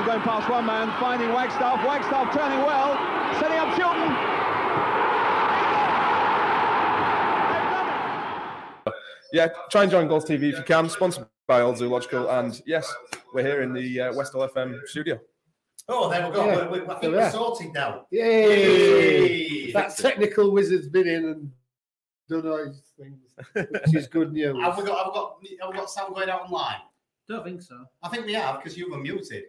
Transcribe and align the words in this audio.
now. 0.00 0.06
Going 0.06 0.20
past 0.22 0.50
one 0.50 0.66
man, 0.66 0.88
finding 1.00 1.32
Wagstaff. 1.32 1.84
Wagstaff 1.86 2.34
turning 2.34 2.64
well, 2.64 2.94
setting 3.40 3.58
up 3.58 3.76
Chilton. 3.76 4.16
Yeah, 9.32 9.48
try 9.70 9.82
and 9.82 9.90
join 9.90 10.08
Goals 10.08 10.24
TV 10.24 10.50
if 10.50 10.58
you 10.58 10.64
can. 10.64 10.88
Sponsored 10.88 11.26
by 11.46 11.60
Old 11.60 11.78
Zoological, 11.78 12.28
and 12.30 12.60
yes, 12.66 12.92
we're 13.32 13.44
here 13.44 13.62
in 13.62 13.72
the 13.72 14.00
uh, 14.00 14.14
West 14.14 14.32
Hull 14.32 14.48
FM 14.48 14.84
studio. 14.86 15.20
Oh, 15.88 16.10
there 16.10 16.28
we 16.28 16.34
go. 16.34 16.44
Yeah, 16.44 16.68
we, 16.68 16.80
we, 16.80 16.86
I 16.86 16.88
think 16.88 17.00
there 17.00 17.10
we 17.10 17.16
we're 17.16 17.22
are. 17.22 17.30
sorted 17.30 17.72
now. 17.72 18.06
Yay! 18.10 19.72
That 19.72 19.96
technical 19.96 20.50
wizard's 20.50 20.88
been 20.88 21.06
in 21.06 21.24
and 21.26 21.52
done 22.28 22.50
all 22.50 22.66
his 22.66 22.82
things, 22.98 23.20
which 23.54 23.94
is 23.94 24.08
good 24.08 24.32
news. 24.32 24.56
Have 24.60 24.78
we 24.78 24.84
got? 24.84 24.98
Have 24.98 25.06
we 25.06 25.12
got? 25.12 25.36
Have 25.60 25.70
we 25.70 25.76
got 25.76 25.90
sound 25.90 26.14
going 26.14 26.28
out 26.28 26.42
online? 26.42 26.80
Don't 27.28 27.44
think 27.44 27.62
so. 27.62 27.84
I 28.02 28.08
think 28.08 28.26
we 28.26 28.32
have 28.32 28.56
because 28.56 28.76
you 28.76 28.90
were 28.90 28.98
muted. 28.98 29.44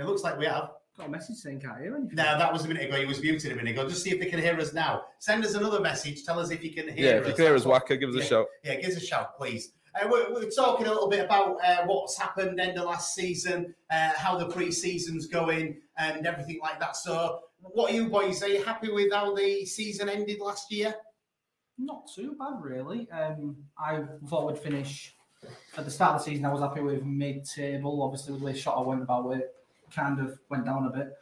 It 0.00 0.06
looks 0.06 0.22
like 0.22 0.38
we 0.38 0.46
have. 0.46 0.70
Got 0.96 1.08
a 1.08 1.10
message 1.10 1.36
saying 1.36 1.60
can't 1.60 1.78
hear 1.80 1.94
anything. 1.96 2.16
No, 2.16 2.24
that 2.24 2.52
was 2.52 2.64
a 2.64 2.68
minute 2.68 2.88
ago. 2.88 2.96
You 2.96 3.06
was 3.06 3.20
muted 3.22 3.52
a 3.52 3.54
minute 3.54 3.72
ago. 3.72 3.88
Just 3.88 4.02
see 4.02 4.10
if 4.10 4.18
they 4.18 4.26
can 4.26 4.40
hear 4.40 4.58
us 4.58 4.72
now. 4.72 5.02
Send 5.18 5.44
us 5.44 5.54
another 5.54 5.80
message. 5.80 6.24
Tell 6.24 6.38
us 6.38 6.50
if 6.50 6.64
you 6.64 6.72
can 6.72 6.88
hear 6.88 7.14
Yeah, 7.14 7.20
us. 7.20 7.22
if 7.22 7.28
you 7.28 7.34
can 7.34 7.44
hear 7.44 7.54
us, 7.54 7.64
Wacker, 7.64 7.98
give 8.00 8.10
us 8.10 8.16
a 8.16 8.18
yeah, 8.18 8.24
shout. 8.24 8.46
Yeah, 8.64 8.74
give 8.80 8.90
us 8.90 8.96
a 8.96 9.06
shout, 9.06 9.36
please. 9.38 9.72
Uh, 9.94 10.08
we're, 10.10 10.32
we're 10.32 10.50
talking 10.50 10.86
a 10.86 10.90
little 10.90 11.08
bit 11.08 11.24
about 11.24 11.56
uh, 11.64 11.84
what's 11.86 12.18
happened 12.18 12.60
end 12.60 12.78
of 12.78 12.84
last 12.86 13.14
season, 13.14 13.74
uh, 13.90 14.10
how 14.16 14.36
the 14.38 14.46
pre-season's 14.46 15.26
going, 15.26 15.80
and 15.98 16.26
everything 16.26 16.58
like 16.62 16.78
that. 16.80 16.96
So, 16.96 17.40
what 17.60 17.90
are 17.90 17.94
you 17.94 18.08
boys? 18.08 18.42
Are 18.42 18.48
you 18.48 18.62
happy 18.64 18.90
with 18.90 19.12
how 19.12 19.34
the 19.34 19.64
season 19.66 20.08
ended 20.08 20.40
last 20.40 20.72
year? 20.72 20.94
Not 21.78 22.08
too 22.14 22.36
bad, 22.38 22.60
really. 22.62 23.10
Um, 23.10 23.56
I 23.78 24.02
thought 24.28 24.46
we'd 24.46 24.58
finish 24.58 25.14
at 25.76 25.84
the 25.84 25.90
start 25.90 26.16
of 26.16 26.24
the 26.24 26.30
season. 26.30 26.44
I 26.44 26.52
was 26.52 26.60
happy 26.60 26.80
with 26.80 27.04
mid-table. 27.04 28.02
Obviously, 28.02 28.32
with 28.32 28.40
the 28.40 28.46
way 28.46 28.52
Shota 28.52 28.84
went 28.84 29.02
about 29.02 29.30
it, 29.30 29.50
kind 29.94 30.20
of 30.20 30.38
went 30.48 30.64
down 30.64 30.86
a 30.86 30.90
bit. 30.90 31.12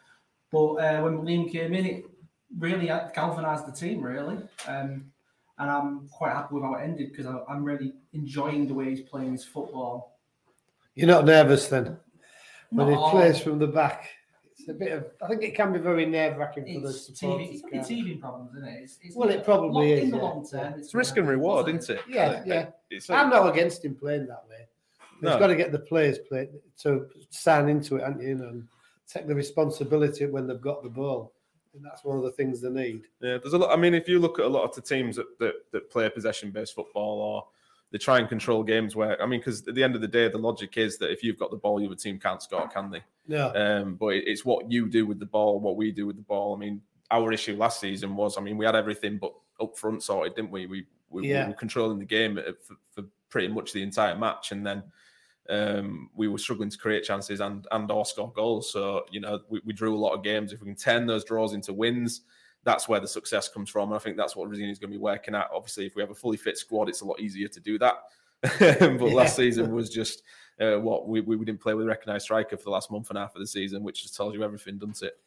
But 0.51 0.75
uh, 0.75 1.03
when 1.03 1.19
Liam 1.19 1.51
came 1.51 1.75
in, 1.75 1.84
it 1.87 2.05
really 2.59 2.87
galvanised 2.87 3.67
the 3.67 3.73
team, 3.73 4.03
really. 4.03 4.39
Um, 4.67 5.11
and 5.59 5.71
I'm 5.71 6.09
quite 6.09 6.33
happy 6.33 6.55
with 6.55 6.62
how 6.62 6.75
it 6.75 6.84
ended 6.84 7.11
because 7.11 7.27
I'm 7.49 7.65
really 7.65 7.93
enjoying 8.12 8.69
the 8.69 8.75
way 8.75 8.91
he's 8.91 9.01
playing 9.01 9.33
his 9.33 9.45
football. 9.45 10.19
You're 10.95 11.09
not 11.09 11.25
nervous 11.25 11.69
then 11.69 11.97
when 12.71 12.91
Not 12.91 13.05
he 13.06 13.11
plays 13.11 13.41
from 13.41 13.59
the 13.59 13.67
back. 13.67 14.09
It's 14.56 14.69
a 14.69 14.73
bit 14.73 14.93
of. 14.93 15.06
I 15.23 15.29
think 15.29 15.43
it 15.43 15.55
can 15.56 15.73
be 15.73 15.79
very 15.79 16.06
nerve 16.06 16.37
wracking 16.37 16.65
for 16.65 16.81
the 16.81 16.89
It's 16.89 17.11
TV, 17.11 17.17
supporters. 17.17 17.49
it's 17.50 17.62
can't 17.62 17.75
it? 17.75 17.87
teething 17.89 18.21
problems, 18.21 18.55
isn't 18.56 18.69
it? 18.69 18.81
It's, 18.83 18.99
it's 19.03 19.17
Well, 19.17 19.29
it 19.31 19.45
probably 19.45 19.93
is, 19.93 20.05
In 20.05 20.11
the 20.11 20.17
yeah. 20.17 20.23
long 20.23 20.49
term, 20.49 20.75
It's 20.79 20.95
risk 20.95 21.17
and 21.17 21.29
reward, 21.29 21.69
isn't 21.69 21.97
it? 21.97 22.03
Yeah, 22.09 22.43
yeah. 22.47 22.67
It's 22.91 23.11
I'm 23.11 23.31
not 23.31 23.53
against 23.53 23.85
him 23.85 23.95
playing 23.97 24.27
that 24.27 24.45
way. 24.49 24.68
He's 25.21 25.31
No. 25.31 25.39
got 25.39 25.49
to 25.49 25.56
get 25.56 25.73
the 25.73 25.79
players 25.81 26.19
play 26.19 26.49
to 26.83 27.09
sign 27.31 27.69
into 27.69 27.97
it, 27.97 28.03
haven't 28.05 28.23
you? 28.23 28.33
and 28.45 28.69
take 29.06 29.27
the 29.27 29.34
responsibility 29.34 30.27
when 30.27 30.47
they've 30.47 30.61
got 30.61 30.83
the 30.83 30.89
ball. 30.89 31.33
And 31.75 31.84
that's 31.84 32.05
one 32.05 32.17
of 32.19 32.25
the 32.25 32.33
things 32.33 32.61
they 32.61 32.71
need. 32.71 33.03
Yeah, 33.21 33.39
there's 33.39 33.53
a 33.55 33.59
lot. 33.59 33.71
I 33.71 33.77
mean, 33.81 33.95
if 33.95 34.09
you 34.09 34.19
look 34.19 34.39
at 34.39 34.45
a 34.45 34.49
lot 34.49 34.65
of 34.65 34.75
the 34.75 34.81
teams 34.83 35.17
that 35.17 35.39
that, 35.39 35.55
that 35.73 35.91
play 35.91 36.09
possession-based 36.11 36.75
football, 36.75 37.21
or 37.21 37.47
they 37.91 37.99
try 37.99 38.19
and 38.19 38.29
control 38.29 38.62
games 38.62 38.95
where, 38.97 39.21
I 39.23 39.27
mean, 39.27 39.41
because 39.41 39.67
at 39.67 39.75
the 39.75 39.83
end 39.83 39.95
of 39.95 40.01
the 40.03 40.09
day, 40.09 40.29
the 40.29 40.39
logic 40.39 40.77
is 40.77 40.99
that 40.99 41.11
if 41.11 41.23
you've 41.23 41.39
got 41.39 41.50
the 41.50 41.56
ball, 41.56 41.81
your 41.81 41.95
team 41.95 42.19
can't 42.19 42.43
score, 42.43 42.69
can 42.69 42.91
they? 42.91 43.03
No. 43.27 43.53
Um, 43.55 43.95
but 43.95 44.09
it's 44.09 44.45
what 44.45 44.71
you 44.71 44.89
do 44.89 45.06
with 45.06 45.19
the 45.19 45.27
ball, 45.27 45.59
what 45.61 45.77
we 45.77 45.91
do 45.91 46.06
with 46.06 46.17
the 46.17 46.23
ball. 46.23 46.55
I 46.55 46.59
mean, 46.59 46.83
our 47.11 47.33
issue 47.33 47.56
last 47.56 47.81
season 47.81 48.15
was, 48.17 48.37
I 48.37 48.41
mean, 48.43 48.59
we 48.59 48.67
had 48.67 48.77
everything 48.77 49.17
but 49.19 49.33
up 49.61 49.77
front 49.77 50.03
sorted, 50.03 50.35
didn't 50.37 50.50
we? 50.50 50.67
We 50.67 50.87
we, 51.11 51.29
Yeah. 51.29 51.45
we 51.47 51.53
were 51.53 51.56
controlling 51.59 51.99
the 51.99 52.05
game 52.05 52.37
uh, 52.37 52.53
for, 52.62 52.77
for 52.91 53.09
pretty 53.31 53.49
much 53.49 53.73
the 53.73 53.83
entire 53.83 54.15
match, 54.15 54.53
and 54.53 54.67
then 54.67 54.83
um, 55.49 56.11
we 56.15 56.29
were 56.29 56.39
struggling 56.39 56.71
to 56.71 56.79
create 56.79 57.05
chances 57.05 57.41
and 57.41 57.67
and 57.71 57.91
or 57.91 58.05
score 58.05 58.33
goals. 58.33 58.73
So 58.73 59.05
you 59.11 59.21
know, 59.21 59.41
we, 59.49 59.61
we 59.65 59.73
drew 59.73 59.95
a 59.95 59.99
lot 59.99 60.13
of 60.13 60.23
games. 60.23 60.53
If 60.53 60.61
we 60.61 60.67
can 60.67 60.77
turn 60.77 61.07
those 61.07 61.25
draws 61.25 61.55
into 61.55 61.73
wins, 61.73 62.23
that's 62.65 62.89
where 62.89 63.01
the 63.01 63.09
success 63.09 63.49
comes 63.49 63.71
from. 63.71 63.91
And 63.91 63.97
I 63.97 63.99
think 63.99 64.17
that's 64.17 64.37
what 64.37 64.49
Rosenior 64.49 64.71
is 64.71 64.79
going 64.79 64.91
to 64.91 64.99
be 64.99 65.03
working 65.03 65.35
at. 65.35 65.49
Obviously, 65.55 65.87
if 65.87 65.97
we 65.97 66.03
have 66.03 66.11
a 66.11 66.15
fully 66.15 66.37
fit 66.37 66.59
squad, 66.59 66.89
it's 66.89 67.01
a 67.01 67.07
lot 67.07 67.21
easier 67.21 67.49
to 67.49 67.61
do 67.61 67.79
that. 67.79 67.95
but 68.61 69.01
last 69.01 69.37
season 69.37 69.73
was 69.73 69.91
just 69.91 70.23
uh, 70.61 70.77
what 70.77 71.09
we, 71.09 71.21
we 71.21 71.37
didn't 71.39 71.61
play 71.61 71.75
with 71.75 71.87
a 71.87 71.89
recognised 71.89 72.25
striker 72.25 72.57
for 72.57 72.65
the 72.65 72.71
last 72.71 72.91
month 72.91 73.09
and 73.11 73.19
a 73.19 73.23
half 73.23 73.35
of 73.35 73.41
the 73.41 73.47
season, 73.47 73.83
which 73.83 74.03
just 74.03 74.17
tells 74.17 74.35
you 74.35 74.45
everything, 74.45 74.79
doesn't 74.79 75.03
it? 75.03 75.19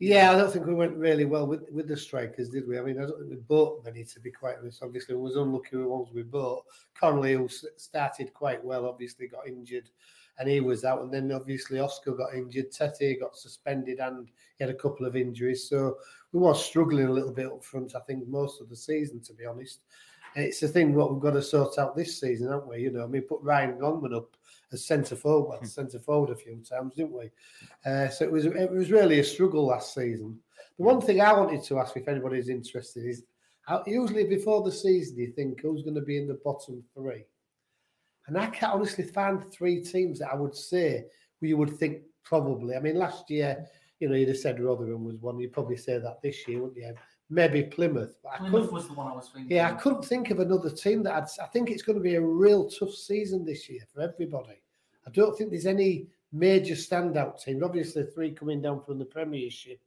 Yeah, 0.00 0.30
I 0.30 0.36
don't 0.36 0.52
think 0.52 0.64
we 0.64 0.74
went 0.74 0.96
really 0.96 1.24
well 1.24 1.46
with, 1.46 1.68
with 1.72 1.88
the 1.88 1.96
strikers, 1.96 2.48
did 2.48 2.68
we? 2.68 2.78
I 2.78 2.82
mean, 2.82 2.98
I 2.98 3.02
don't 3.02 3.18
think 3.18 3.30
we 3.30 3.36
bought 3.36 3.84
many, 3.84 4.04
to 4.04 4.20
be 4.20 4.30
quite 4.30 4.54
honest. 4.60 4.82
Obviously, 4.82 5.16
it 5.16 5.18
was 5.20 5.34
unlucky 5.34 5.76
with 5.76 5.86
the 5.86 5.90
ones 5.90 6.08
we 6.14 6.22
bought. 6.22 6.64
Connolly, 6.94 7.34
who 7.34 7.48
started 7.76 8.32
quite 8.32 8.64
well, 8.64 8.86
obviously 8.86 9.26
got 9.26 9.48
injured 9.48 9.90
and 10.38 10.48
he 10.48 10.60
was 10.60 10.84
out. 10.84 11.02
And 11.02 11.12
then 11.12 11.32
obviously 11.32 11.80
Oscar 11.80 12.12
got 12.12 12.34
injured. 12.34 12.70
Tetteh 12.70 13.18
got 13.18 13.36
suspended 13.36 13.98
and 13.98 14.28
he 14.56 14.64
had 14.64 14.72
a 14.72 14.78
couple 14.78 15.04
of 15.04 15.16
injuries. 15.16 15.68
So 15.68 15.98
we 16.32 16.40
were 16.40 16.54
struggling 16.54 17.06
a 17.06 17.12
little 17.12 17.32
bit 17.32 17.46
up 17.46 17.64
front, 17.64 17.96
I 17.96 18.00
think, 18.00 18.28
most 18.28 18.60
of 18.60 18.68
the 18.68 18.76
season, 18.76 19.20
to 19.22 19.32
be 19.32 19.46
honest. 19.46 19.80
It's 20.36 20.60
the 20.60 20.68
thing 20.68 20.94
what 20.94 21.12
we've 21.12 21.22
got 21.22 21.32
to 21.32 21.42
sort 21.42 21.78
out 21.78 21.96
this 21.96 22.20
season, 22.20 22.52
haven't 22.52 22.68
we? 22.68 22.82
You 22.82 22.92
know, 22.92 23.02
I 23.02 23.08
mean, 23.08 23.22
put 23.22 23.40
Ryan 23.42 23.80
Longman 23.80 24.14
up 24.14 24.36
as 24.72 24.86
centre 24.86 25.16
forward, 25.16 25.48
well, 25.48 25.64
centre 25.64 25.98
forward 25.98 26.30
a 26.30 26.36
few 26.36 26.56
times, 26.56 26.94
didn't 26.94 27.12
we? 27.12 27.30
Uh, 27.86 28.08
so 28.08 28.24
it 28.24 28.32
was 28.32 28.46
it 28.46 28.70
was 28.70 28.90
really 28.90 29.20
a 29.20 29.24
struggle 29.24 29.66
last 29.66 29.94
season. 29.94 30.38
The 30.78 30.84
one 30.84 31.00
thing 31.00 31.20
I 31.20 31.32
wanted 31.32 31.62
to 31.64 31.78
ask, 31.78 31.96
if 31.96 32.08
anybody's 32.08 32.48
interested, 32.48 33.04
is 33.04 33.24
how, 33.62 33.82
usually 33.86 34.24
before 34.24 34.62
the 34.62 34.72
season 34.72 35.18
you 35.18 35.32
think 35.32 35.60
who's 35.60 35.82
going 35.82 35.94
to 35.94 36.02
be 36.02 36.18
in 36.18 36.28
the 36.28 36.40
bottom 36.44 36.82
three, 36.94 37.24
and 38.26 38.36
I 38.36 38.46
can't 38.46 38.74
honestly 38.74 39.04
find 39.04 39.50
three 39.50 39.82
teams 39.82 40.18
that 40.18 40.30
I 40.32 40.36
would 40.36 40.54
say 40.54 41.06
you 41.40 41.56
would 41.56 41.78
think 41.78 42.02
probably. 42.24 42.76
I 42.76 42.80
mean, 42.80 42.96
last 42.96 43.30
year, 43.30 43.66
you 44.00 44.08
know, 44.08 44.14
you'd 44.14 44.28
have 44.28 44.38
said 44.38 44.60
Rotherham 44.60 45.04
was 45.04 45.16
one. 45.16 45.38
You'd 45.38 45.52
probably 45.52 45.76
say 45.76 45.98
that 45.98 46.20
this 46.22 46.46
year, 46.46 46.60
wouldn't 46.60 46.78
you? 46.78 46.94
Maybe 47.30 47.62
Plymouth. 47.62 48.14
But 48.22 48.32
I 48.34 48.38
Plymouth 48.38 48.72
was 48.72 48.86
the 48.88 48.94
one 48.94 49.06
I 49.06 49.14
was 49.14 49.28
thinking. 49.28 49.54
yeah, 49.54 49.68
I 49.68 49.74
couldn't 49.74 50.04
think 50.04 50.30
of 50.30 50.40
another 50.40 50.70
team 50.70 51.02
that 51.02 51.14
I'd, 51.14 51.42
I 51.42 51.46
think 51.46 51.70
it's 51.70 51.82
going 51.82 51.98
to 51.98 52.02
be 52.02 52.14
a 52.14 52.20
real 52.20 52.68
tough 52.70 52.94
season 52.94 53.44
this 53.44 53.68
year 53.68 53.80
for 53.92 54.00
everybody. 54.00 54.62
I 55.06 55.10
don't 55.10 55.36
think 55.36 55.50
there's 55.50 55.66
any 55.66 56.06
major 56.32 56.74
standout 56.74 57.42
teams. 57.42 57.62
Obviously, 57.62 58.04
three 58.04 58.30
coming 58.30 58.62
down 58.62 58.82
from 58.82 58.98
the 58.98 59.04
Premiership, 59.04 59.80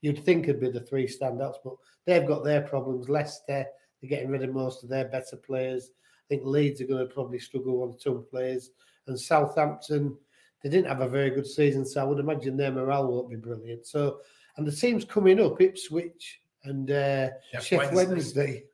you'd 0.00 0.24
think 0.24 0.46
would 0.46 0.60
be 0.60 0.70
the 0.70 0.80
three 0.80 1.06
standouts, 1.06 1.56
but 1.62 1.74
they've 2.04 2.26
got 2.26 2.44
their 2.44 2.62
problems. 2.62 3.08
Leicester, 3.08 3.66
they're 4.00 4.10
getting 4.10 4.30
rid 4.30 4.42
of 4.42 4.52
most 4.52 4.82
of 4.82 4.88
their 4.88 5.06
better 5.06 5.36
players. 5.36 5.90
I 5.96 6.28
think 6.28 6.44
Leeds 6.44 6.80
are 6.80 6.86
going 6.86 7.06
to 7.06 7.12
probably 7.12 7.38
struggle 7.38 7.82
on 7.82 7.98
some 7.98 8.24
players, 8.28 8.70
and 9.06 9.18
Southampton, 9.18 10.16
they 10.62 10.68
didn't 10.68 10.88
have 10.88 11.00
a 11.00 11.08
very 11.08 11.30
good 11.30 11.46
season, 11.46 11.86
so 11.86 12.00
I 12.00 12.04
would 12.04 12.18
imagine 12.18 12.56
their 12.56 12.72
morale 12.72 13.06
won't 13.06 13.30
be 13.30 13.36
brilliant. 13.36 13.86
So 13.86 14.20
And 14.56 14.66
the 14.66 14.72
teams 14.72 15.04
coming 15.04 15.40
up, 15.40 15.60
Ipswich 15.60 16.40
and 16.64 16.90
uh, 16.90 17.30
Sheff 17.54 17.60
Sheff 17.60 17.92
Wednesday. 17.92 18.06
Wednesday. 18.06 18.64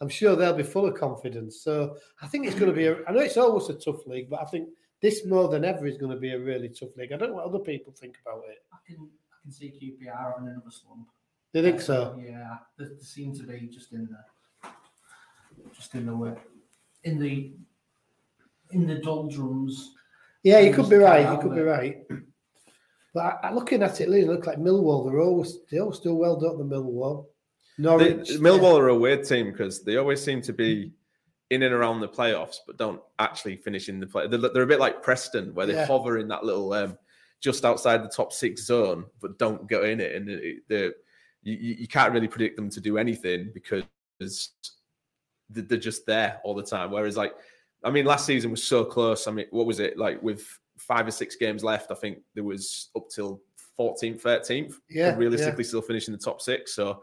I'm 0.00 0.08
sure 0.08 0.34
they'll 0.34 0.54
be 0.54 0.62
full 0.62 0.86
of 0.86 0.98
confidence. 0.98 1.62
So 1.62 1.96
I 2.22 2.26
think 2.26 2.46
it's 2.46 2.54
going 2.54 2.70
to 2.70 2.76
be. 2.76 2.86
A, 2.86 2.96
I 3.06 3.12
know 3.12 3.20
it's 3.20 3.36
always 3.36 3.68
a 3.68 3.74
tough 3.74 4.06
league, 4.06 4.30
but 4.30 4.40
I 4.40 4.44
think 4.44 4.68
this 5.02 5.26
more 5.26 5.48
than 5.48 5.64
ever 5.64 5.86
is 5.86 5.98
going 5.98 6.12
to 6.12 6.18
be 6.18 6.32
a 6.32 6.38
really 6.38 6.68
tough 6.68 6.96
league. 6.96 7.12
I 7.12 7.16
don't 7.16 7.30
know 7.30 7.36
what 7.36 7.46
other 7.46 7.58
people 7.58 7.92
think 7.92 8.16
about 8.24 8.44
it. 8.48 8.58
I 8.72 8.76
can 8.86 9.08
I 9.30 9.36
can 9.42 9.52
see 9.52 9.68
QPR 9.68 10.34
having 10.34 10.48
another 10.48 10.70
slump. 10.70 11.08
Do 11.52 11.60
you 11.60 11.66
think 11.66 11.80
so? 11.80 12.18
Yeah, 12.22 12.58
they, 12.78 12.84
they 12.84 13.02
seem 13.02 13.34
to 13.36 13.42
be 13.42 13.68
just 13.72 13.92
in 13.92 14.08
the 14.08 14.70
just 15.74 15.94
in 15.94 16.06
the 16.06 16.16
way 16.16 16.34
in 17.04 17.18
the 17.18 17.52
in 18.70 18.86
the 18.86 18.96
doldrums. 18.96 19.94
Yeah, 20.42 20.60
you 20.60 20.72
could 20.72 20.88
be 20.88 20.96
right. 20.96 21.30
You 21.30 21.38
could 21.38 21.54
be 21.54 21.60
right. 21.60 21.98
But 23.12 23.24
I, 23.42 23.48
I, 23.48 23.52
looking 23.52 23.82
at 23.82 24.00
it, 24.00 24.08
it 24.08 24.28
look 24.28 24.46
like 24.46 24.58
Millwall. 24.58 25.10
They're 25.10 25.20
always 25.20 25.58
they 25.70 25.78
always 25.78 25.98
do 25.98 26.14
well, 26.14 26.38
don't 26.38 26.58
they? 26.58 26.76
Millwall, 26.76 27.26
They, 27.76 27.82
Norwich. 27.82 28.28
Millwall 28.38 28.78
are 28.78 28.88
a 28.88 28.98
weird 28.98 29.24
team 29.26 29.50
because 29.50 29.82
they 29.82 29.96
always 29.96 30.22
seem 30.22 30.40
to 30.42 30.52
be 30.52 30.92
in 31.50 31.64
and 31.64 31.74
around 31.74 32.00
the 32.00 32.08
playoffs, 32.08 32.58
but 32.66 32.76
don't 32.76 33.00
actually 33.18 33.56
finish 33.56 33.88
in 33.88 33.98
the 33.98 34.06
play. 34.06 34.28
They're, 34.28 34.38
they're 34.38 34.62
a 34.62 34.66
bit 34.66 34.78
like 34.78 35.02
Preston, 35.02 35.52
where 35.54 35.66
they 35.66 35.74
Yeah. 35.74 35.86
hover 35.86 36.18
in 36.18 36.28
that 36.28 36.44
little 36.44 36.72
um, 36.72 36.96
just 37.40 37.64
outside 37.64 38.04
the 38.04 38.08
top 38.08 38.32
six 38.32 38.64
zone, 38.66 39.04
but 39.20 39.38
don't 39.38 39.68
go 39.68 39.82
in 39.82 40.00
it. 40.00 40.14
And 40.14 40.28
it- 40.30 40.62
they 40.68 40.90
you, 41.42 41.54
you 41.56 41.74
you 41.80 41.88
can't 41.88 42.12
really 42.12 42.28
predict 42.28 42.54
them 42.56 42.68
to 42.70 42.80
do 42.80 42.98
anything 42.98 43.50
because 43.54 43.82
they're 45.48 45.78
just 45.78 46.06
there 46.06 46.40
all 46.44 46.54
the 46.54 46.62
time. 46.62 46.90
Whereas, 46.90 47.16
like, 47.16 47.34
I 47.82 47.90
mean, 47.90 48.04
last 48.04 48.26
season 48.26 48.50
was 48.50 48.62
so 48.62 48.84
close. 48.84 49.26
I 49.26 49.30
mean, 49.32 49.46
what 49.50 49.66
was 49.66 49.80
it 49.80 49.96
like 49.98 50.22
with 50.22 50.46
five 50.90 51.06
or 51.06 51.10
six 51.12 51.36
games 51.36 51.62
left? 51.62 51.90
I 51.92 51.94
think 51.94 52.18
there 52.34 52.44
was 52.44 52.88
up 52.96 53.08
till 53.08 53.40
14th, 53.78 54.20
13th, 54.22 54.74
Yeah, 54.90 55.10
and 55.10 55.18
realistically 55.18 55.64
still 55.64 55.82
finishing 55.82 56.12
the 56.12 56.18
top 56.18 56.40
six. 56.42 56.74
So 56.74 57.02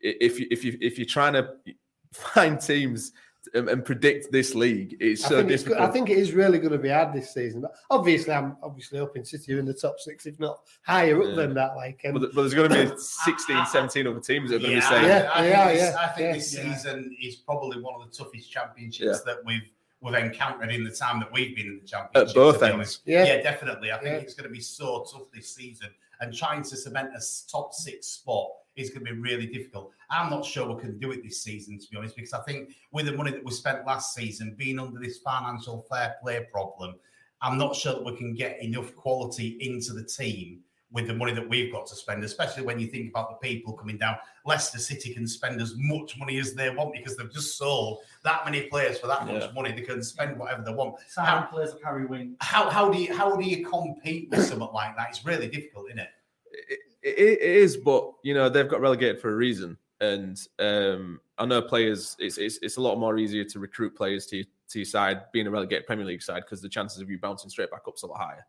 if 0.00 0.38
you 0.40 0.46
if 0.50 0.64
you 0.64 0.76
if 0.80 0.98
you're 0.98 1.06
trying 1.06 1.34
to 1.34 1.50
find 2.12 2.60
teams 2.60 3.12
and, 3.54 3.68
and 3.68 3.84
predict 3.84 4.30
this 4.32 4.54
league, 4.54 4.96
it's 5.00 5.24
I 5.24 5.28
so 5.28 5.36
think, 5.38 5.50
it's, 5.52 5.62
go- 5.62 5.68
difficult. 5.70 5.88
I 5.88 5.92
think 5.92 6.10
it 6.10 6.18
is 6.18 6.32
really 6.32 6.58
going 6.58 6.72
to 6.72 6.78
be 6.78 6.88
hard 6.90 7.14
this 7.14 7.32
season. 7.32 7.60
But 7.62 7.74
obviously, 7.90 8.34
I'm 8.34 8.56
obviously 8.62 8.98
hoping 8.98 9.24
City 9.24 9.54
are 9.54 9.58
in 9.60 9.64
the 9.66 9.72
top 9.72 9.98
six, 10.00 10.26
if 10.26 10.38
not 10.40 10.60
higher 10.82 11.18
up 11.22 11.28
Yeah. 11.30 11.34
than 11.36 11.54
that. 11.54 11.76
Like, 11.76 12.00
um, 12.06 12.14
but, 12.14 12.34
but 12.34 12.42
there's 12.42 12.54
going 12.54 12.70
to 12.70 12.90
be 12.90 12.92
16, 13.24 13.66
17 13.66 14.06
other 14.06 14.20
teams 14.20 14.50
that 14.50 14.56
are 14.56 14.58
going 14.58 14.70
to 14.72 14.76
be 14.76 14.80
saying, 14.82 15.04
Yeah, 15.04 15.30
I, 15.32 15.38
I 15.44 15.46
yeah, 15.48 15.66
think, 15.66 15.78
this, 15.78 15.90
yeah, 15.92 15.96
I 16.00 16.06
think 16.08 16.26
yeah. 16.26 16.32
this 16.34 16.54
Yeah. 16.56 16.74
season 16.74 17.16
is 17.22 17.36
probably 17.36 17.80
one 17.80 17.94
of 18.00 18.10
the 18.10 18.14
toughest 18.16 18.50
championships 18.50 19.22
that 19.22 19.38
we've 19.46 19.70
we've 20.00 20.14
encountered 20.14 20.70
in 20.70 20.84
the 20.84 20.90
time 20.90 21.20
that 21.20 21.32
we've 21.32 21.56
been 21.56 21.66
in 21.66 21.80
the 21.80 21.86
championship. 21.86 22.28
At 22.28 22.34
both 22.34 22.62
ends. 22.62 23.00
Yeah. 23.04 23.24
yeah, 23.24 23.42
definitely. 23.42 23.90
I 23.92 23.96
think 23.98 24.14
Yeah. 24.14 24.18
it's 24.20 24.34
going 24.34 24.48
to 24.48 24.52
be 24.54 24.60
so 24.60 25.04
tough 25.10 25.30
this 25.32 25.54
season, 25.54 25.88
and 26.20 26.34
trying 26.34 26.62
to 26.62 26.76
cement 26.76 27.10
a 27.16 27.20
top 27.50 27.72
six 27.74 28.06
spot 28.06 28.48
is 28.76 28.90
going 28.90 29.04
to 29.04 29.12
be 29.12 29.18
really 29.20 29.46
difficult. 29.46 29.90
I'm 30.10 30.30
not 30.30 30.44
sure 30.44 30.72
we 30.72 30.80
can 30.80 30.98
do 30.98 31.10
it 31.10 31.22
this 31.24 31.42
season, 31.42 31.78
to 31.80 31.90
be 31.90 31.96
honest, 31.96 32.14
because 32.14 32.32
I 32.32 32.40
think 32.42 32.76
with 32.92 33.06
the 33.06 33.12
money 33.12 33.32
that 33.32 33.44
we 33.44 33.50
spent 33.50 33.84
last 33.84 34.14
season, 34.14 34.54
being 34.56 34.78
under 34.78 35.00
this 35.00 35.18
financial 35.18 35.84
fair 35.90 36.16
play 36.22 36.46
problem, 36.50 36.94
I'm 37.42 37.58
not 37.58 37.74
sure 37.74 37.94
that 37.94 38.04
we 38.04 38.16
can 38.16 38.34
get 38.34 38.62
enough 38.62 38.94
quality 38.94 39.58
into 39.60 39.92
the 39.92 40.04
team 40.04 40.60
with 40.90 41.06
the 41.06 41.14
money 41.14 41.32
that 41.32 41.46
we've 41.48 41.70
got 41.70 41.86
to 41.86 41.94
spend, 41.94 42.24
especially 42.24 42.62
when 42.62 42.78
you 42.78 42.86
think 42.86 43.10
about 43.10 43.28
the 43.28 43.48
people 43.48 43.74
coming 43.74 43.98
down. 43.98 44.16
Leicester 44.46 44.78
City 44.78 45.12
can 45.12 45.26
spend 45.26 45.60
as 45.60 45.74
much 45.76 46.18
money 46.18 46.38
as 46.38 46.54
they 46.54 46.70
want 46.70 46.94
because 46.94 47.16
they've 47.16 47.32
just 47.32 47.58
sold 47.58 47.98
that 48.24 48.44
many 48.44 48.62
players 48.62 48.98
for 48.98 49.06
that 49.06 49.26
much 49.26 49.52
money. 49.54 49.72
They 49.72 49.82
can 49.82 50.02
spend 50.02 50.38
whatever 50.38 50.62
they 50.62 50.72
want. 50.72 50.96
Simon 51.08 51.46
plays 51.48 51.72
a 51.72 51.76
carry 51.76 52.06
wing. 52.06 52.36
How, 52.40 52.70
how 52.70 52.90
do 52.90 52.98
you 52.98 53.14
how 53.14 53.36
do 53.36 53.44
you 53.44 53.66
compete 53.66 54.30
with 54.30 54.46
something 54.46 54.68
like 54.72 54.96
that? 54.96 55.08
It's 55.10 55.24
really 55.24 55.48
difficult, 55.48 55.88
isn't 55.88 55.98
it? 55.98 56.08
it, 56.52 56.78
it 57.02 57.18
it 57.18 57.40
is, 57.40 57.76
but 57.76 58.12
you 58.22 58.34
know 58.34 58.48
they've 58.48 58.68
got 58.68 58.80
relegated 58.80 59.20
for 59.20 59.30
a 59.30 59.36
reason, 59.36 59.76
and 60.00 60.38
um, 60.58 61.20
I 61.38 61.46
know 61.46 61.62
players. 61.62 62.16
It's, 62.18 62.38
it's 62.38 62.58
it's 62.62 62.76
a 62.76 62.80
lot 62.80 62.98
more 62.98 63.18
easier 63.18 63.44
to 63.44 63.58
recruit 63.58 63.96
players 63.96 64.26
to 64.26 64.36
your, 64.36 64.46
to 64.70 64.78
your 64.80 64.86
side 64.86 65.22
being 65.32 65.46
a 65.46 65.50
relegated 65.50 65.86
Premier 65.86 66.04
League 66.04 66.22
side 66.22 66.42
because 66.44 66.60
the 66.60 66.68
chances 66.68 67.00
of 67.00 67.10
you 67.10 67.18
bouncing 67.18 67.50
straight 67.50 67.70
back 67.70 67.82
up's 67.86 68.02
a 68.02 68.06
lot 68.06 68.18
higher. 68.18 68.46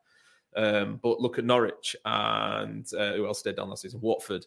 Um, 0.56 1.00
but 1.02 1.20
look 1.22 1.38
at 1.38 1.46
Norwich 1.46 1.96
and 2.06 2.88
uh, 2.98 3.14
who 3.14 3.26
else 3.28 3.40
stayed 3.40 3.56
down 3.56 3.70
last 3.70 3.84
season? 3.84 4.02
Watford. 4.02 4.46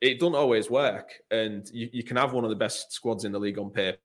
It 0.00 0.20
doesn't 0.20 0.36
always 0.36 0.70
work, 0.70 1.10
and 1.32 1.68
you, 1.72 1.88
you 1.92 2.04
can 2.04 2.16
have 2.16 2.32
one 2.32 2.44
of 2.44 2.50
the 2.50 2.56
best 2.56 2.92
squads 2.92 3.24
in 3.24 3.32
the 3.32 3.38
league 3.38 3.58
on 3.58 3.70
paper, 3.70 3.98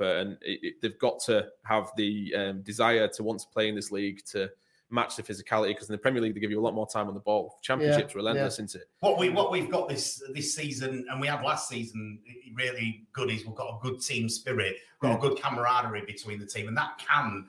and 0.00 0.38
it, 0.40 0.60
it- 0.62 0.74
they've 0.80 0.98
got 0.98 1.20
to 1.24 1.46
have 1.64 1.90
the 1.96 2.34
um, 2.34 2.62
desire 2.62 3.06
to 3.08 3.22
want 3.22 3.40
to 3.40 3.46
play 3.52 3.68
in 3.68 3.74
this 3.74 3.90
league 3.92 4.24
to 4.32 4.50
match 4.92 5.16
the 5.16 5.22
physicality 5.22 5.68
because 5.68 5.88
in 5.88 5.92
the 5.92 5.98
Premier 5.98 6.20
League 6.22 6.34
they 6.34 6.40
give 6.40 6.50
you 6.50 6.58
a 6.58 6.64
lot 6.64 6.74
more 6.74 6.86
time 6.86 7.06
on 7.06 7.14
the 7.14 7.20
ball. 7.20 7.58
Championships 7.62 8.14
Yeah, 8.14 8.18
relentless, 8.18 8.54
isn't 8.54 8.74
it? 8.74 8.88
What 9.00 9.18
we 9.18 9.28
what 9.28 9.52
we've 9.52 9.70
got 9.70 9.88
this 9.90 10.22
this 10.34 10.54
season, 10.54 11.06
and 11.10 11.20
we 11.20 11.26
had 11.26 11.42
last 11.44 11.68
season, 11.68 12.18
really 12.54 13.06
good 13.12 13.30
is 13.30 13.44
we've 13.44 13.54
got 13.54 13.68
a 13.68 13.78
good 13.82 14.00
team 14.00 14.28
spirit, 14.28 14.76
got 15.00 15.16
a 15.16 15.18
good 15.20 15.38
camaraderie 15.40 16.04
between 16.06 16.38
the 16.40 16.46
team, 16.46 16.66
and 16.68 16.76
that 16.78 16.96
can 16.98 17.46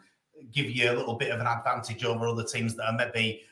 give 0.51 0.69
you 0.69 0.91
a 0.91 0.93
little 0.93 1.15
bit 1.15 1.31
of 1.31 1.39
an 1.39 1.47
advantage 1.47 2.03
over 2.03 2.27
other 2.27 2.43
teams 2.43 2.75
that 2.75 2.85
are 2.85 2.93
maybe 2.93 3.43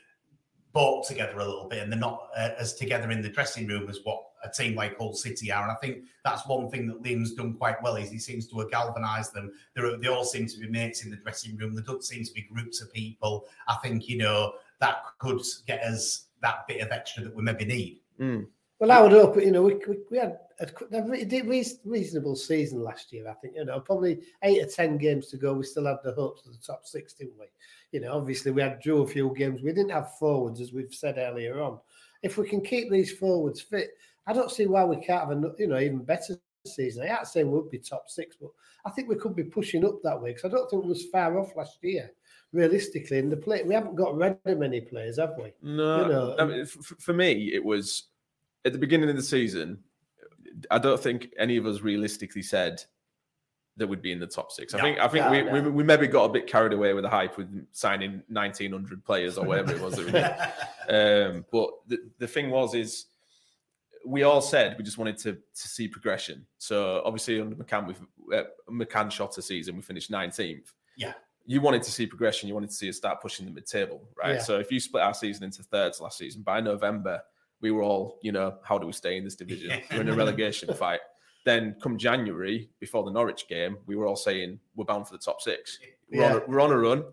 bought 0.72 1.06
together 1.08 1.40
a 1.40 1.46
little 1.46 1.68
bit 1.68 1.82
and 1.82 1.92
they're 1.92 2.00
not 2.00 2.30
uh, 2.38 2.52
as 2.58 2.76
together 2.76 3.10
in 3.12 3.22
the 3.22 3.30
dressing 3.30 3.68
room 3.68 3.90
as 3.90 4.00
what 4.04 4.24
a 4.44 4.50
team 4.50 4.76
like 4.76 4.98
Hull 4.98 5.14
City 5.14 5.52
are. 5.52 5.64
And 5.64 5.72
I 5.72 5.76
think 5.76 6.06
that's 6.24 6.48
one 6.48 6.70
thing 6.70 6.88
that 6.88 7.02
Liam's 7.02 7.34
done 7.34 7.56
quite 7.56 7.82
well 7.82 7.96
is 7.96 8.10
he 8.10 8.20
seems 8.20 8.48
to 8.48 8.60
have 8.60 8.72
galvanised 8.72 9.34
them. 9.34 9.52
They're, 9.76 9.98
they 9.98 10.08
all 10.08 10.24
seem 10.24 10.48
to 10.48 10.58
be 10.58 10.70
mates 10.70 11.04
in 11.04 11.10
the 11.10 11.18
dressing 11.18 11.58
room. 11.58 11.74
There 11.74 11.84
don't 11.84 12.04
seem 12.04 12.24
to 12.24 12.34
be 12.34 12.44
groups 12.44 12.82
of 12.82 12.94
people. 12.94 13.48
I 13.68 13.76
think 13.76 14.08
you 14.08 14.18
know 14.18 14.54
that 14.80 15.04
could 15.18 15.42
get 15.68 15.84
us 15.84 16.28
that 16.42 16.68
bit 16.68 16.82
of 16.82 16.92
extra 16.92 17.24
that 17.24 17.36
we 17.36 17.44
maybe 17.44 17.66
need. 17.66 18.00
Mm. 18.20 18.48
Well, 18.80 18.92
I 18.92 19.02
would 19.02 19.12
hope, 19.12 19.36
you 19.36 19.52
know, 19.52 19.64
we, 19.64 19.76
we, 19.88 19.98
we 20.10 20.18
had 20.18 20.40
a, 20.60 20.68
a 20.98 21.04
re- 21.04 21.42
re- 21.42 21.66
reasonable 21.86 22.36
season 22.36 22.84
last 22.84 23.12
year. 23.12 23.30
I 23.30 23.34
think, 23.34 23.56
you 23.56 23.66
know, 23.66 23.80
probably 23.80 24.20
eight 24.44 24.64
or 24.64 24.68
10 24.68 24.98
games 24.98 25.28
to 25.28 25.38
go. 25.38 25.54
We 25.54 25.64
still 25.64 25.86
had 25.86 25.98
the 26.04 26.14
hopes 26.14 26.46
of 26.46 26.54
the 26.54 26.60
top 26.60 26.86
six, 26.86 27.14
didn't 27.14 27.40
we? 27.40 27.46
You 27.92 28.02
know, 28.02 28.14
obviously 28.14 28.52
we 28.52 28.62
had 28.62 28.82
drew 28.82 29.02
a 29.02 29.08
few 29.08 29.34
games. 29.36 29.62
We 29.62 29.72
didn't 29.72 29.92
have 29.92 30.18
forwards, 30.18 30.62
as 30.62 30.74
we've 30.74 30.94
said 30.94 31.18
earlier 31.18 31.62
on. 31.62 31.80
If 32.22 32.38
we 32.38 32.48
can 32.48 32.62
keep 32.62 32.90
these 32.90 33.12
forwards 33.12 33.62
fit, 33.62 33.92
I 34.28 34.34
don't 34.34 34.52
see 34.52 34.66
why 34.66 34.84
we 34.84 34.98
can't 34.98 35.30
have 35.30 35.32
a, 35.32 35.54
you 35.58 35.68
know, 35.68 35.80
even 35.80 36.00
better 36.00 36.36
season. 36.66 37.04
I 37.04 37.08
can't 37.08 37.28
say 37.28 37.44
we 37.44 37.52
would 37.52 37.72
be 37.72 37.80
top 37.80 38.10
six, 38.10 38.36
but 38.40 38.50
I 38.86 38.92
think 38.92 39.08
we 39.08 39.16
could 39.16 39.36
be 39.36 39.44
pushing 39.44 39.86
up 39.86 40.02
that 40.04 40.22
way 40.22 40.34
because 40.34 40.46
I 40.46 40.56
don't 40.56 40.70
think 40.70 40.84
we 40.84 40.90
was 40.90 41.06
far 41.06 41.40
off 41.40 41.56
last 41.56 41.78
year. 41.82 42.12
Realistically, 42.52 43.20
in 43.20 43.30
the 43.30 43.38
play, 43.38 43.62
we 43.62 43.76
haven't 43.76 43.96
got 43.96 44.16
rid 44.16 44.36
of 44.44 44.58
many 44.58 44.82
players, 44.82 45.20
have 45.20 45.36
we? 45.38 45.54
No, 45.62 46.02
You 46.02 46.08
know, 46.12 46.36
I 46.40 46.46
mean, 46.46 46.66
for 46.66 47.14
me, 47.14 47.52
it 47.54 47.64
was 47.64 48.06
at 48.66 48.74
the 48.74 48.80
beginning 48.80 49.10
of 49.10 49.16
the 49.16 49.22
season. 49.22 49.84
I 50.72 50.80
don't 50.80 51.00
think 51.00 51.30
any 51.38 51.58
of 51.58 51.66
us 51.66 51.82
realistically 51.82 52.42
said 52.42 52.84
that 53.78 53.88
we'd 53.88 54.02
be 54.02 54.12
in 54.12 54.20
the 54.20 54.28
top 54.28 54.52
six. 54.52 54.74
I 54.74 54.78
No, 54.78 54.84
think 54.84 55.00
I 55.00 55.08
think 55.08 55.26
no, 55.26 55.32
we, 55.32 55.42
no. 55.44 55.52
we 55.52 55.70
we 55.72 55.84
maybe 55.84 56.06
got 56.08 56.26
a 56.26 56.30
bit 56.30 56.48
carried 56.48 56.74
away 56.74 56.94
with 56.94 57.04
the 57.04 57.10
hype 57.10 57.38
with 57.38 57.66
signing 57.72 58.22
nineteen 58.30 58.72
hundred 58.72 59.04
players 59.06 59.38
or 59.38 59.46
whatever 59.46 59.74
it 59.74 59.82
was 59.82 59.96
that 59.96 60.06
we 60.06 60.12
did. 60.12 60.36
Um, 60.90 61.46
but 61.52 61.70
the, 61.86 62.00
the 62.18 62.28
thing 62.28 62.50
was 62.50 62.74
is 62.74 63.06
we 64.04 64.24
all 64.24 64.42
said 64.42 64.76
we 64.76 64.84
just 64.84 64.98
wanted 64.98 65.18
to 65.20 65.34
to 65.34 65.68
see 65.68 65.88
progression. 65.88 66.48
So 66.58 67.04
obviously 67.06 67.40
under 67.40 67.56
McCann, 67.56 67.86
we 67.86 68.36
uh, 68.36 68.46
McCann 68.68 69.12
shot 69.12 69.38
a 69.38 69.42
season, 69.44 69.76
we 69.76 69.84
finished 69.84 70.10
nineteenth. 70.10 70.74
Yeah. 70.98 71.14
You 71.46 71.62
wanted 71.62 71.84
to 71.84 71.92
see 71.92 72.08
progression. 72.08 72.48
You 72.48 72.56
wanted 72.56 72.72
to 72.72 72.76
see 72.76 72.90
us 72.90 72.98
start 72.98 73.22
pushing 73.22 73.46
the 73.46 73.52
mid-table, 73.52 74.02
right? 74.18 74.36
Yeah. 74.36 74.42
So 74.42 74.60
if 74.60 74.72
you 74.72 74.80
split 74.80 75.04
our 75.04 75.14
season 75.14 75.44
into 75.44 75.62
thirds 75.64 76.02
last 76.02 76.18
season, 76.18 76.42
by 76.42 76.60
November 76.60 77.22
we 77.62 77.72
were 77.72 77.84
all, 77.84 78.18
you 78.22 78.32
know, 78.32 78.56
how 78.64 78.78
do 78.78 78.88
we 78.88 78.94
stay 78.94 79.18
in 79.18 79.24
this 79.24 79.36
division? 79.36 79.72
We're 79.92 80.02
in 80.02 80.10
a 80.10 80.14
relegation 80.16 80.74
fight. 80.74 81.00
Then 81.46 81.76
come 81.82 81.98
January, 81.98 82.70
before 82.80 83.04
the 83.04 83.12
Norwich 83.12 83.48
game, 83.48 83.78
we 83.86 83.96
were 83.96 84.06
all 84.06 84.16
saying 84.16 84.60
we're 84.76 84.86
bound 84.86 85.08
for 85.08 85.14
the 85.14 85.20
top 85.20 85.42
six. 85.42 85.80
We're, 86.12 86.26
on, 86.26 86.32
a, 86.34 86.42
we're 86.48 86.60
on 86.62 86.72
a 86.72 86.78
run. 86.78 87.04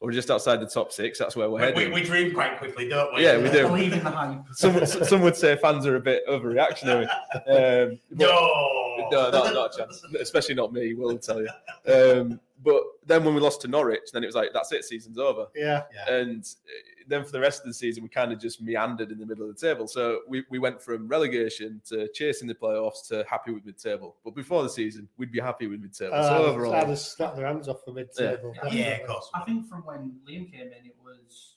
We're 0.00 0.12
just 0.12 0.30
outside 0.30 0.60
the 0.60 0.66
top 0.66 0.92
six. 0.92 1.18
That's 1.18 1.36
where 1.36 1.48
we're 1.48 1.56
we, 1.58 1.62
heading. 1.62 1.92
we, 1.92 2.00
we 2.00 2.06
dream 2.06 2.34
quite 2.34 2.58
quickly, 2.58 2.88
don't 2.88 3.14
we? 3.14 3.24
Yeah, 3.24 3.38
we 3.38 3.48
do. 3.50 3.66
Believe 3.66 3.92
in 3.94 4.04
the 4.04 4.10
hype. 4.10 4.40
some, 4.52 4.84
some 4.84 5.22
would 5.22 5.36
say 5.36 5.56
fans 5.56 5.86
are 5.86 5.96
a 5.96 6.00
bit 6.00 6.26
overreactionary. 6.28 7.08
Um, 7.34 7.98
but- 8.10 8.28
No, 8.28 9.08
no, 9.10 9.30
not, 9.30 9.54
not 9.54 9.74
a 9.74 9.78
chance. 9.78 10.02
Especially 10.20 10.54
not 10.54 10.72
me, 10.72 10.94
will 10.94 11.18
tell 11.18 11.40
you. 11.40 11.48
Um, 11.92 12.40
but 12.64 12.82
then 13.06 13.24
when 13.24 13.34
we 13.34 13.40
lost 13.40 13.60
to 13.62 13.68
Norwich, 13.68 14.10
then 14.12 14.22
it 14.22 14.26
was 14.26 14.34
like, 14.34 14.50
that's 14.52 14.72
it, 14.72 14.84
season's 14.84 15.18
over. 15.18 15.46
Yeah. 15.54 15.82
And 16.08 16.44
uh, 16.44 16.95
then 17.06 17.24
for 17.24 17.32
the 17.32 17.40
rest 17.40 17.60
of 17.60 17.66
the 17.66 17.74
season, 17.74 18.02
we 18.02 18.08
kind 18.08 18.32
of 18.32 18.40
just 18.40 18.60
meandered 18.60 19.12
in 19.12 19.18
the 19.18 19.26
middle 19.26 19.48
of 19.48 19.54
the 19.54 19.66
table. 19.66 19.86
So 19.86 20.20
we, 20.28 20.44
we 20.50 20.58
went 20.58 20.82
from 20.82 21.08
relegation 21.08 21.80
to 21.86 22.08
chasing 22.12 22.48
the 22.48 22.54
playoffs 22.54 23.06
to 23.08 23.24
happy 23.28 23.52
with 23.52 23.64
mid 23.64 23.78
table. 23.78 24.16
But 24.24 24.34
before 24.34 24.62
the 24.62 24.68
season, 24.68 25.08
we'd 25.16 25.32
be 25.32 25.40
happy 25.40 25.66
with 25.66 25.80
mid 25.80 25.94
table. 25.94 26.14
Uh, 26.14 26.28
so 26.28 26.34
I'd 26.34 26.48
overall, 26.48 26.72
have 26.72 26.98
snapped 26.98 27.36
their 27.36 27.46
hands 27.46 27.68
off 27.68 27.84
the 27.86 27.92
mid 27.92 28.12
table. 28.12 28.54
Yeah, 28.70 28.98
of 28.98 29.06
course. 29.06 29.30
I 29.34 29.40
think 29.42 29.68
from 29.68 29.82
when 29.82 30.16
Liam 30.28 30.50
came 30.50 30.66
in, 30.66 30.86
it 30.86 30.96
was 31.02 31.56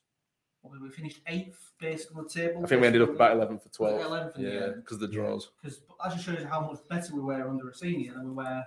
what, 0.62 0.79
we 0.82 0.89
finished 0.89 1.22
eighth 1.27 1.72
based 1.79 2.10
on 2.15 2.24
the 2.24 2.29
table. 2.29 2.63
I 2.63 2.68
think 2.68 2.82
we 2.82 2.88
ended 2.88 3.01
up 3.01 3.10
about 3.10 3.34
11 3.34 3.60
for 3.60 3.70
12. 3.70 4.01
11th 4.01 4.36
in 4.38 4.44
the 4.44 4.50
yeah, 4.50 4.68
because 4.75 4.96
of 4.96 5.00
the 5.01 5.08
draws. 5.08 5.51
Because 5.62 5.82
that 6.03 6.12
just 6.12 6.25
shows 6.25 6.39
you 6.39 6.48
how 6.48 6.62
much 6.62 6.79
better 6.89 7.15
we 7.15 7.22
were 7.22 7.48
under 7.48 7.70
a 7.70 7.74
senior 7.75 8.13
than 8.13 8.25
we 8.25 8.32
were 8.32 8.63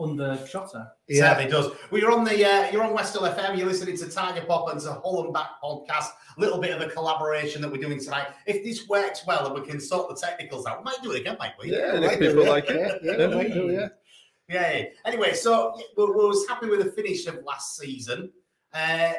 under 0.00 0.36
Shota. 0.46 0.90
Yeah, 1.08 1.32
certainly 1.32 1.50
does. 1.50 1.72
Well, 1.90 2.00
you're 2.00 2.12
on 2.12 2.24
the 2.24 2.44
uh, 2.44 2.70
you're 2.70 2.82
on 2.82 2.92
West 2.92 3.16
Hull 3.16 3.28
FM. 3.28 3.56
You're 3.56 3.66
listening 3.66 3.96
to 3.98 4.08
Tiger 4.08 4.44
Pop 4.46 4.70
and 4.70 4.80
the 4.80 4.92
Hull 4.92 5.24
and 5.24 5.32
Back 5.32 5.50
podcast. 5.62 6.08
A 6.36 6.40
little 6.40 6.58
bit 6.58 6.70
of 6.70 6.80
a 6.80 6.90
collaboration 6.90 7.60
that 7.62 7.70
we're 7.70 7.80
doing 7.80 8.00
tonight. 8.00 8.28
If 8.46 8.64
this 8.64 8.88
works 8.88 9.26
well 9.26 9.46
and 9.46 9.54
we 9.54 9.66
can 9.66 9.80
sort 9.80 10.08
the 10.08 10.16
technicals 10.16 10.66
out, 10.66 10.78
we 10.78 10.84
might 10.84 11.02
do 11.02 11.12
it 11.12 11.20
again, 11.20 11.36
might 11.38 11.52
we? 11.60 11.72
Yeah, 11.72 12.00
if 12.00 12.18
people 12.18 12.46
like 12.46 12.68
it. 12.68 13.00
Yeah, 13.02 13.16
yeah, 13.18 13.36
we 13.36 13.48
do, 13.48 13.70
yeah. 13.70 13.88
Yeah. 14.48 14.76
yeah. 14.76 14.84
Anyway, 15.04 15.34
so 15.34 15.74
we, 15.96 16.04
we 16.04 16.12
was 16.12 16.46
happy 16.48 16.68
with 16.68 16.82
the 16.82 16.92
finish 16.92 17.26
of 17.26 17.42
last 17.44 17.76
season. 17.76 18.30
Uh, 18.72 19.12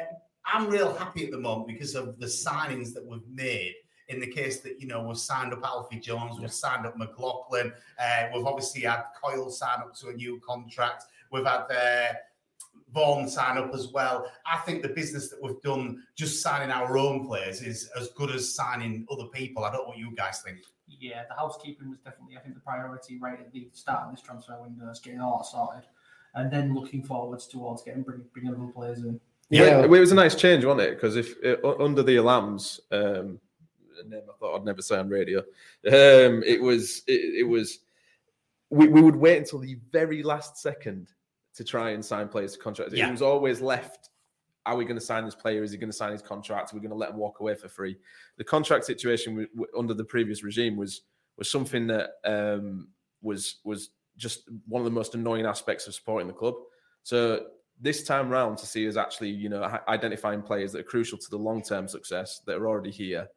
I'm 0.44 0.68
real 0.68 0.92
happy 0.94 1.24
at 1.24 1.30
the 1.30 1.38
moment 1.38 1.68
because 1.68 1.94
of 1.94 2.18
the 2.18 2.26
signings 2.26 2.92
that 2.94 3.04
we've 3.06 3.26
made. 3.32 3.74
In 4.08 4.20
the 4.20 4.26
case 4.26 4.60
that 4.60 4.80
you 4.80 4.86
know 4.86 5.02
we've 5.02 5.16
signed 5.16 5.52
up 5.52 5.64
Alfie 5.64 5.98
Jones, 5.98 6.38
we've 6.38 6.52
signed 6.52 6.86
up 6.86 6.96
McLoughlin, 6.96 7.72
uh, 7.98 8.26
we've 8.34 8.44
obviously 8.44 8.82
had 8.82 9.04
Coyle 9.20 9.50
sign 9.50 9.78
up 9.78 9.94
to 9.96 10.08
a 10.08 10.12
new 10.12 10.40
contract. 10.46 11.04
We've 11.30 11.46
had 11.46 11.64
uh, 11.70 12.12
Vaughan 12.92 13.28
sign 13.28 13.58
up 13.58 13.74
as 13.74 13.88
well. 13.88 14.30
I 14.46 14.58
think 14.58 14.82
the 14.82 14.88
business 14.88 15.28
that 15.30 15.42
we've 15.42 15.60
done 15.62 16.02
just 16.16 16.42
signing 16.42 16.70
our 16.70 16.96
own 16.96 17.26
players 17.26 17.60
is 17.60 17.90
as 17.98 18.10
good 18.10 18.30
as 18.30 18.54
signing 18.54 19.06
other 19.10 19.26
people. 19.26 19.64
I 19.64 19.72
don't 19.72 19.82
know 19.82 19.88
what 19.88 19.98
you 19.98 20.14
guys 20.14 20.42
think. 20.42 20.58
Yeah, 20.86 21.22
the 21.28 21.34
housekeeping 21.34 21.90
was 21.90 21.98
definitely, 21.98 22.36
I 22.36 22.40
think, 22.40 22.54
the 22.54 22.60
priority 22.60 23.18
right 23.18 23.40
at 23.40 23.52
the 23.52 23.68
start 23.72 24.04
of 24.04 24.10
this 24.12 24.22
transfer 24.22 24.56
window 24.60 24.88
is 24.90 25.00
getting 25.00 25.20
all 25.20 25.38
that 25.38 25.46
sorted, 25.46 25.88
and 26.34 26.52
then 26.52 26.74
looking 26.74 27.02
forwards 27.02 27.46
towards 27.46 27.82
getting 27.82 28.02
bring, 28.02 28.22
bringing 28.32 28.54
other 28.54 28.70
players 28.72 28.98
in. 28.98 29.20
Yeah, 29.50 29.82
it 29.82 29.90
was 29.90 30.12
a 30.12 30.14
nice 30.14 30.34
change, 30.34 30.64
wasn't 30.64 30.88
it? 30.88 30.94
Because 30.94 31.16
if 31.16 31.34
uh, 31.44 31.82
under 31.82 32.02
the 32.02 32.16
Allams, 32.16 32.80
um, 32.92 33.40
a 34.02 34.08
name 34.08 34.22
I 34.28 34.36
thought 34.38 34.56
I'd 34.56 34.64
never 34.64 34.82
say 34.82 34.96
on 34.96 35.08
radio, 35.08 35.40
um, 35.40 36.42
it 36.44 36.60
was 36.60 37.02
it, 37.06 37.40
it 37.40 37.48
was 37.48 37.80
we, 38.70 38.88
we 38.88 39.02
would 39.02 39.16
wait 39.16 39.38
until 39.38 39.58
the 39.60 39.78
very 39.92 40.22
last 40.22 40.58
second 40.58 41.08
to 41.54 41.64
try 41.64 41.90
and 41.90 42.04
sign 42.04 42.28
players 42.28 42.54
to 42.54 42.58
contracts. 42.58 42.94
Yeah. 42.94 43.08
It 43.08 43.12
was 43.12 43.22
always 43.22 43.60
left. 43.60 44.10
Are 44.66 44.76
we 44.76 44.84
going 44.84 44.98
to 44.98 45.04
sign 45.04 45.24
this 45.24 45.34
player? 45.34 45.62
Is 45.62 45.72
he 45.72 45.78
going 45.78 45.90
to 45.90 45.96
sign 45.96 46.12
his 46.12 46.22
contract? 46.22 46.72
Are 46.72 46.76
we 46.76 46.80
going 46.80 46.90
to 46.90 46.96
let 46.96 47.10
him 47.10 47.16
walk 47.16 47.40
away 47.40 47.54
for 47.54 47.68
free? 47.68 47.98
The 48.38 48.44
contract 48.44 48.86
situation 48.86 49.34
w- 49.34 49.48
w- 49.54 49.78
under 49.78 49.94
the 49.94 50.04
previous 50.04 50.42
regime 50.42 50.76
was 50.76 51.02
was 51.36 51.50
something 51.50 51.86
that 51.88 52.10
um, 52.24 52.88
was 53.22 53.56
was 53.64 53.90
just 54.16 54.48
one 54.66 54.80
of 54.80 54.84
the 54.84 54.90
most 54.90 55.14
annoying 55.14 55.46
aspects 55.46 55.86
of 55.86 55.94
supporting 55.94 56.28
the 56.28 56.34
club. 56.34 56.54
So 57.02 57.46
this 57.80 58.04
time 58.04 58.28
round, 58.30 58.58
to 58.58 58.66
see 58.66 58.88
us 58.88 58.96
actually, 58.96 59.30
you 59.30 59.48
know, 59.48 59.78
identifying 59.88 60.42
players 60.42 60.72
that 60.72 60.80
are 60.80 60.84
crucial 60.84 61.18
to 61.18 61.30
the 61.30 61.36
long 61.36 61.62
term 61.62 61.88
success 61.88 62.40
that 62.46 62.56
are 62.56 62.68
already 62.68 62.90
here, 62.90 63.28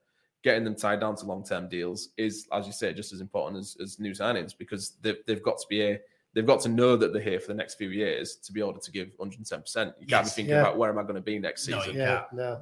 getting 0.43 0.63
them 0.63 0.75
tied 0.75 0.99
down 0.99 1.15
to 1.17 1.25
long 1.25 1.43
term 1.43 1.67
deals 1.67 2.09
is, 2.17 2.47
as 2.53 2.65
you 2.67 2.73
say, 2.73 2.93
just 2.93 3.13
as 3.13 3.21
important 3.21 3.59
as, 3.59 3.75
as 3.81 3.99
new 3.99 4.11
signings 4.11 4.57
because 4.57 4.97
they've, 5.01 5.17
they've 5.25 5.43
got 5.43 5.57
to 5.57 5.65
be 5.69 5.81
a 5.81 5.99
they've 6.33 6.45
got 6.45 6.59
to 6.61 6.69
know 6.69 6.95
that 6.95 7.13
they're 7.13 7.21
here 7.21 7.39
for 7.39 7.47
the 7.47 7.53
next 7.53 7.75
few 7.75 7.89
years 7.89 8.35
to 8.35 8.51
be 8.53 8.59
able 8.59 8.77
to 8.77 8.91
give 8.91 9.09
110. 9.17 9.61
percent 9.61 9.93
You 9.99 10.05
can't 10.07 10.25
be 10.25 10.29
thinking 10.29 10.53
Yeah. 10.53 10.61
about 10.61 10.77
where 10.77 10.89
am 10.89 10.99
I 10.99 11.03
going 11.03 11.15
to 11.15 11.21
be 11.21 11.39
next 11.39 11.63
season. 11.63 11.93
you 11.95 11.99
Yeah, 11.99 12.23
no. 12.31 12.59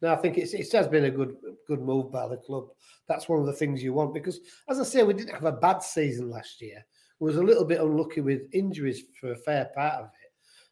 No, 0.00 0.12
I 0.12 0.16
think 0.16 0.38
it's 0.38 0.54
it 0.54 0.70
has 0.72 0.86
been 0.86 1.06
a 1.06 1.10
good 1.10 1.34
good 1.66 1.80
move 1.80 2.12
by 2.12 2.28
the 2.28 2.36
club. 2.36 2.68
That's 3.08 3.28
one 3.28 3.40
of 3.40 3.46
the 3.46 3.52
things 3.52 3.82
you 3.82 3.92
want 3.92 4.14
because, 4.14 4.38
as 4.68 4.78
I 4.78 4.84
say, 4.84 5.02
we 5.02 5.14
didn't 5.14 5.34
have 5.34 5.44
a 5.44 5.52
bad 5.52 5.82
season 5.82 6.30
last 6.30 6.60
year. 6.60 6.84
We 7.18 7.26
was 7.26 7.36
a 7.36 7.42
little 7.42 7.64
bit 7.64 7.80
unlucky 7.80 8.20
with 8.20 8.42
injuries 8.52 9.02
for 9.20 9.32
a 9.32 9.36
fair 9.36 9.70
part 9.74 9.94
of 9.94 10.04
it, 10.06 10.17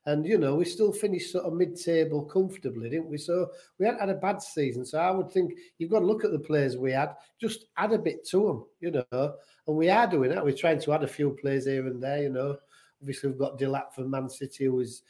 and 0.06 0.24
you 0.24 0.38
know 0.38 0.54
we 0.54 0.64
still 0.64 0.92
finished 0.92 1.32
sort 1.32 1.44
of 1.44 1.52
mid-table 1.52 2.24
comfortably, 2.24 2.88
didn't 2.88 3.10
we? 3.10 3.18
So 3.18 3.50
we 3.78 3.86
hadn't 3.86 4.00
had 4.00 4.10
a 4.10 4.14
bad 4.14 4.40
season. 4.40 4.84
So 4.86 4.98
I 4.98 5.10
would 5.10 5.30
think 5.30 5.52
you've 5.78 5.90
got 5.90 6.00
to 6.00 6.06
look 6.06 6.24
at 6.24 6.32
the 6.32 6.38
players 6.38 6.76
we 6.76 6.92
had, 6.92 7.14
just 7.40 7.66
add 7.76 7.92
a 7.92 7.98
bit 7.98 8.26
to 8.28 8.46
them, 8.46 8.64
you 8.80 8.90
know. 9.12 9.34
And 9.66 9.76
we 9.76 9.90
are 9.90 10.06
doing 10.06 10.30
that. 10.30 10.44
We're 10.44 10.56
trying 10.56 10.80
to 10.80 10.92
add 10.92 11.02
a 11.04 11.08
few 11.08 11.30
players 11.40 11.66
here 11.66 11.86
and 11.86 12.02
there, 12.02 12.22
you 12.22 12.30
know. 12.30 12.56
Obviously, 13.02 13.28
we've 13.30 13.38
got 13.38 13.58
Delap 13.58 13.92
from 13.92 14.10
Man 14.10 14.28
City, 14.30 14.64
who 14.66 14.80
is 14.80 15.02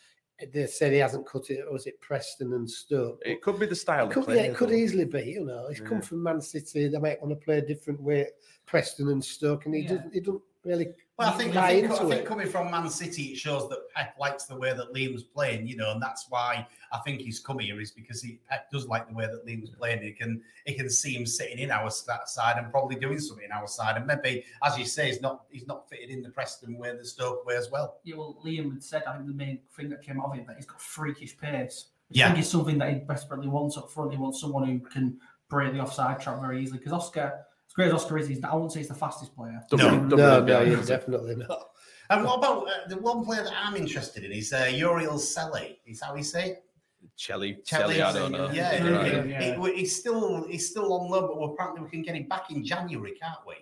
they 0.53 0.67
said 0.67 0.93
he 0.93 0.99
hasn't 0.99 1.27
cut 1.27 1.49
it. 1.51 1.65
Or 1.67 1.73
was 1.75 1.87
it 1.87 2.01
Preston 2.01 2.53
and 2.55 2.69
Stoke? 2.69 3.23
It 3.25 3.41
could 3.43 3.59
be 3.59 3.67
the 3.67 3.75
style 3.75 4.05
It 4.05 4.09
of 4.09 4.13
could, 4.15 4.25
play. 4.25 4.37
yeah, 4.37 4.43
it 4.51 4.57
could 4.57 4.73
easily 4.73 5.05
be. 5.05 5.23
You 5.23 5.45
know, 5.45 5.67
he's 5.69 5.81
come 5.81 6.03
from 6.03 6.23
Man 6.23 6.41
City. 6.41 6.89
They 6.89 6.99
might 6.99 7.23
want 7.23 7.39
to 7.39 7.45
play 7.45 7.59
a 7.59 7.67
different 7.67 8.01
way, 8.01 8.27
Preston 8.67 9.09
and 9.09 9.25
Stoke, 9.25 9.67
and 9.67 9.75
he 9.75 9.83
Yeah. 9.83 9.89
doesn't. 9.89 10.15
He 10.15 10.21
doesn't 10.21 10.43
really. 10.67 10.89
Well, 11.19 11.31
I 11.31 11.33
think, 11.39 11.57
I 11.57 11.71
think, 11.71 11.85
into 11.85 11.97
I 11.97 12.09
think 12.11 12.21
it. 12.23 12.27
coming 12.27 12.47
from 12.47 12.71
Man 12.71 12.91
City, 12.91 13.23
it 13.33 13.39
shows 13.39 13.71
that 13.71 13.89
Pep 13.95 14.15
likes 14.21 14.45
the 14.45 14.55
way 14.55 14.75
that 14.75 14.93
Liam's 14.93 15.23
playing, 15.23 15.67
you 15.67 15.75
know, 15.75 15.93
and 15.93 16.03
that's 16.03 16.27
why 16.29 16.67
I 16.93 16.99
think 16.99 17.23
he's 17.23 17.41
come 17.41 17.59
here 17.59 17.81
is 17.81 17.91
because 17.91 18.21
he 18.21 18.39
Pep 18.51 18.71
does 18.71 18.87
like 18.87 19.09
the 19.09 19.15
way 19.15 19.25
that 19.25 19.47
Liam's 19.47 19.71
playing. 19.71 20.03
He 20.03 20.13
can 20.13 20.43
he 20.67 20.75
can 20.75 20.91
see 20.91 21.15
him 21.15 21.25
sitting 21.25 21.59
in 21.59 21.71
our 21.71 21.89
side 21.91 22.57
and 22.59 22.71
probably 22.71 22.97
doing 22.97 23.19
something 23.19 23.47
in 23.47 23.53
our 23.53 23.67
side, 23.67 23.97
and 23.97 24.07
maybe, 24.07 24.45
as 24.63 24.77
you 24.79 24.85
say, 24.85 25.07
he's 25.07 25.23
not 25.23 25.45
he's 25.51 25.67
not 25.67 25.89
fitted 25.89 26.11
in 26.11 26.23
the 26.23 26.29
Preston 26.29 26.77
way, 26.77 26.95
the 26.95 27.05
Stoke 27.05 27.47
way 27.47 27.57
as 27.57 27.71
well. 27.71 27.99
Yeah, 28.05 28.17
well, 28.17 28.37
Liam 28.45 28.73
had 28.73 28.83
said, 28.83 29.05
I 29.07 29.15
think 29.15 29.27
the 29.27 29.33
main 29.33 29.61
thing 29.75 29.89
that 29.89 30.03
came 30.03 30.21
out 30.21 30.33
of 30.33 30.39
it 30.39 30.47
that 30.47 30.57
he's 30.57 30.67
got 30.67 30.83
freakish 30.83 31.39
pace. 31.39 31.87
Which 32.09 32.19
Yeah. 32.19 32.27
I 32.27 32.29
think 32.33 32.45
is 32.45 32.51
something 32.51 32.79
that 32.79 32.93
he 32.93 32.99
desperately 33.01 33.49
wants 33.49 33.77
up 33.77 33.91
front. 33.91 34.13
He 34.13 34.19
wants 34.19 34.41
someone 34.41 34.69
who 34.69 34.79
can 34.81 35.19
break 35.49 35.73
the 35.73 35.81
offside 35.81 36.21
trap 36.21 36.41
very 36.41 36.63
easily. 36.63 36.79
Because 36.79 36.93
Oscar, 36.93 37.33
as 37.33 37.37
great 37.77 37.89
as 37.89 37.93
Oscar 37.95 38.19
is, 38.19 38.27
he's, 38.27 38.43
I 38.43 38.55
won't 38.55 38.73
say 38.73 38.81
he's 38.81 38.89
the 38.89 38.95
fastest 38.95 39.37
player. 39.37 39.61
Double- 39.71 39.85
No. 39.85 39.91
double 40.09 40.17
No, 40.17 40.41
no, 40.41 40.47
guy. 40.47 40.75
he's 40.75 40.87
definitely 40.89 41.37
not. 41.37 41.69
And 42.09 42.25
what 42.25 42.39
about 42.39 42.67
uh, 42.69 42.89
the 42.89 42.97
one 42.97 43.25
player 43.25 43.45
that 43.45 43.53
I'm 43.55 43.77
interested 43.77 44.25
in 44.25 44.33
is 44.33 44.53
uh, 44.53 44.63
Yuriel 44.65 45.19
Celi. 45.19 45.79
Is 45.87 46.01
that 46.01 46.07
how 46.07 46.15
we 46.15 46.23
say 46.23 46.51
it? 46.51 46.65
Chelly, 47.17 47.59
Chelly, 47.65 47.97
Chelly, 47.97 48.03
I 48.03 48.13
don't 48.13 48.33
know. 48.33 48.51
Yeah, 48.51 48.83
Right. 48.83 49.25
he- 49.25 49.31
Yeah. 49.31 49.61
he- 49.63 49.75
he's 49.77 49.95
still 49.95 50.47
he's 50.49 50.71
still 50.71 50.93
on 50.95 51.11
loan, 51.11 51.29
but 51.29 51.35
apparently 51.53 51.83
we 51.83 51.91
can 51.91 52.03
get 52.03 52.15
him 52.17 52.27
back 52.29 52.51
in 52.51 52.65
January, 52.65 53.13
can't 53.21 53.39
we? 53.47 53.55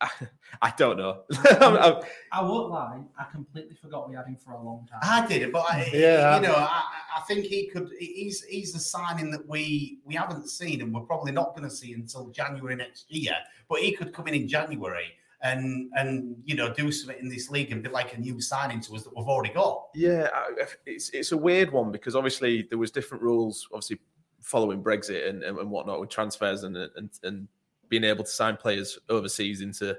I 0.62 0.72
don't 0.76 0.96
know. 0.98 1.22
I'm- 1.60 1.76
I'm- 1.76 2.02
I 2.32 2.42
won't 2.42 2.70
lie, 2.70 3.00
I 3.18 3.24
completely 3.32 3.74
forgot 3.76 4.08
we 4.08 4.14
had 4.16 4.26
him 4.26 4.36
for 4.36 4.52
a 4.52 4.62
long 4.62 4.86
time. 4.90 5.00
I 5.02 5.26
did, 5.26 5.50
but 5.52 5.64
I, 5.70 5.90
Yeah. 5.92 6.36
you 6.36 6.42
know, 6.46 6.54
I, 6.54 6.82
I 7.16 7.20
think 7.22 7.46
he 7.46 7.68
could. 7.68 7.90
He's 7.98 8.44
he's 8.44 8.74
a 8.74 8.78
signing 8.78 9.30
that 9.30 9.46
we 9.48 9.98
we 10.04 10.14
haven't 10.14 10.48
seen, 10.50 10.82
and 10.82 10.92
we're 10.94 11.00
probably 11.02 11.32
not 11.32 11.56
going 11.56 11.68
to 11.68 11.74
see 11.74 11.92
until 11.94 12.28
January 12.28 12.76
next 12.76 13.06
year. 13.10 13.32
But 13.68 13.80
he 13.80 13.92
could 13.92 14.12
come 14.12 14.26
in 14.28 14.34
in 14.34 14.48
January 14.48 15.06
and 15.42 15.90
and 15.94 16.36
you 16.44 16.56
know 16.56 16.72
do 16.74 16.90
something 16.92 17.18
in 17.22 17.28
this 17.28 17.48
league 17.50 17.72
and 17.72 17.82
be 17.82 17.88
like 17.88 18.14
a 18.14 18.18
new 18.20 18.40
signing 18.40 18.80
to 18.82 18.94
us 18.96 19.02
that 19.04 19.16
we've 19.16 19.26
already 19.26 19.52
got. 19.54 19.86
Yeah, 19.94 20.28
I- 20.34 20.66
it's 20.84 21.08
it's 21.10 21.32
a 21.32 21.36
weird 21.36 21.72
one 21.72 21.90
because 21.90 22.14
obviously 22.14 22.66
there 22.68 22.78
was 22.78 22.90
different 22.90 23.22
rules, 23.22 23.66
obviously 23.72 23.98
following 24.42 24.82
Brexit 24.82 25.28
and, 25.28 25.42
and, 25.42 25.58
and 25.58 25.70
whatnot 25.70 26.00
with 26.00 26.10
transfers 26.10 26.64
and, 26.64 26.76
and 26.76 27.10
and 27.22 27.48
being 27.88 28.04
able 28.04 28.24
to 28.24 28.30
sign 28.30 28.56
players 28.56 28.98
overseas 29.08 29.60
into 29.60 29.96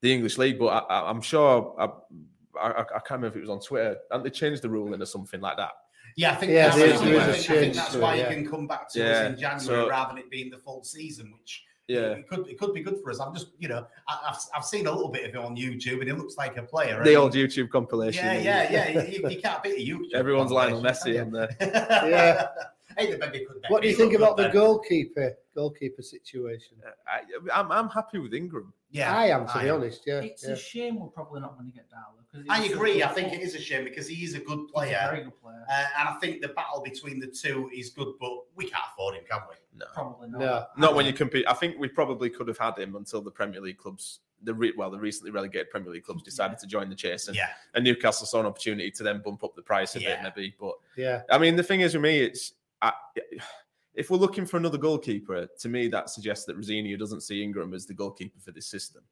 the 0.00 0.12
English 0.12 0.38
league. 0.38 0.58
But 0.58 0.66
I, 0.66 0.78
I, 0.78 1.10
I'm 1.10 1.20
sure 1.20 1.74
I, 1.78 1.84
I, 2.60 2.80
I 2.80 2.84
can't 2.84 3.10
remember 3.20 3.28
if 3.28 3.36
it 3.36 3.40
was 3.40 3.50
on 3.50 3.60
Twitter, 3.60 3.96
and 4.10 4.24
they 4.24 4.30
changed 4.30 4.62
the 4.62 4.70
ruling 4.70 5.00
or 5.02 5.06
something 5.06 5.40
like 5.40 5.56
that. 5.56 5.70
Yeah, 6.16 6.32
I 6.32 6.34
think 6.36 6.52
Yeah, 6.52 6.68
that's, 6.68 6.76
I 6.78 6.84
is- 6.84 7.00
think- 7.00 7.14
I 7.20 7.28
is 7.28 7.46
think, 7.46 7.50
I 7.58 7.60
think 7.60 7.74
that's 7.74 7.92
to 7.92 7.98
it, 7.98 8.02
why 8.02 8.14
yeah. 8.16 8.28
he 8.28 8.34
can 8.34 8.50
come 8.50 8.66
back 8.66 8.88
to 8.92 8.98
Yeah, 8.98 9.04
us 9.10 9.32
in 9.34 9.38
January 9.40 9.60
so- 9.84 9.88
rather 9.88 10.08
than 10.14 10.18
it 10.18 10.30
being 10.30 10.50
the 10.50 10.58
full 10.58 10.82
season, 10.82 11.32
which 11.38 11.62
Yeah, 11.86 12.00
it 12.18 12.28
could 12.28 12.48
it 12.48 12.58
could 12.58 12.74
be 12.74 12.80
good 12.82 12.98
for 13.02 13.10
us. 13.10 13.20
I'm 13.20 13.32
just 13.34 13.48
you 13.58 13.68
know 13.68 13.86
I, 14.08 14.18
I've 14.30 14.36
I've 14.56 14.64
seen 14.64 14.86
a 14.88 14.92
little 14.92 15.10
bit 15.10 15.24
of 15.28 15.30
it 15.30 15.36
on 15.36 15.56
YouTube 15.56 16.00
and 16.00 16.08
it 16.08 16.18
looks 16.18 16.36
like 16.36 16.56
a 16.56 16.62
player. 16.62 17.02
the 17.04 17.10
and- 17.10 17.18
old 17.18 17.34
YouTube 17.34 17.70
compilation. 17.70 18.24
Yeah, 18.24 18.40
yeah, 18.40 18.90
yeah. 18.90 19.04
You, 19.06 19.28
you 19.30 19.40
can't 19.40 19.62
beat 19.62 19.76
a 19.88 19.90
YouTube. 19.92 20.12
Everyone's 20.14 20.50
Lionel 20.50 20.82
compilation, 20.82 21.14
Messi 21.14 21.22
in 21.22 21.30
there. 21.30 21.56
Yeah. 22.10 22.46
Hey, 22.98 23.10
the 23.12 23.18
baby 23.18 23.44
could 23.46 23.64
What 23.68 23.82
do 23.82 23.88
you 23.88 23.94
think 23.94 24.14
about 24.14 24.36
the 24.36 24.44
then. 24.44 24.52
goalkeeper 24.52 25.34
goalkeeper 25.54 26.02
situation? 26.02 26.76
I, 27.06 27.20
I'm 27.52 27.70
I'm 27.72 27.88
happy 27.88 28.18
with 28.18 28.34
Ingram. 28.34 28.72
Yeah, 28.90 29.14
I 29.14 29.26
am, 29.26 29.46
to 29.46 29.58
be 29.58 29.68
am. 29.68 29.76
honest. 29.76 30.02
Yeah, 30.06 30.20
it's 30.20 30.44
yeah. 30.46 30.52
a 30.52 30.56
shame 30.56 30.98
we're 30.98 31.08
probably 31.08 31.40
not 31.40 31.58
going 31.58 31.70
to 31.70 31.76
get 31.76 31.90
Darlow. 31.90 32.24
'cause 32.32 32.44
I 32.48 32.64
agree. 32.64 33.02
I 33.02 33.08
think 33.08 33.30
good- 33.30 33.40
it 33.40 33.42
is 33.42 33.54
a 33.54 33.60
shame 33.60 33.84
because 33.84 34.08
he 34.08 34.24
is 34.24 34.34
a 34.34 34.38
good 34.40 34.58
he's 34.60 34.68
a 34.70 34.72
player, 34.72 35.08
very 35.10 35.24
good 35.24 35.40
player. 35.42 35.62
uh, 35.70 35.84
and 35.98 36.08
I 36.08 36.14
think 36.20 36.40
the 36.42 36.48
battle 36.48 36.80
between 36.82 37.20
the 37.20 37.26
two 37.26 37.70
is 37.74 37.90
good. 37.90 38.14
But 38.20 38.30
we 38.54 38.64
can't 38.64 38.82
afford 38.92 39.16
him, 39.16 39.24
can 39.30 39.40
we? 39.48 39.56
No, 39.78 39.86
Probably 39.94 40.28
not. 40.30 40.40
No, 40.40 40.64
not 40.78 40.94
when 40.94 41.06
you 41.06 41.12
compete. 41.12 41.44
I 41.48 41.52
think 41.54 41.76
we 41.78 41.88
probably 41.88 42.30
could 42.30 42.48
have 42.48 42.58
had 42.58 42.78
him 42.78 42.96
until 42.96 43.20
the 43.20 43.30
Premier 43.30 43.60
League 43.60 43.76
clubs, 43.78 44.20
the 44.42 44.54
re, 44.54 44.72
well, 44.76 44.90
the 44.90 44.98
recently 44.98 45.30
relegated 45.32 45.70
Premier 45.70 45.90
League 45.92 46.04
clubs 46.04 46.22
decided 46.22 46.58
to 46.58 46.66
join 46.66 46.88
the 46.88 46.96
chase, 46.96 47.28
and, 47.28 47.36
Yeah, 47.36 47.50
and 47.74 47.84
Newcastle 47.84 48.26
saw 48.26 48.40
an 48.40 48.46
opportunity 48.46 48.90
to 48.92 49.02
then 49.02 49.20
bump 49.24 49.44
up 49.44 49.54
the 49.54 49.62
price 49.62 49.94
a 49.96 50.00
Yeah. 50.00 50.22
bit, 50.22 50.32
maybe. 50.36 50.54
But 50.58 50.74
yeah. 50.96 51.22
I 51.30 51.38
mean, 51.38 51.56
the 51.56 51.62
thing 51.62 51.80
is 51.82 51.92
with 51.94 52.02
me, 52.02 52.18
it's 52.20 52.54
I, 52.82 52.92
if 53.94 54.10
we're 54.10 54.18
looking 54.18 54.46
for 54.46 54.56
another 54.56 54.78
goalkeeper, 54.78 55.48
to 55.60 55.68
me 55.68 55.88
that 55.88 56.10
suggests 56.10 56.44
that 56.46 56.56
Rosenior 56.56 56.96
doesn't 56.96 57.22
see 57.22 57.42
Ingram 57.42 57.74
as 57.74 57.86
the 57.86 57.94
goalkeeper 57.94 58.38
for 58.40 58.52
this 58.52 58.66
system, 58.66 59.02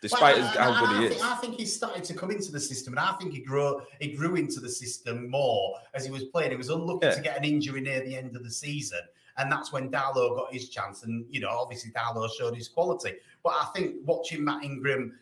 despite 0.00 0.36
Well, 0.36 0.46
how 0.46 0.80
good 0.86 0.88
I 0.96 1.02
he 1.02 1.08
think, 1.08 1.20
is. 1.20 1.26
I 1.26 1.34
think 1.36 1.54
he 1.56 1.66
started 1.66 2.04
to 2.04 2.14
come 2.14 2.30
into 2.30 2.52
the 2.52 2.60
system, 2.60 2.92
and 2.92 3.00
I 3.00 3.12
think 3.14 3.32
he 3.32 3.40
grew 3.40 3.80
he 4.00 4.12
grew 4.12 4.36
into 4.36 4.60
the 4.60 4.68
system 4.68 5.28
more 5.30 5.74
as 5.94 6.04
he 6.04 6.10
was 6.12 6.24
playing. 6.24 6.50
He 6.52 6.56
was 6.56 6.68
unlucky 6.70 7.06
Yeah. 7.06 7.14
to 7.14 7.20
get 7.20 7.36
an 7.36 7.44
injury 7.44 7.80
near 7.80 8.04
the 8.04 8.16
end 8.16 8.36
of 8.36 8.44
the 8.44 8.50
season, 8.50 9.00
and 9.38 9.50
that's 9.50 9.72
when 9.72 9.90
Darlow 9.90 10.36
got 10.36 10.52
his 10.52 10.68
chance. 10.68 11.02
And 11.02 11.26
you 11.28 11.40
know, 11.40 11.50
obviously 11.50 11.90
Darlow 11.90 12.28
showed 12.38 12.54
his 12.54 12.68
quality. 12.68 13.14
But 13.42 13.54
I 13.60 13.66
think 13.74 13.96
watching 14.04 14.44
Matt 14.44 14.62
Ingram 14.64 15.18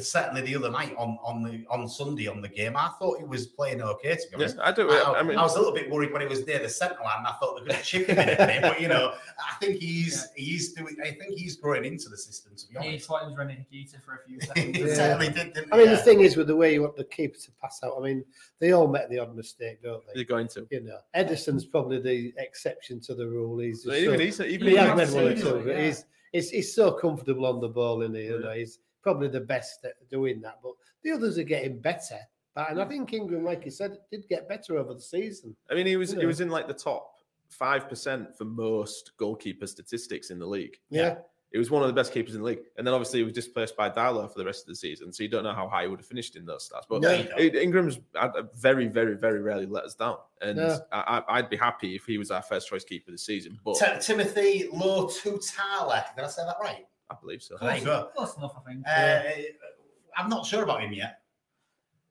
certainly 0.00 0.40
the 0.42 0.56
other 0.56 0.70
night 0.70 0.94
on 0.98 1.16
on 1.22 1.42
the 1.42 1.64
on 1.70 1.88
Sunday 1.88 2.26
on 2.26 2.40
the 2.40 2.48
game, 2.48 2.76
I 2.76 2.90
thought 2.98 3.18
he 3.18 3.24
was 3.24 3.46
playing 3.46 3.80
okay. 3.82 4.16
To 4.16 4.22
be 4.30 4.34
honest, 4.36 4.56
Yeah, 4.56 4.62
I 4.66 4.72
do. 4.72 4.90
I, 4.90 5.20
I 5.20 5.22
mean- 5.22 5.38
I 5.38 5.42
was 5.42 5.54
a 5.54 5.58
little 5.58 5.72
bit 5.74 5.88
worried 5.90 6.12
when 6.12 6.22
he 6.22 6.26
was 6.28 6.44
near 6.46 6.58
the 6.58 6.68
centre 6.68 6.96
line. 7.04 7.24
I 7.24 7.32
thought 7.40 7.64
they 7.64 7.72
could 7.74 7.84
chip 7.84 8.06
him 8.08 8.18
in 8.18 8.28
a 8.30 8.36
bit, 8.36 8.62
but 8.62 8.80
you 8.80 8.88
know, 8.88 9.14
I 9.38 9.54
think 9.60 9.80
he's 9.80 10.26
he's 10.34 10.72
doing. 10.72 10.96
I 11.02 11.12
think 11.12 11.36
he's 11.38 11.56
growing 11.56 11.84
into 11.84 12.08
the 12.08 12.16
system. 12.18 12.52
To 12.56 12.66
be 12.68 12.72
He 12.80 12.88
honest, 12.88 13.06
thought 13.06 13.22
he 13.22 13.28
was 13.28 13.36
René 13.36 13.64
Higuita 13.72 14.02
for 14.02 14.14
a 14.14 14.18
few 14.26 14.38
he 14.40 14.46
seconds. 14.46 14.96
certainly 14.96 15.28
did. 15.28 15.52
Didn't 15.54 15.72
I 15.72 15.76
mean, 15.76 15.88
he? 15.88 15.94
the 15.94 16.02
thing 16.02 16.20
is 16.20 16.36
with 16.36 16.48
the 16.48 16.56
way 16.56 16.74
you 16.74 16.82
want 16.82 16.96
the 16.96 17.04
keeper 17.04 17.38
to 17.38 17.50
pass 17.62 17.80
out. 17.84 17.94
I 17.98 18.02
mean, 18.02 18.24
they 18.58 18.72
all 18.72 18.88
make 18.88 19.08
the 19.08 19.18
odd 19.20 19.36
mistake, 19.36 19.82
don't 19.82 20.04
they? 20.06 20.12
They're 20.16 20.24
going 20.24 20.48
to. 20.48 20.66
You 20.70 20.80
know, 20.80 20.98
Ederson's 21.14 21.64
probably 21.64 22.00
the 22.00 22.32
exception 22.38 23.00
to 23.02 23.14
the 23.14 23.26
rule. 23.26 23.58
He's 23.58 23.84
just 23.84 23.96
Even 23.96 24.14
so, 24.14 24.18
he's- 24.24 24.40
even 24.40 24.66
he 24.66 24.72
he's 24.76 24.80
has 24.80 24.88
not 24.88 24.96
made 24.96 25.14
one 25.14 25.24
or 25.32 25.36
saying 25.36 25.42
two, 25.42 25.64
but 25.64 25.76
yeah. 25.76 25.84
he's, 25.84 26.04
he's 26.32 26.50
he's 26.50 26.74
so 26.74 26.90
comfortable 26.92 27.46
on 27.46 27.60
the 27.60 27.68
ball, 27.68 28.02
and 28.02 28.14
you 28.16 28.40
know, 28.40 28.50
he's 28.52 28.80
probably 29.06 29.28
the 29.28 29.38
best 29.40 29.84
at 29.84 29.92
doing 30.10 30.40
that. 30.40 30.58
But 30.64 30.72
the 31.04 31.12
others 31.12 31.38
are 31.38 31.44
getting 31.44 31.78
better. 31.78 32.18
But, 32.56 32.70
and 32.70 32.80
I 32.82 32.84
think 32.86 33.12
Ingram, 33.12 33.44
like 33.44 33.64
you 33.64 33.70
said, 33.70 33.98
did 34.10 34.26
get 34.28 34.48
better 34.48 34.78
over 34.78 34.94
the 34.94 35.00
season. 35.00 35.54
I 35.70 35.74
mean, 35.74 35.86
he 35.86 35.96
was 35.96 36.12
You 36.12 36.20
he 36.20 36.26
was 36.26 36.40
in 36.40 36.48
like 36.48 36.66
the 36.66 36.74
top 36.74 37.12
five 37.48 37.88
percent 37.88 38.36
for 38.36 38.44
most 38.44 39.12
goalkeeper 39.16 39.68
statistics 39.68 40.30
in 40.30 40.40
the 40.40 40.46
league. 40.46 40.76
Yeah. 40.90 41.18
He 41.52 41.58
was 41.58 41.70
one 41.70 41.82
of 41.82 41.86
the 41.88 41.94
best 41.94 42.12
keepers 42.12 42.34
in 42.34 42.40
the 42.40 42.46
league, 42.46 42.58
and 42.76 42.84
then 42.84 42.92
obviously 42.92 43.20
he 43.20 43.24
was 43.24 43.32
displaced 43.32 43.76
by 43.76 43.88
Darlow 43.88 44.30
for 44.30 44.36
the 44.38 44.44
rest 44.44 44.62
of 44.64 44.66
the 44.66 44.74
season. 44.74 45.12
So 45.12 45.22
you 45.22 45.28
don't 45.28 45.44
know 45.44 45.52
how 45.54 45.68
high 45.68 45.82
he 45.82 45.88
would 45.88 46.00
have 46.00 46.06
finished 46.06 46.34
in 46.34 46.44
those 46.44 46.68
stats. 46.68 46.82
But 46.90 47.02
No, 47.02 47.12
you 47.38 47.50
Ingram's 47.50 48.00
uh, 48.16 48.42
very, 48.56 48.88
very, 48.88 49.16
very 49.16 49.40
rarely 49.40 49.64
let 49.64 49.84
us 49.84 49.94
down, 49.94 50.16
and 50.42 50.56
No. 50.56 50.80
I, 50.90 51.22
I- 51.28 51.38
I'd 51.38 51.48
be 51.48 51.56
happy 51.56 51.94
if 51.94 52.04
he 52.04 52.18
was 52.18 52.30
our 52.32 52.42
first 52.42 52.68
choice 52.68 52.84
keeper 52.84 53.12
this 53.12 53.24
season. 53.24 53.58
But 53.64 53.76
Ti- 53.76 54.00
Timothy 54.00 54.68
Lotutala. 54.74 56.04
Did 56.16 56.24
I 56.24 56.28
say 56.28 56.42
that 56.44 56.56
right? 56.60 56.84
I 57.10 57.14
believe 57.20 57.42
so. 57.42 57.56
There 57.60 57.76
you. 57.76 57.84
Close 58.16 58.36
enough, 58.36 58.54
I 58.56 58.70
think. 58.72 58.84
Uh, 58.86 59.22
I'm 60.16 60.28
not 60.28 60.46
sure 60.46 60.62
about 60.62 60.80
him 60.82 60.92
yet. 60.92 61.20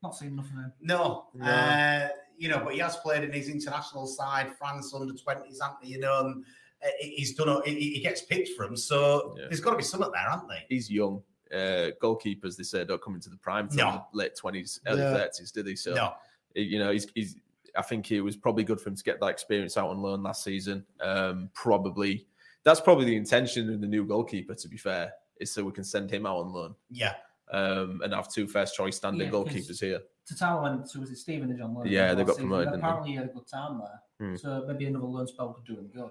Not 0.02 0.16
seen 0.16 0.28
enough 0.28 0.46
of 0.46 0.52
him. 0.52 0.72
No, 0.80 1.26
No. 1.34 1.44
Uh, 1.46 2.08
you 2.38 2.48
know, 2.50 2.60
but 2.60 2.74
he 2.74 2.80
has 2.80 2.96
played 2.98 3.24
in 3.24 3.32
his 3.32 3.48
international 3.48 4.06
side, 4.06 4.52
France 4.58 4.92
under 4.94 5.14
twenties, 5.14 5.58
hasn't? 5.60 5.82
You 5.84 5.98
know, 5.98 6.20
and 6.26 6.44
uh, 6.84 6.88
he's 7.00 7.34
done. 7.34 7.48
a- 7.48 7.62
He, 7.68 7.94
he 7.94 8.00
gets 8.00 8.22
picked 8.22 8.50
from, 8.50 8.76
so 8.76 9.34
there's 9.36 9.60
got 9.60 9.70
to 9.70 9.76
be 9.78 9.82
something 9.82 10.10
there, 10.12 10.28
aren't 10.30 10.48
there? 10.48 10.62
he's 10.68 10.90
young. 10.90 11.22
Uh, 11.52 11.90
goalkeepers, 12.02 12.56
they 12.56 12.64
say, 12.64 12.84
don't 12.84 13.00
come 13.00 13.14
into 13.14 13.30
the 13.30 13.36
prime 13.36 13.68
till 13.68 13.86
No. 13.86 14.04
the 14.12 14.18
late 14.18 14.36
twenties, 14.36 14.80
early 14.86 15.00
No. 15.00 15.14
thirties, 15.14 15.50
do 15.52 15.62
they? 15.62 15.74
So, 15.76 15.94
No. 15.94 16.12
you 16.54 16.78
know, 16.78 16.90
he's, 16.90 17.06
he's. 17.14 17.36
I 17.74 17.82
think 17.82 18.10
it 18.12 18.20
was 18.20 18.36
probably 18.36 18.64
good 18.64 18.80
for 18.80 18.88
him 18.90 18.96
to 18.96 19.02
get 19.04 19.18
that 19.20 19.26
experience 19.26 19.76
out 19.76 19.88
on 19.90 20.00
loan 20.02 20.22
last 20.22 20.42
season. 20.44 20.84
Um, 21.00 21.50
probably 21.54 22.26
that's 22.66 22.80
probably 22.80 23.04
the 23.04 23.16
intention 23.16 23.72
of 23.72 23.80
the 23.80 23.86
new 23.86 24.04
goalkeeper. 24.04 24.54
To 24.54 24.68
be 24.68 24.76
fair, 24.76 25.12
is 25.40 25.52
so 25.52 25.64
we 25.64 25.72
can 25.72 25.84
send 25.84 26.10
him 26.10 26.26
out 26.26 26.38
on 26.38 26.52
loan. 26.52 26.74
Yeah. 26.90 27.14
Um, 27.52 28.00
and 28.02 28.12
have 28.12 28.28
two 28.30 28.48
first 28.48 28.74
choice 28.74 28.96
standing 28.96 29.28
Yeah, 29.28 29.32
goalkeepers 29.32 29.80
here. 29.80 30.00
Tatala 30.30 30.62
went 30.62 30.90
to 30.90 30.98
was 30.98 31.10
it 31.10 31.16
Stevenage 31.16 31.60
on 31.60 31.74
loan? 31.74 31.86
Yeah, 31.86 32.12
they 32.12 32.24
got 32.24 32.34
season, 32.34 32.48
promoted, 32.48 32.74
they? 32.74 32.78
Apparently, 32.78 33.10
he 33.10 33.16
had 33.16 33.26
a 33.26 33.32
good 33.32 33.46
time 33.46 33.78
there. 33.78 34.28
Hmm. 34.28 34.36
So 34.36 34.64
maybe 34.66 34.86
another 34.86 35.06
loan 35.06 35.28
spell 35.28 35.52
could 35.52 35.64
do 35.64 35.78
him 35.80 35.86
good. 35.94 36.10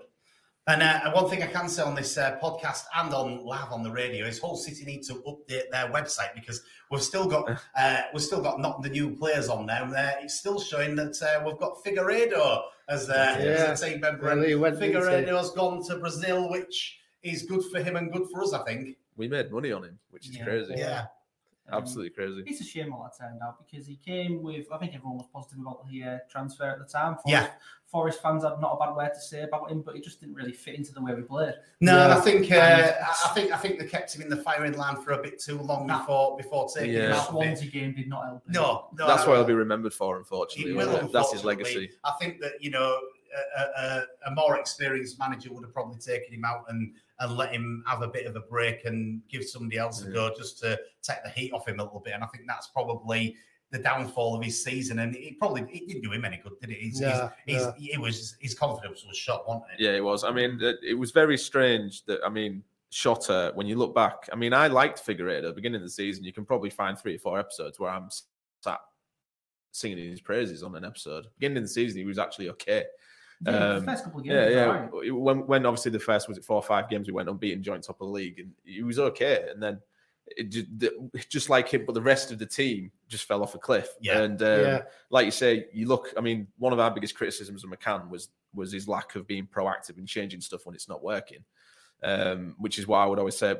And 0.67 0.81
uh, 0.81 1.11
one 1.11 1.29
thing 1.29 1.43
I 1.43 1.47
can 1.47 1.69
say 1.69 1.83
on 1.83 1.93
this 1.93 2.17
uh, 2.17 2.39
podcast 2.41 2.85
and 2.95 3.13
on 3.13 3.45
live 3.45 3.71
on 3.71 3.83
the 3.83 3.91
radio 3.91 4.25
is 4.25 4.39
Hull 4.39 4.55
City 4.57 4.83
need 4.83 5.03
to 5.03 5.13
update 5.27 5.69
their 5.71 5.91
website 5.91 6.33
because 6.33 6.63
we've 6.89 7.03
still 7.03 7.27
got 7.27 7.61
uh, 7.77 8.01
we've 8.13 8.23
still 8.23 8.41
got 8.41 8.59
not 8.59 8.81
the 8.81 8.89
new 8.89 9.11
players 9.15 9.47
on 9.47 9.67
there. 9.67 9.83
And, 9.83 9.93
uh, 9.95 10.11
it's 10.23 10.39
still 10.39 10.59
showing 10.59 10.95
that 10.95 11.21
uh, 11.21 11.43
we've 11.45 11.59
got 11.59 11.83
Figueiredo 11.83 12.63
as, 12.89 13.07
uh, 13.11 13.35
Yeah. 13.39 13.45
as 13.45 13.83
a 13.83 13.89
team 13.91 13.99
member. 13.99 14.25
Well, 14.25 14.41
he 14.41 14.53
and 14.53 14.61
went 14.61 14.81
into- 14.81 14.99
Figueiredo's 14.99 15.51
gone 15.51 15.83
to 15.85 15.97
Brazil, 15.97 16.49
which 16.49 16.97
is 17.21 17.43
good 17.43 17.63
for 17.71 17.79
him 17.83 17.95
and 17.95 18.11
good 18.11 18.27
for 18.33 18.41
us, 18.41 18.51
I 18.53 18.63
think. 18.63 18.97
We 19.17 19.27
made 19.27 19.51
money 19.51 19.71
on 19.71 19.83
him, 19.83 19.99
which 20.09 20.27
is 20.29 20.35
Yeah. 20.37 20.45
crazy. 20.45 20.73
Yeah. 20.77 21.05
Absolutely 21.71 22.11
crazy. 22.11 22.43
It's 22.45 22.61
a 22.61 22.63
shame 22.63 22.91
how 22.91 23.03
that 23.03 23.17
turned 23.23 23.39
out 23.41 23.57
because 23.65 23.85
he 23.87 23.95
came 23.97 24.41
with, 24.43 24.67
I 24.71 24.77
think 24.77 24.93
everyone 24.95 25.17
was 25.17 25.27
positive 25.33 25.59
about 25.59 25.87
the 25.89 26.03
uh, 26.03 26.17
transfer 26.29 26.65
at 26.65 26.79
the 26.79 26.85
time. 26.85 27.13
Forest, 27.15 27.27
Yeah. 27.27 27.47
Forest 27.87 28.21
fans 28.21 28.43
had 28.43 28.59
not 28.59 28.73
a 28.73 28.85
bad 28.85 28.95
word 28.95 29.13
to 29.13 29.19
say 29.21 29.43
about 29.43 29.71
him, 29.71 29.81
but 29.81 29.95
he 29.95 30.01
just 30.01 30.19
didn't 30.19 30.35
really 30.35 30.51
fit 30.51 30.75
into 30.75 30.91
the 30.91 31.01
way 31.01 31.13
we 31.13 31.21
played. 31.21 31.53
No, 31.79 32.03
and 32.03 32.11
I 32.13 32.19
think 32.19 32.51
uh, 32.51 32.55
And 32.55 32.91
I 32.91 33.13
I 33.25 33.29
think 33.29 33.51
I 33.53 33.57
think 33.57 33.79
they 33.79 33.85
kept 33.85 34.13
him 34.13 34.21
in 34.23 34.27
the 34.29 34.37
firing 34.37 34.73
line 34.75 34.97
for 35.01 35.11
a 35.11 35.21
bit 35.21 35.39
too 35.39 35.59
long 35.61 35.87
before 35.87 36.35
before 36.35 36.67
taking 36.67 36.93
him 36.95 37.01
Yeah. 37.03 37.15
out 37.15 37.27
of. 37.29 37.35
Swansea 37.35 37.69
game 37.69 37.93
did 37.93 38.09
not 38.09 38.25
help. 38.25 38.45
him. 38.47 38.53
No, 38.53 38.87
no, 38.97 39.07
That's 39.07 39.23
no, 39.23 39.29
what 39.29 39.35
no. 39.35 39.39
he'll 39.41 39.47
be 39.47 39.53
remembered 39.53 39.93
for, 39.93 40.17
unfortunately. 40.17 40.71
He 40.71 40.77
will, 40.77 40.91
Yeah, 40.91 41.07
That's 41.13 41.31
his 41.31 41.45
legacy. 41.45 41.91
I 42.03 42.11
think 42.19 42.41
that 42.41 42.53
you 42.59 42.71
know 42.71 42.99
a, 43.57 43.61
a, 43.61 43.85
a- 43.99 44.05
a 44.31 44.35
more 44.35 44.57
experienced 44.59 45.17
manager 45.19 45.53
would 45.53 45.63
have 45.63 45.73
probably 45.73 45.99
taken 45.99 46.33
him 46.33 46.45
out 46.45 46.65
and 46.69 46.93
and 47.21 47.37
let 47.37 47.51
him 47.53 47.81
have 47.87 48.01
a 48.01 48.07
bit 48.09 48.25
of 48.25 48.35
a 48.35 48.41
break 48.41 48.83
and 48.83 49.21
give 49.29 49.43
somebody 49.45 49.77
else 49.77 50.03
a 50.03 50.09
go 50.11 50.31
just 50.37 50.59
to 50.59 50.77
take 51.01 51.23
the 51.23 51.29
heat 51.29 51.53
off 51.53 51.65
him 51.65 51.79
a 51.79 51.83
little 51.83 52.01
bit. 52.01 52.13
And 52.13 52.21
I 52.23 52.27
think 52.27 52.43
that's 52.45 52.67
probably 52.67 53.37
the 53.71 53.79
downfall 53.79 54.35
of 54.35 54.43
his 54.43 54.61
season. 54.61 54.99
And 54.99 55.15
it 55.15 55.39
probably 55.39 55.61
it 55.71 55.87
didn't 55.87 56.01
do 56.03 56.11
him 56.11 56.25
any 56.25 56.41
good, 56.43 56.59
did 56.59 56.71
it? 56.71 56.77
He's, 56.77 56.99
No, 56.99 57.31
he's, 57.45 57.61
no. 57.61 57.73
he's, 57.77 57.93
it 57.93 58.01
was 58.01 58.35
his 58.41 58.53
confidence 58.53 59.05
was 59.07 59.17
shot, 59.17 59.47
wasn't 59.47 59.63
it? 59.73 59.79
Yeah, 59.83 59.91
it 59.91 60.03
was. 60.03 60.25
I 60.25 60.31
mean, 60.31 60.59
it, 60.61 60.75
it 60.85 60.93
was 60.95 61.11
very 61.11 61.37
strange 61.37 62.03
that, 62.05 62.19
I 62.25 62.27
mean, 62.29 62.61
Shota, 62.91 63.55
when 63.55 63.65
you 63.65 63.77
look 63.77 63.95
back, 63.95 64.27
I 64.33 64.35
mean, 64.35 64.53
I 64.53 64.67
liked 64.67 65.05
Figueiredo 65.05 65.37
at 65.37 65.43
the 65.43 65.53
beginning 65.53 65.77
of 65.77 65.83
the 65.83 65.89
season. 65.89 66.25
You 66.25 66.33
can 66.33 66.43
probably 66.45 66.69
find 66.69 66.99
three 66.99 67.15
or 67.15 67.19
four 67.19 67.39
episodes 67.39 67.79
where 67.79 67.91
I'm 67.91 68.09
sat 68.61 68.79
singing 69.71 69.97
his 70.09 70.21
praises 70.21 70.63
on 70.63 70.75
an 70.75 70.83
episode. 70.83 71.27
Beginning 71.39 71.57
of 71.59 71.63
the 71.63 71.69
season, 71.69 71.97
he 71.99 72.05
was 72.05 72.19
actually 72.19 72.49
okay. 72.49 72.83
Yeah, 73.45 73.79
the 73.79 73.81
first 73.85 74.03
couple 74.03 74.19
of 74.19 74.25
games 74.25 74.35
yeah, 74.35 74.49
yeah. 74.49 74.65
alright. 74.67 75.13
When, 75.13 75.47
when 75.47 75.65
obviously 75.65 75.91
the 75.91 75.99
first 75.99 76.27
was 76.27 76.37
it 76.37 76.45
four 76.45 76.55
or 76.57 76.63
five 76.63 76.89
games, 76.89 77.07
we 77.07 77.13
went 77.13 77.29
unbeaten, 77.29 77.61
joint 77.63 77.83
top 77.83 77.99
of 78.01 78.07
the 78.07 78.13
league, 78.13 78.39
and 78.39 78.51
he 78.63 78.83
was 78.83 78.97
okay. 78.99 79.47
And 79.51 79.61
then 79.61 79.79
it 80.27 80.49
just, 80.49 80.67
just 81.29 81.49
like 81.49 81.69
him, 81.69 81.85
but 81.85 81.93
the 81.93 82.01
rest 82.01 82.31
of 82.31 82.39
the 82.39 82.45
team 82.45 82.91
just 83.07 83.25
fell 83.25 83.43
off 83.43 83.53
a 83.55 83.59
cliff. 83.59 83.89
Yeah. 84.01 84.19
And 84.21 84.41
um, 84.41 84.59
Yeah. 84.61 84.81
like 85.09 85.25
you 85.25 85.31
say, 85.31 85.67
you 85.73 85.87
look. 85.87 86.13
I 86.17 86.21
mean, 86.21 86.47
one 86.57 86.73
of 86.73 86.79
our 86.79 86.91
biggest 86.91 87.15
criticisms 87.15 87.63
of 87.63 87.69
McCann 87.69 88.09
was 88.09 88.29
was 88.53 88.71
his 88.71 88.87
lack 88.87 89.15
of 89.15 89.27
being 89.27 89.47
proactive 89.47 89.97
and 89.97 90.07
changing 90.07 90.39
stuff 90.41 90.65
when 90.65 90.73
it's 90.75 90.87
not 90.87 91.03
working. 91.03 91.43
Um, 92.03 92.55
which 92.57 92.79
is 92.79 92.87
why 92.87 93.03
I 93.03 93.05
would 93.05 93.19
always 93.19 93.37
say 93.37 93.55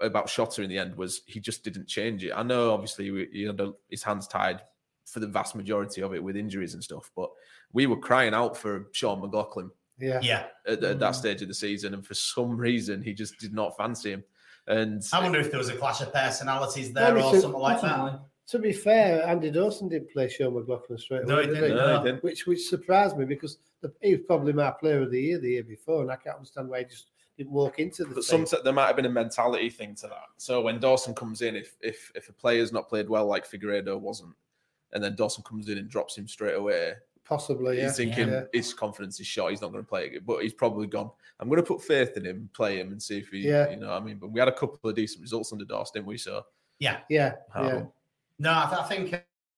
about 0.00 0.26
Shota 0.26 0.60
in 0.64 0.70
the 0.70 0.78
end 0.78 0.96
was 0.96 1.22
he 1.26 1.40
just 1.40 1.62
didn't 1.62 1.86
change 1.86 2.24
it. 2.24 2.32
I 2.34 2.42
know 2.42 2.72
obviously 2.72 3.10
we- 3.10 3.28
he 3.32 3.42
had 3.44 3.60
his 3.88 4.02
hands 4.02 4.26
tied 4.26 4.62
for 5.06 5.20
the 5.20 5.26
vast 5.26 5.54
majority 5.54 6.02
of 6.02 6.14
it 6.14 6.22
with 6.22 6.36
injuries 6.36 6.74
and 6.74 6.82
stuff, 6.82 7.10
but 7.14 7.30
we 7.74 7.86
were 7.86 7.98
crying 7.98 8.32
out 8.32 8.56
for 8.56 8.86
Sean 8.92 9.20
McLoughlin 9.20 9.70
Yeah. 9.98 10.20
Yeah. 10.22 10.46
at, 10.66 10.82
at 10.82 10.98
that 11.00 11.12
mm. 11.12 11.14
stage 11.14 11.42
of 11.42 11.48
the 11.48 11.54
season, 11.54 11.92
and 11.92 12.06
for 12.06 12.14
some 12.14 12.56
reason 12.56 13.02
he 13.02 13.12
just 13.12 13.38
did 13.38 13.52
not 13.52 13.76
fancy 13.76 14.12
him. 14.12 14.24
And 14.66 15.02
I 15.12 15.20
wonder 15.20 15.38
if 15.40 15.50
there 15.50 15.58
was 15.58 15.68
a 15.68 15.76
clash 15.76 16.00
of 16.00 16.10
personalities 16.10 16.92
there 16.94 17.14
or 17.14 17.18
it's 17.18 17.34
a- 17.34 17.40
something 17.42 17.60
like 17.60 17.82
that. 17.82 18.20
To 18.48 18.58
be 18.58 18.74
fair, 18.74 19.26
Andy 19.26 19.50
Dawson 19.50 19.88
didn't 19.88 20.10
play 20.10 20.28
Sean 20.28 20.54
McLoughlin 20.54 20.98
straight 20.98 21.24
No, 21.26 21.36
away. 21.36 21.46
he 21.46 21.54
did 21.54 21.60
didn't, 21.60 21.76
no. 21.78 21.98
he 21.98 22.04
didn't. 22.04 22.24
Which 22.24 22.46
which 22.46 22.68
surprised 22.68 23.16
me 23.16 23.24
because 23.24 23.58
the, 23.80 23.92
he 24.02 24.14
was 24.16 24.24
probably 24.26 24.52
my 24.52 24.70
player 24.70 25.02
of 25.02 25.10
the 25.10 25.20
year 25.20 25.38
the 25.38 25.50
year 25.50 25.64
before, 25.64 26.02
and 26.02 26.10
I 26.10 26.16
can't 26.16 26.36
understand 26.36 26.68
why 26.68 26.80
he 26.80 26.84
just 26.84 27.10
didn't 27.38 27.52
walk 27.52 27.78
into 27.78 28.04
the 28.04 28.14
But 28.16 28.24
some 28.24 28.46
there 28.62 28.72
might 28.74 28.86
have 28.86 28.96
been 28.96 29.06
a 29.06 29.10
mentality 29.10 29.70
thing 29.70 29.94
to 29.96 30.08
that. 30.08 30.28
So 30.36 30.60
when 30.60 30.78
Dawson 30.78 31.14
comes 31.14 31.40
in, 31.40 31.56
if 31.56 31.74
if 31.80 32.12
if 32.14 32.28
a 32.28 32.34
player's 32.34 32.70
not 32.70 32.86
played 32.88 33.08
well 33.08 33.26
like 33.26 33.50
Figueiredo 33.50 33.98
wasn't, 33.98 34.34
and 34.92 35.02
then 35.02 35.16
Dawson 35.16 35.42
comes 35.44 35.70
in 35.70 35.78
and 35.78 35.88
drops 35.88 36.16
him 36.18 36.28
straight 36.28 36.54
away, 36.54 36.92
Possibly, 37.24 37.78
yeah. 37.78 37.84
he's 37.84 37.96
thinking 37.96 38.28
Yeah. 38.28 38.42
his 38.52 38.74
confidence 38.74 39.18
is 39.20 39.26
shot. 39.26 39.50
He's 39.50 39.60
not 39.62 39.72
going 39.72 39.82
to 39.84 39.88
play 39.88 40.06
it, 40.08 40.26
but 40.26 40.42
he's 40.42 40.52
probably 40.52 40.86
gone. 40.86 41.10
I'm 41.40 41.48
going 41.48 41.60
to 41.60 41.66
put 41.66 41.82
faith 41.82 42.16
in 42.16 42.24
him, 42.26 42.50
play 42.52 42.78
him, 42.80 42.92
and 42.92 43.02
see 43.02 43.18
if 43.18 43.28
he, 43.28 43.38
Yeah. 43.38 43.70
you 43.70 43.76
know, 43.76 43.88
what 43.88 44.02
I 44.02 44.04
mean. 44.04 44.18
But 44.18 44.28
we 44.30 44.38
had 44.40 44.48
a 44.48 44.52
couple 44.52 44.78
of 44.88 44.94
decent 44.94 45.22
results 45.22 45.52
under 45.52 45.64
Dawson, 45.64 45.92
didn't 45.94 46.06
we? 46.08 46.18
So 46.18 46.44
Yeah. 46.78 47.00
Yeah, 47.08 47.34
how- 47.52 47.62
yeah. 47.66 47.82
No, 48.38 48.50
I, 48.52 48.66
th- 48.68 48.80
I 48.80 48.84
think 48.88 49.14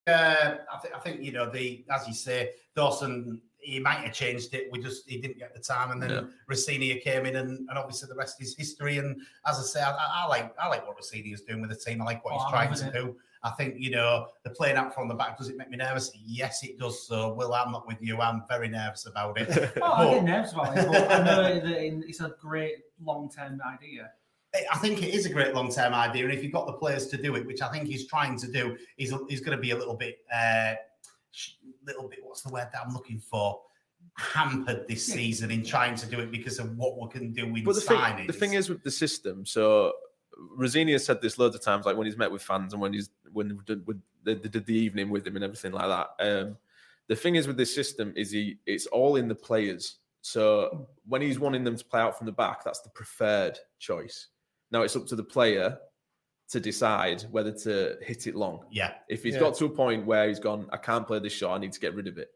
uh, 0.07 0.57
I, 0.72 0.79
th- 0.81 0.94
I 0.94 0.98
think 1.00 1.22
you 1.22 1.33
know 1.33 1.50
the 1.50 1.85
as 1.90 2.07
you 2.07 2.14
say, 2.14 2.50
Dawson 2.76 3.40
he 3.59 3.81
might 3.81 3.98
have 3.98 4.12
changed 4.12 4.55
it. 4.55 4.68
We 4.70 4.81
just 4.81 5.09
he 5.09 5.18
didn't 5.20 5.38
get 5.38 5.52
the 5.55 5.61
time, 5.61 5.90
and 5.90 6.00
then 6.00 6.11
Yeah. 6.11 6.20
Rosenior 6.46 7.00
came 7.00 7.26
in, 7.26 7.37
and, 7.37 7.68
and 7.68 7.79
obviously 7.79 8.09
the 8.09 8.14
rest 8.14 8.40
is 8.40 8.55
history. 8.57 8.98
And 8.98 9.20
as 9.46 9.59
I 9.59 9.62
say, 9.62 9.83
I, 9.83 9.90
I 9.90 10.22
I 10.24 10.26
like 10.29 10.55
I 10.61 10.68
like 10.68 10.87
what 10.87 10.94
Rosenior 10.96 11.35
is 11.35 11.40
doing 11.40 11.62
with 11.62 11.70
the 11.70 11.76
team. 11.76 12.00
I 12.02 12.05
like 12.05 12.24
what 12.24 12.35
Oh, 12.35 12.37
he's 12.37 12.44
I'm 12.44 12.50
trying 12.52 12.74
to 12.74 12.87
it. 12.87 12.92
do. 12.92 13.16
I 13.46 13.50
think 13.52 13.74
you 13.78 13.90
know 13.90 14.26
the 14.44 14.50
playing 14.50 14.76
out 14.76 14.94
from 14.94 15.09
the 15.09 15.14
back. 15.14 15.38
Does 15.38 15.48
it 15.48 15.56
make 15.56 15.70
me 15.70 15.76
nervous? 15.76 16.11
Yes, 16.26 16.62
it 16.64 16.78
does. 16.78 17.06
So, 17.06 17.32
Will, 17.35 17.54
I'm 17.54 17.70
not 17.72 17.87
with 17.87 17.98
you. 18.00 18.18
I'm 18.20 18.42
very 18.48 18.68
nervous 18.68 19.06
about 19.06 19.38
it. 19.40 19.48
Oh, 19.82 19.92
I 19.92 20.04
But- 20.04 20.11
get 20.14 20.24
nervous 20.24 20.52
about 20.52 20.76
it, 20.78 20.87
but 20.88 21.11
I 21.12 21.24
know 21.24 21.42
that 21.61 21.80
it's 22.09 22.20
a 22.20 22.35
great 22.40 22.76
long-term 23.02 23.61
idea. 23.66 24.11
I 24.72 24.78
think 24.78 25.02
it 25.02 25.12
is 25.14 25.26
a 25.26 25.28
great 25.32 25.54
long 25.54 25.70
term 25.70 25.92
idea, 25.92 26.24
and 26.24 26.32
if 26.32 26.42
you've 26.42 26.52
got 26.52 26.66
the 26.66 26.72
players 26.72 27.09
to 27.09 27.16
do 27.18 27.37
it, 27.37 27.46
which 27.46 27.61
I 27.62 27.68
think 27.70 27.87
he's 27.87 28.06
trying 28.06 28.38
to 28.38 28.50
do, 28.50 28.76
he's 28.96 29.12
he's 29.28 29.40
going 29.40 29.56
to 29.56 29.61
be 29.61 29.72
a 29.72 29.76
little 29.76 29.94
bit, 29.96 30.18
uh, 30.35 30.74
little 31.87 32.09
bit. 32.09 32.20
What's 32.22 32.40
the 32.42 32.50
word 32.52 32.68
that 32.72 32.80
I'm 32.87 32.92
looking 32.94 33.18
for? 33.20 33.61
Hampered 34.16 34.88
this 34.88 35.04
season 35.04 35.50
in 35.50 35.62
trying 35.62 35.94
to 35.96 36.06
do 36.06 36.20
it 36.20 36.30
because 36.30 36.59
of 36.59 36.74
what 36.78 36.98
we 36.98 37.06
can 37.11 37.32
do 37.32 37.44
in 37.54 37.64
But 37.64 37.74
the 37.74 37.82
thing, 37.82 37.98
signings. 37.98 38.26
the 38.28 38.32
thing 38.32 38.54
is 38.54 38.70
with 38.70 38.82
the 38.82 38.90
system. 38.90 39.44
So 39.44 39.92
Rosenior 40.37 40.94
has 40.94 41.05
said 41.05 41.20
this 41.20 41.38
loads 41.38 41.55
of 41.55 41.62
times, 41.62 41.87
like 41.87 41.96
when 41.96 42.07
he's 42.07 42.16
met 42.16 42.31
with 42.31 42.42
fans 42.42 42.72
and 42.72 42.83
when 42.83 42.92
he's 42.92 43.11
when 43.33 43.49
we 43.57 43.64
did, 43.64 43.87
they, 44.22 44.35
they 44.35 44.49
did 44.49 44.66
the 44.66 44.75
evening 44.75 45.09
with 45.11 45.27
him 45.27 45.37
and 45.37 45.44
everything 45.44 45.72
like 45.72 45.88
that. 45.88 46.09
Um, 46.20 46.57
the 47.09 47.16
thing 47.16 47.37
is 47.37 47.46
with 47.46 47.57
this 47.57 47.75
system 47.75 48.12
is 48.16 48.31
he 48.31 48.59
it's 48.66 48.87
all 48.87 49.16
in 49.16 49.29
the 49.29 49.35
players. 49.35 49.96
So 50.20 50.88
when 51.07 51.22
he's 51.22 51.38
wanting 51.38 51.62
them 51.64 51.77
to 51.77 51.85
play 51.85 52.01
out 52.01 52.18
from 52.18 52.27
the 52.27 52.33
back, 52.33 52.64
that's 52.64 52.81
the 52.81 52.88
preferred 52.90 53.59
choice. 53.79 54.29
Now 54.72 54.83
it's 54.83 54.96
up 54.96 55.07
to 55.07 55.16
the 55.16 55.22
player 55.22 55.79
to 56.49 56.61
decide 56.61 57.22
whether 57.31 57.53
to 57.53 57.96
hit 58.03 58.27
it 58.27 58.35
long. 58.35 58.64
Yeah. 58.70 58.94
If 59.09 59.22
he's 59.22 59.35
Yeah. 59.35 59.40
got 59.40 59.55
to 59.57 59.66
a 59.66 59.70
point 59.70 60.05
where 60.07 60.29
he's 60.29 60.40
gone, 60.40 60.68
I 60.72 60.77
can't 60.77 61.07
play 61.07 61.18
this 61.20 61.33
shot, 61.33 61.55
I 61.55 61.59
need 61.59 61.72
to 61.72 61.81
get 61.81 61.94
rid 61.94 62.09
of 62.09 62.18
it. 62.18 62.29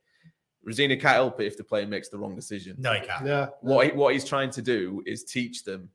Rosenior 0.65 0.97
can't 0.97 1.15
help 1.15 1.41
it 1.41 1.47
if 1.47 1.57
the 1.57 1.65
player 1.65 1.87
makes 1.87 2.09
the 2.09 2.19
wrong 2.19 2.35
decision. 2.37 2.77
No, 2.79 2.93
he 2.93 3.01
can't. 3.07 3.27
Yeah. 3.27 3.49
What 3.61 3.87
he, 3.87 3.93
what 3.93 4.13
he's 4.13 4.25
trying 4.25 4.51
to 4.51 4.63
do 4.63 5.03
is 5.07 5.25
teach 5.25 5.65
them 5.65 5.89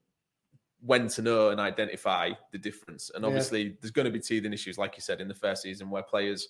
when 0.86 1.08
to 1.08 1.21
know 1.21 1.50
and 1.50 1.60
identify 1.60 2.32
the 2.52 2.58
difference. 2.58 3.10
And 3.15 3.24
Yeah. 3.24 3.28
obviously, 3.30 3.76
there's 3.82 3.91
going 3.91 4.06
to 4.06 4.12
be 4.12 4.19
teething 4.19 4.54
issues, 4.54 4.78
like 4.78 4.95
you 4.95 5.02
said, 5.02 5.19
in 5.21 5.28
the 5.28 5.34
first 5.34 5.63
season 5.63 5.89
where 5.89 6.04
players 6.04 6.50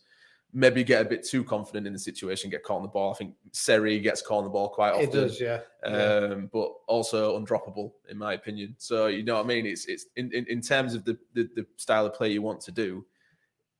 maybe 0.53 0.83
get 0.83 1.01
a 1.01 1.09
bit 1.09 1.23
too 1.23 1.43
confident 1.43 1.85
in 1.87 1.91
the 1.93 1.99
situation, 1.99 2.49
get 2.49 2.63
caught 2.63 2.77
on 2.77 2.81
the 2.83 2.87
ball. 2.87 3.11
I 3.11 3.15
think 3.15 3.33
Seri 3.51 3.99
gets 3.99 4.21
caught 4.21 4.39
on 4.39 4.43
the 4.45 4.49
ball 4.49 4.69
quite 4.69 4.93
often. 4.93 5.09
does, 5.09 5.41
yeah. 5.41 5.61
Um, 5.83 6.49
but 6.51 6.71
also 6.87 7.37
undroppable, 7.39 7.91
in 8.09 8.17
my 8.17 8.33
opinion. 8.33 8.75
So 8.77 9.07
you 9.07 9.23
know 9.23 9.35
what 9.35 9.45
I 9.45 9.47
mean? 9.47 9.65
It's 9.65 9.85
it's 9.85 10.05
in, 10.15 10.31
in, 10.33 10.45
in 10.47 10.61
terms 10.61 10.93
of 10.93 11.03
the, 11.03 11.17
the 11.33 11.49
the 11.55 11.65
style 11.77 12.05
of 12.05 12.13
play 12.13 12.31
you 12.31 12.41
want 12.41 12.61
to 12.61 12.71
do. 12.71 13.05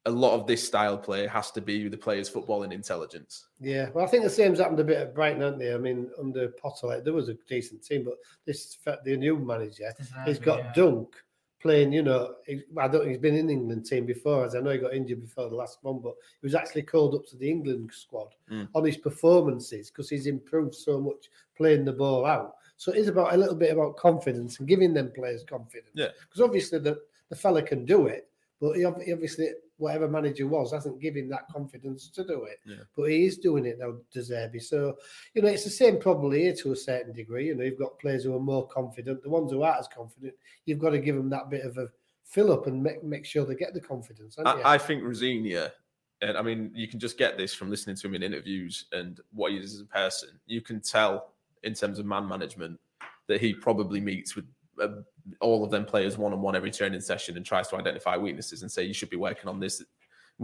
A 0.07 0.11
lot 0.11 0.39
of 0.39 0.45
this 0.45 0.65
style 0.65 0.97
play 0.97 1.25
has 1.25 1.49
to 1.51 1.61
be 1.61 1.87
the 1.87 1.97
players' 1.97 2.29
footballing 2.29 2.71
intelligence. 2.71 3.47
Yeah, 3.59 3.89
well, 3.93 4.05
I 4.05 4.07
think 4.07 4.23
the 4.23 4.29
same's 4.29 4.59
happened 4.59 4.79
a 4.79 4.83
bit 4.83 4.97
at 4.97 5.15
Brighton, 5.15 5.41
hasn't 5.41 5.59
they? 5.59 5.73
I 5.73 5.77
mean, 5.77 6.09
under 6.19 6.49
Potter, 6.49 6.87
like, 6.87 7.03
there 7.03 7.13
was 7.13 7.29
a 7.29 7.33
decent 7.49 7.83
team, 7.83 8.03
but 8.03 8.15
this 8.45 8.77
the 9.03 9.17
new 9.17 9.37
manager, 9.37 9.91
he's 10.25 10.37
got 10.39 10.59
yeah. 10.59 10.73
Dunk 10.75 11.15
playing. 11.59 11.91
You 11.91 12.03
know, 12.03 12.35
he, 12.45 12.61
I 12.77 12.87
don't. 12.87 13.07
He's 13.09 13.17
been 13.17 13.35
in 13.35 13.49
England 13.49 13.87
team 13.87 14.05
before, 14.05 14.45
as 14.45 14.53
I 14.55 14.59
know 14.59 14.69
he 14.69 14.77
got 14.77 14.93
injured 14.93 15.21
before 15.21 15.49
the 15.49 15.55
last 15.55 15.79
one, 15.81 15.97
but 15.99 16.13
he 16.39 16.45
was 16.45 16.53
actually 16.53 16.83
called 16.83 17.15
up 17.15 17.25
to 17.27 17.37
the 17.37 17.49
England 17.49 17.89
squad 17.91 18.27
Mm. 18.51 18.67
on 18.75 18.85
his 18.85 18.97
performances 18.97 19.89
because 19.89 20.07
he's 20.07 20.27
improved 20.27 20.75
so 20.75 20.99
much 20.99 21.31
playing 21.57 21.83
the 21.83 21.91
ball 21.93 22.27
out. 22.27 22.57
So 22.77 22.91
it 22.91 22.97
is 22.99 23.07
about 23.07 23.33
a 23.33 23.37
little 23.37 23.55
bit 23.55 23.71
about 23.71 23.97
confidence 23.97 24.59
and 24.59 24.67
giving 24.67 24.93
them 24.93 25.11
players 25.15 25.43
confidence. 25.43 25.89
Yeah. 25.95 26.09
because 26.21 26.41
obviously 26.41 26.77
the 26.77 26.99
the 27.29 27.35
fella 27.35 27.63
can 27.63 27.85
do 27.85 28.05
it, 28.05 28.29
but 28.61 28.73
he 28.73 28.85
obviously 28.85 29.49
whatever 29.77 30.07
manager 30.07 30.47
was 30.47 30.71
hasn't 30.71 31.01
given 31.01 31.27
that 31.29 31.47
confidence 31.51 32.09
to 32.09 32.23
do 32.23 32.43
it 32.45 32.59
Yeah. 32.65 32.83
but 32.95 33.05
he 33.09 33.25
is 33.25 33.37
doing 33.37 33.65
it 33.65 33.77
now, 33.79 33.95
Zerbi. 34.15 34.61
So, 34.61 34.97
you 35.33 35.41
know, 35.41 35.49
it's 35.49 35.63
the 35.65 35.69
same 35.69 35.99
probably 35.99 36.43
here 36.43 36.55
to 36.55 36.71
a 36.71 36.75
certain 36.75 37.13
degree. 37.13 37.47
You 37.47 37.55
know, 37.55 37.63
you've 37.63 37.79
got 37.79 37.99
players 37.99 38.23
who 38.23 38.35
are 38.35 38.39
more 38.39 38.67
confident. 38.67 39.21
The 39.23 39.29
ones 39.29 39.51
who 39.51 39.63
aren't 39.63 39.79
as 39.79 39.87
confident, 39.87 40.33
you've 40.65 40.79
got 40.79 40.91
to 40.91 40.99
give 40.99 41.15
them 41.15 41.29
that 41.29 41.49
bit 41.49 41.65
of 41.65 41.77
a 41.77 41.87
fill 42.23 42.51
up 42.51 42.67
and 42.67 42.81
make, 42.81 43.03
make 43.03 43.25
sure 43.25 43.45
they 43.45 43.55
get 43.55 43.73
the 43.73 43.81
confidence. 43.81 44.37
I, 44.43 44.61
I 44.75 44.77
think 44.77 45.03
Rosenior, 45.03 45.71
and 46.21 46.37
I 46.37 46.41
mean, 46.41 46.71
you 46.73 46.87
can 46.87 46.99
just 46.99 47.17
get 47.17 47.37
this 47.37 47.53
from 47.53 47.69
listening 47.69 47.95
to 47.97 48.07
him 48.07 48.15
in 48.15 48.23
interviews 48.23 48.85
and 48.93 49.19
what 49.31 49.51
he 49.51 49.57
is 49.57 49.73
as 49.75 49.81
a 49.81 49.85
person. 49.85 50.29
You 50.47 50.61
can 50.61 50.81
tell 50.81 51.33
in 51.63 51.73
terms 51.73 51.99
of 51.99 52.05
man 52.05 52.27
management 52.27 52.79
that 53.27 53.41
he 53.41 53.53
probably 53.53 53.99
meets 53.99 54.35
with 54.35 54.45
all 55.39 55.63
of 55.63 55.71
them 55.71 55.85
players 55.85 56.17
one 56.17 56.33
on 56.33 56.41
one 56.41 56.55
every 56.55 56.71
training 56.71 57.01
session 57.01 57.37
and 57.37 57.45
tries 57.45 57.67
to 57.69 57.75
identify 57.77 58.17
weaknesses 58.17 58.61
and 58.61 58.71
say 58.71 58.83
you 58.83 58.93
should 58.93 59.09
be 59.09 59.17
working 59.17 59.47
on 59.49 59.59
this. 59.59 59.83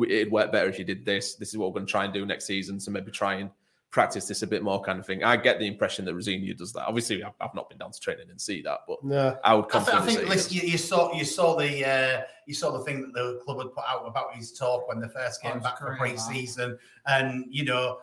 It'd 0.07 0.31
work 0.31 0.51
better 0.51 0.69
if 0.69 0.79
you 0.79 0.85
did 0.85 1.05
this. 1.05 1.35
This 1.35 1.49
is 1.49 1.57
what 1.57 1.69
we're 1.69 1.79
going 1.79 1.85
to 1.85 1.91
try 1.91 2.05
and 2.05 2.13
do 2.13 2.25
next 2.25 2.45
season. 2.45 2.79
So 2.79 2.91
maybe 2.91 3.11
try 3.11 3.35
and 3.35 3.49
practice 3.91 4.25
this 4.25 4.41
a 4.41 4.47
bit 4.47 4.63
more, 4.63 4.81
kind 4.81 4.99
of 4.99 5.05
thing. 5.05 5.21
I 5.21 5.35
get 5.35 5.59
the 5.59 5.67
impression 5.67 6.05
that 6.05 6.15
Rosenior 6.15 6.53
does 6.53 6.71
that. 6.73 6.87
Obviously, 6.87 7.21
I've, 7.23 7.33
I've 7.41 7.53
not 7.53 7.67
been 7.69 7.77
down 7.77 7.91
to 7.91 7.99
training 7.99 8.29
and 8.29 8.39
see 8.39 8.61
that, 8.61 8.79
but 8.87 9.03
No. 9.03 9.37
I 9.43 9.53
would 9.53 9.65
I, 9.73 9.83
th- 9.83 9.89
I 9.89 10.05
think 10.05 10.19
say 10.19 10.25
listen, 10.25 10.53
you, 10.55 10.61
you 10.61 10.77
saw 10.77 11.13
you 11.13 11.25
saw 11.25 11.57
the 11.57 11.85
uh, 11.85 12.21
you 12.47 12.53
saw 12.53 12.71
the 12.71 12.85
thing 12.85 13.01
that 13.01 13.11
the 13.13 13.41
club 13.43 13.57
had 13.57 13.73
put 13.73 13.83
out 13.85 14.07
about 14.07 14.33
his 14.33 14.53
talk 14.53 14.87
when 14.87 15.01
they 15.01 15.09
first 15.09 15.41
Oh, 15.43 15.51
came 15.51 15.59
back 15.59 15.77
from 15.77 15.97
great, 15.97 16.15
pre-season, 16.15 16.77
and 17.05 17.45
you 17.49 17.65
know. 17.65 17.97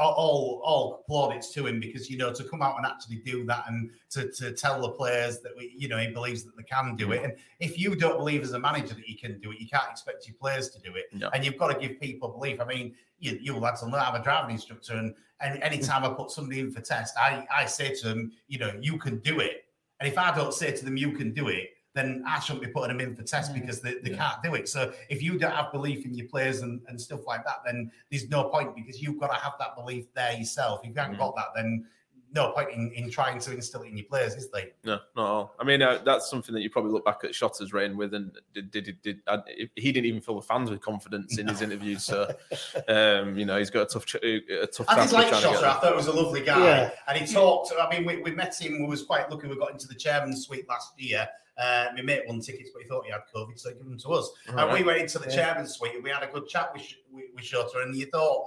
All, 0.00 0.60
all, 0.64 1.04
plaudits 1.06 1.52
to 1.52 1.66
him 1.66 1.78
because 1.78 2.10
you 2.10 2.16
know 2.16 2.32
to 2.32 2.42
come 2.42 2.62
out 2.62 2.76
and 2.78 2.84
actually 2.84 3.16
do 3.16 3.44
that 3.44 3.64
and 3.68 3.90
to, 4.10 4.28
to 4.32 4.52
tell 4.52 4.80
the 4.80 4.88
players 4.88 5.38
that 5.40 5.52
we, 5.56 5.72
you 5.76 5.86
know 5.86 5.98
he 5.98 6.08
believes 6.08 6.42
that 6.42 6.56
they 6.56 6.64
can 6.64 6.96
do 6.96 7.12
it. 7.12 7.22
And 7.22 7.34
if 7.60 7.78
you 7.78 7.94
don't 7.94 8.16
believe 8.16 8.42
as 8.42 8.52
a 8.52 8.58
manager 8.58 8.94
that 8.94 9.08
you 9.08 9.16
can 9.16 9.38
do 9.38 9.52
it 9.52 9.60
you 9.60 9.68
can't 9.68 9.88
expect 9.88 10.26
your 10.26 10.34
players 10.34 10.70
to 10.70 10.80
do 10.80 10.96
it. 10.96 11.04
No. 11.12 11.30
and 11.32 11.44
you've 11.44 11.58
got 11.58 11.68
to 11.68 11.78
give 11.78 12.00
people 12.00 12.28
belief. 12.30 12.60
I 12.60 12.64
mean 12.64 12.94
you, 13.20 13.38
you 13.40 13.56
lads 13.56 13.82
will 13.82 13.90
know 13.90 13.98
I'm 13.98 14.20
a 14.20 14.22
driving 14.22 14.56
instructor 14.56 14.94
and, 14.94 15.14
and 15.40 15.62
anytime 15.62 16.02
I 16.02 16.08
put 16.08 16.32
somebody 16.32 16.58
in 16.58 16.72
for 16.72 16.80
test 16.80 17.14
I, 17.16 17.46
I 17.54 17.66
say 17.66 17.94
to 17.94 18.08
them 18.08 18.32
you 18.48 18.58
know 18.58 18.72
you 18.80 18.98
can 18.98 19.18
do 19.18 19.38
it. 19.38 19.64
And 20.00 20.08
if 20.12 20.18
I 20.18 20.34
don't 20.34 20.52
say 20.52 20.72
to 20.72 20.84
them, 20.84 20.96
you 20.96 21.12
can 21.12 21.32
do 21.32 21.48
it, 21.48 21.70
then 21.94 22.24
I 22.26 22.40
shouldn't 22.40 22.64
be 22.64 22.70
putting 22.70 22.96
them 22.96 23.06
in 23.06 23.14
for 23.14 23.22
test 23.22 23.54
because 23.54 23.80
they, 23.80 23.94
they 24.02 24.10
can't 24.10 24.42
do 24.42 24.54
it. 24.54 24.68
So 24.68 24.92
if 25.08 25.22
you 25.22 25.38
don't 25.38 25.52
have 25.52 25.72
belief 25.72 26.04
in 26.04 26.14
your 26.14 26.26
players 26.26 26.60
and, 26.60 26.80
and 26.88 27.00
stuff 27.00 27.26
like 27.26 27.44
that, 27.44 27.62
then 27.64 27.90
there's 28.10 28.28
no 28.28 28.44
point 28.44 28.74
because 28.74 29.00
you've 29.00 29.18
got 29.20 29.28
to 29.28 29.40
have 29.40 29.52
that 29.60 29.76
belief 29.76 30.12
there 30.14 30.32
yourself. 30.32 30.80
If 30.82 30.90
you 30.90 30.94
haven't 30.96 31.18
got 31.18 31.36
that, 31.36 31.48
then 31.54 31.86
no 32.34 32.50
point 32.50 32.70
in, 32.70 32.90
in 32.92 33.10
trying 33.10 33.38
to 33.38 33.52
instill 33.52 33.82
it 33.82 33.88
in 33.90 33.96
your 33.96 34.06
players, 34.06 34.34
is 34.34 34.50
there? 34.50 34.66
No, 34.84 34.98
no. 35.16 35.52
I 35.58 35.64
mean, 35.64 35.82
uh, 35.82 36.00
that's 36.04 36.28
something 36.28 36.52
that 36.54 36.62
you 36.62 36.70
probably 36.70 36.90
look 36.90 37.04
back 37.04 37.20
at 37.22 37.30
Shota's 37.30 37.72
reign 37.72 37.96
with, 37.96 38.12
and 38.12 38.36
did 38.52 38.72
did, 38.72 38.84
did, 38.84 39.02
did 39.02 39.20
uh, 39.28 39.38
he 39.76 39.92
didn't 39.92 40.06
even 40.06 40.20
fill 40.20 40.36
the 40.36 40.42
fans 40.42 40.68
with 40.68 40.80
confidence 40.80 41.38
in 41.38 41.46
his 41.46 41.62
interviews. 41.62 42.02
So, 42.02 42.28
um, 42.88 43.38
you 43.38 43.46
know, 43.46 43.56
he's 43.56 43.70
got 43.70 43.82
a 43.82 43.86
tough, 43.86 44.04
ch- 44.04 44.16
a 44.16 44.66
tough. 44.66 44.86
I 44.88 44.94
did 44.96 45.00
task 45.02 45.12
like 45.12 45.28
trying 45.28 45.42
to 45.42 45.48
get 45.48 45.58
Shota. 45.58 45.62
I 45.62 45.74
thought 45.74 45.90
he 45.90 45.96
was 45.96 46.06
a 46.08 46.12
lovely 46.12 46.40
guy. 46.40 46.64
Yeah. 46.64 46.90
And 47.06 47.18
he 47.18 47.32
talked. 47.32 47.72
I 47.80 47.88
mean, 47.88 48.04
we, 48.04 48.20
we 48.20 48.32
met 48.32 48.60
him. 48.60 48.80
We 48.80 48.88
was 48.88 49.04
quite 49.04 49.30
lucky. 49.30 49.46
We 49.46 49.56
got 49.56 49.70
into 49.70 49.86
the 49.86 49.94
chairman's 49.94 50.44
suite 50.44 50.68
last 50.68 51.00
year. 51.00 51.28
Uh, 51.56 51.86
my 51.94 52.02
mate 52.02 52.22
won 52.26 52.40
tickets, 52.40 52.70
but 52.72 52.82
he 52.82 52.88
thought 52.88 53.04
he 53.04 53.12
had 53.12 53.22
COVID, 53.34 53.58
so 53.58 53.68
he 53.68 53.76
gave 53.76 53.84
them 53.84 53.98
to 53.98 54.08
us. 54.08 54.30
and 54.48 54.72
we 54.72 54.82
went 54.82 55.00
into 55.02 55.18
the 55.18 55.28
Yeah. 55.28 55.34
chairman's 55.36 55.74
suite 55.74 55.94
and 55.94 56.02
we 56.02 56.10
had 56.10 56.22
a 56.22 56.26
good 56.32 56.48
chat 56.48 56.72
with, 56.72 56.82
Sh- 56.82 56.96
with, 57.12 57.26
with 57.34 57.44
Shota. 57.44 57.82
And 57.84 57.94
you 57.94 58.06
thought, 58.06 58.46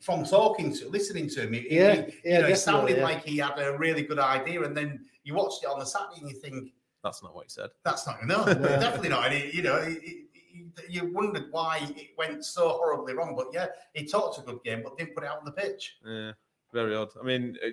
from 0.00 0.24
talking 0.24 0.74
to, 0.76 0.88
listening 0.88 1.28
to 1.30 1.42
him, 1.42 1.52
he, 1.54 1.60
he- 1.60 1.76
Yeah, 1.76 1.94
he, 1.94 2.14
yeah, 2.24 2.36
you 2.36 2.42
know, 2.42 2.48
it 2.48 2.56
sounded 2.56 2.98
yeah. 2.98 3.04
like 3.04 3.24
he 3.24 3.38
had 3.38 3.58
a 3.58 3.76
really 3.78 4.02
good 4.02 4.18
idea. 4.18 4.62
And 4.64 4.76
then 4.76 5.00
you 5.24 5.34
watched 5.34 5.62
it 5.62 5.68
on 5.70 5.78
the 5.78 5.86
Saturday 5.86 6.20
and 6.20 6.28
you 6.30 6.36
think, 6.36 6.72
That's 7.02 7.22
not 7.22 7.34
what 7.34 7.44
he 7.46 7.50
said. 7.50 7.70
that's 7.84 8.06
not 8.06 8.24
no, 8.26 8.44
definitely 8.46 9.08
not. 9.08 9.26
And 9.26 9.34
it, 9.34 9.54
you 9.54 9.62
know, 9.62 9.76
it, 9.76 9.92
it, 10.02 10.04
it- 10.04 10.90
you 10.90 11.10
wondered 11.12 11.46
why 11.50 11.78
it 11.96 12.08
went 12.18 12.44
so 12.44 12.68
horribly 12.68 13.14
wrong. 13.14 13.34
But 13.34 13.46
yeah, 13.54 13.66
he 13.94 14.04
talked 14.06 14.38
a 14.38 14.42
good 14.42 14.62
game, 14.62 14.82
but 14.84 14.96
didn't 14.98 15.14
put 15.14 15.24
it 15.24 15.30
out 15.30 15.38
on 15.38 15.44
the 15.46 15.52
pitch. 15.52 15.96
Yeah, 16.06 16.32
very 16.72 16.94
odd. 16.94 17.08
I 17.18 17.24
mean, 17.24 17.56
uh, 17.64 17.70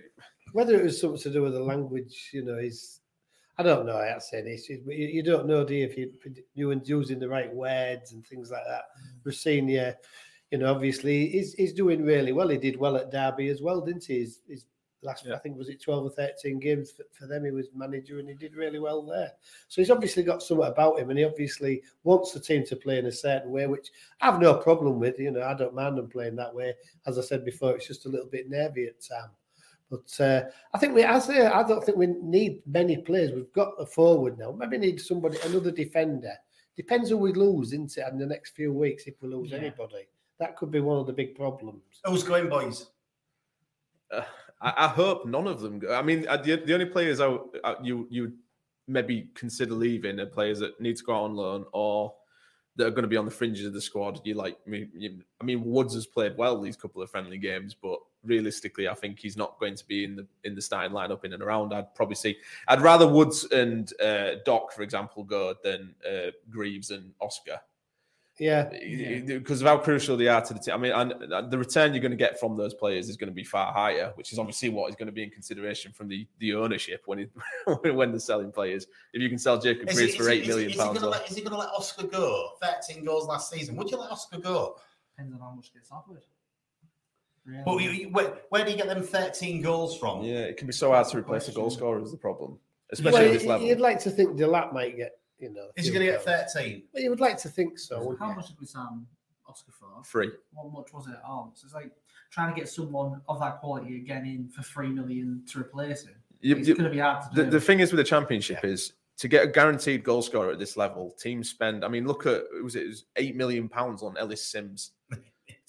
Whether 0.53 0.75
it 0.79 0.83
was 0.85 0.99
something 1.01 1.19
to 1.19 1.29
do 1.31 1.41
with 1.41 1.53
the 1.53 1.59
language, 1.59 2.29
you 2.33 2.43
know, 2.45 2.57
is 2.57 2.98
I 3.59 3.63
don't 3.63 3.85
know. 3.85 3.97
I 3.97 4.17
say 4.19 4.41
this, 4.41 4.71
but 4.85 4.95
you, 4.95 5.07
you 5.07 5.21
don't 5.21 5.45
know, 5.45 5.65
do 5.65 5.75
you, 5.75 5.85
if 5.85 5.97
you 5.97 6.13
you 6.53 6.71
and 6.71 6.87
using 6.87 7.19
the 7.19 7.27
right 7.27 7.53
words 7.53 8.13
and 8.13 8.25
things 8.25 8.51
like 8.51 8.63
that. 8.65 8.83
Mm. 8.97 9.25
Rosenior, 9.25 9.97
you 10.49 10.59
know, 10.59 10.71
obviously 10.71 11.27
he's, 11.27 11.55
he's 11.55 11.73
doing 11.73 12.05
really 12.05 12.31
well. 12.31 12.47
He 12.47 12.57
did 12.57 12.79
well 12.79 12.95
at 12.95 13.11
Derby 13.11 13.49
as 13.49 13.61
well, 13.61 13.81
didn't 13.81 14.05
he? 14.05 14.19
His, 14.19 14.39
his 14.47 14.65
last, 15.03 15.27
I 15.27 15.37
think, 15.39 15.57
was 15.57 15.67
it 15.67 15.81
twelve 15.81 16.05
or 16.05 16.09
thirteen 16.09 16.57
games 16.57 16.91
for, 16.91 17.03
for 17.11 17.27
them. 17.27 17.43
He 17.43 17.51
was 17.51 17.67
manager 17.75 18.19
and 18.19 18.29
he 18.29 18.35
did 18.35 18.55
really 18.55 18.79
well 18.79 19.05
there. 19.05 19.33
So 19.67 19.81
he's 19.81 19.91
obviously 19.91 20.23
got 20.23 20.41
something 20.41 20.65
about 20.65 20.97
him, 20.97 21.09
and 21.09 21.19
he 21.19 21.25
obviously 21.25 21.83
wants 22.03 22.31
the 22.31 22.39
team 22.39 22.63
to 22.65 22.77
play 22.77 22.97
in 22.97 23.07
a 23.07 23.11
certain 23.11 23.51
way, 23.51 23.67
which 23.67 23.89
I 24.21 24.27
have 24.27 24.39
no 24.39 24.53
problem 24.55 24.99
with. 24.99 25.19
You 25.19 25.31
know, 25.31 25.43
I 25.43 25.53
don't 25.53 25.75
mind 25.75 25.97
them 25.97 26.07
playing 26.07 26.37
that 26.37 26.55
way. 26.55 26.75
As 27.05 27.19
I 27.19 27.21
said 27.21 27.43
before, 27.43 27.75
it's 27.75 27.87
just 27.87 28.05
a 28.05 28.09
little 28.09 28.29
bit 28.29 28.49
nervy 28.49 28.85
at 28.85 29.01
times. 29.01 29.33
But 29.89 30.19
uh, 30.19 30.41
I 30.73 30.77
think 30.77 30.93
we, 30.93 31.03
I 31.03 31.17
say, 31.19 31.45
I 31.45 31.63
don't 31.67 31.83
think 31.83 31.97
we 31.97 32.07
need 32.07 32.61
many 32.67 32.97
players. 32.97 33.31
We've 33.31 33.51
got 33.53 33.73
a 33.79 33.85
forward 33.85 34.37
now. 34.37 34.51
Maybe 34.51 34.77
need 34.77 35.01
somebody, 35.01 35.37
another 35.43 35.71
defender. 35.71 36.33
Depends 36.77 37.09
who 37.09 37.17
we 37.17 37.33
lose 37.33 37.73
into 37.73 38.07
in 38.07 38.19
the 38.19 38.25
next 38.25 38.51
few 38.51 38.71
weeks. 38.71 39.03
If 39.07 39.15
we 39.21 39.29
lose 39.29 39.51
Yeah. 39.51 39.57
anybody, 39.57 40.07
that 40.39 40.55
could 40.57 40.71
be 40.71 40.79
one 40.79 40.99
of 40.99 41.07
the 41.07 41.13
big 41.13 41.35
problems. 41.35 41.81
Who's 42.05 42.23
going, 42.23 42.49
boys? 42.49 42.87
uh, 44.11 44.21
I, 44.61 44.73
I 44.77 44.87
hope 44.87 45.25
none 45.25 45.47
of 45.47 45.59
them. 45.61 45.79
Go. 45.79 45.93
I 45.93 46.01
mean, 46.01 46.27
uh, 46.27 46.37
the, 46.37 46.57
the 46.57 46.73
only 46.73 46.85
players 46.85 47.19
I, 47.19 47.27
uh, 47.63 47.75
you 47.81 48.07
you 48.09 48.33
maybe 48.87 49.29
consider 49.35 49.73
leaving 49.73 50.19
are 50.19 50.25
players 50.25 50.59
that 50.59 50.79
need 50.81 50.97
to 50.97 51.03
go 51.03 51.13
out 51.15 51.23
on 51.25 51.35
loan 51.35 51.65
or 51.73 52.13
that 52.75 52.87
are 52.87 52.91
going 52.91 53.03
to 53.03 53.07
be 53.09 53.17
on 53.17 53.25
the 53.25 53.31
fringes 53.31 53.65
of 53.65 53.73
the 53.73 53.81
squad. 53.81 54.21
You 54.23 54.35
like, 54.35 54.57
I 54.67 54.87
you- 54.93 55.21
I 55.41 55.43
mean, 55.43 55.63
Woods 55.63 55.93
has 55.95 56.05
played 56.07 56.37
well 56.37 56.59
these 56.61 56.75
couple 56.77 57.01
of 57.01 57.09
friendly 57.09 57.37
games, 57.37 57.75
but 57.79 57.99
realistically, 58.25 58.87
I 58.87 58.93
think 58.93 59.19
he's 59.19 59.37
not 59.37 59.59
going 59.59 59.75
to 59.75 59.85
be 59.87 60.03
in 60.03 60.15
the 60.15 60.27
in 60.43 60.55
the 60.55 60.61
starting 60.61 60.91
lineup 60.91 61.23
in 61.25 61.33
and 61.33 61.41
around. 61.43 61.73
I'd 61.73 61.93
probably 61.95 62.15
see. 62.15 62.37
I'd 62.67 62.81
rather 62.81 63.07
Woods 63.07 63.45
and 63.51 63.91
uh, 64.01 64.35
Doc, 64.45 64.71
for 64.73 64.81
example, 64.83 65.23
go 65.23 65.55
than 65.63 65.95
uh, 66.07 66.31
Greaves 66.49 66.91
and 66.91 67.13
Oscar 67.21 67.59
Yeah, 68.37 68.69
because 69.25 69.61
of 69.61 69.67
how 69.67 69.77
crucial 69.77 70.15
they 70.15 70.27
are 70.29 70.41
to 70.41 70.53
the 70.53 70.59
team. 70.59 70.73
I 70.73 70.77
mean, 70.77 70.91
and 70.93 71.11
and 71.33 71.51
the 71.51 71.57
return 71.57 71.93
you're 71.93 72.01
going 72.01 72.11
to 72.11 72.17
get 72.17 72.39
from 72.39 72.55
those 72.55 72.73
players 72.73 73.09
is 73.09 73.17
going 73.17 73.29
to 73.29 73.33
be 73.33 73.43
far 73.43 73.73
higher, 73.73 74.11
which 74.15 74.31
is 74.31 74.39
obviously 74.39 74.69
what 74.69 74.89
is 74.89 74.95
going 74.95 75.07
to 75.07 75.11
be 75.13 75.23
in 75.23 75.29
consideration 75.29 75.91
from 75.91 76.07
the, 76.07 76.25
the 76.39 76.53
ownership 76.55 77.01
when 77.05 77.19
it, 77.19 77.31
when 77.93 78.11
they're 78.11 78.19
selling 78.19 78.51
players. 78.51 78.87
If 79.13 79.21
you 79.21 79.27
can 79.29 79.37
sell 79.37 79.59
Jacob 79.59 79.89
Is 79.89 79.95
Greaves 79.95 80.15
for 80.15 80.23
is 80.23 80.27
he- 80.29 80.33
eight 80.35 80.41
is 80.43 80.47
million 80.47 80.69
is 80.69 80.75
he 80.75 80.79
pounds, 80.81 80.99
gonna 80.99 81.11
let- 81.11 81.29
is 81.29 81.35
he 81.35 81.41
going 81.41 81.51
to 81.53 81.59
let 81.59 81.69
Oscar 81.69 82.07
go? 82.07 82.51
13 82.61 83.03
goals 83.03 83.27
last 83.27 83.49
season. 83.49 83.75
Would 83.75 83.91
you 83.91 83.97
let 83.97 84.09
Oscar 84.11 84.39
go? 84.39 84.77
Depends 85.15 85.33
on 85.33 85.41
how 85.41 85.51
much 85.51 85.73
gets 85.73 85.91
offered. 85.91 86.21
Really. 87.49 87.63
But 87.65 87.77
you, 87.83 87.89
you- 87.91 88.09
where, 88.09 88.33
where 88.49 88.63
do 88.65 88.71
you 88.71 88.77
get 88.77 88.87
them 88.87 89.01
13 89.03 89.61
goals 89.61 89.97
from? 89.97 90.21
yeah, 90.23 90.39
it 90.41 90.57
can 90.57 90.67
be 90.67 90.73
so 90.73 90.91
hard 90.91 91.07
to 91.07 91.17
replace 91.17 91.47
a 91.47 91.51
goal 91.51 91.69
scorer 91.69 92.01
is 92.01 92.11
the 92.11 92.17
problem, 92.17 92.59
especially 92.91 93.13
well, 93.19 93.27
at 93.27 93.33
this 93.33 93.43
you- 93.43 93.49
level. 93.49 93.67
you'd 93.67 93.79
like 93.79 93.99
to 94.01 94.09
think 94.11 94.37
Delap 94.37 94.73
might 94.73 94.95
get, 94.97 95.19
you 95.39 95.51
know. 95.51 95.69
Is 95.75 95.85
he 95.87 95.91
going 95.91 96.05
to 96.05 96.11
get 96.11 96.23
13? 96.23 96.83
Well, 96.93 97.03
you 97.03 97.09
would 97.09 97.19
like 97.19 97.37
to 97.39 97.49
think 97.49 97.79
so. 97.79 97.99
wouldn't 97.99 98.19
How 98.19 98.33
much 98.33 98.47
did 98.47 98.57
we 98.59 98.65
sign 98.67 99.05
Oscar 99.47 99.71
for? 99.71 100.03
Free. 100.03 100.31
What 100.53 100.71
much 100.71 100.93
was 100.93 101.07
it? 101.07 101.15
Oh, 101.27 101.51
so 101.55 101.65
it's 101.65 101.73
like 101.73 101.91
trying 102.31 102.53
to 102.53 102.59
get 102.59 102.69
someone 102.69 103.21
of 103.27 103.39
that 103.39 103.59
quality 103.59 103.97
again 103.97 104.25
in 104.25 104.47
for 104.49 104.61
three 104.61 104.89
million 104.89 105.43
to 105.51 105.59
replace 105.59 106.03
him. 106.03 106.15
You- 106.41 106.55
it's 106.57 106.67
you- 106.67 106.75
going 106.75 106.85
to 106.85 106.91
be 106.91 106.99
hard 106.99 107.23
to 107.23 107.35
the, 107.35 107.43
do. 107.45 107.49
the 107.51 107.61
thing 107.61 107.79
is 107.79 107.91
with 107.91 107.97
the 107.97 108.03
championship 108.03 108.63
is 108.63 108.93
to 109.17 109.27
get 109.27 109.43
a 109.43 109.47
guaranteed 109.47 110.03
goal 110.03 110.21
scorer 110.21 110.51
at 110.51 110.59
this 110.59 110.77
level, 110.77 111.11
teams 111.19 111.49
spend. 111.49 111.83
I 111.83 111.87
mean, 111.89 112.07
look 112.07 112.25
at 112.25 112.43
was 112.63 112.75
it, 112.75 112.83
it 112.83 112.87
was 112.89 113.05
eight 113.17 113.35
million 113.35 113.67
pounds 113.67 114.01
on 114.03 114.15
Ellis 114.17 114.45
Simms 114.45 114.91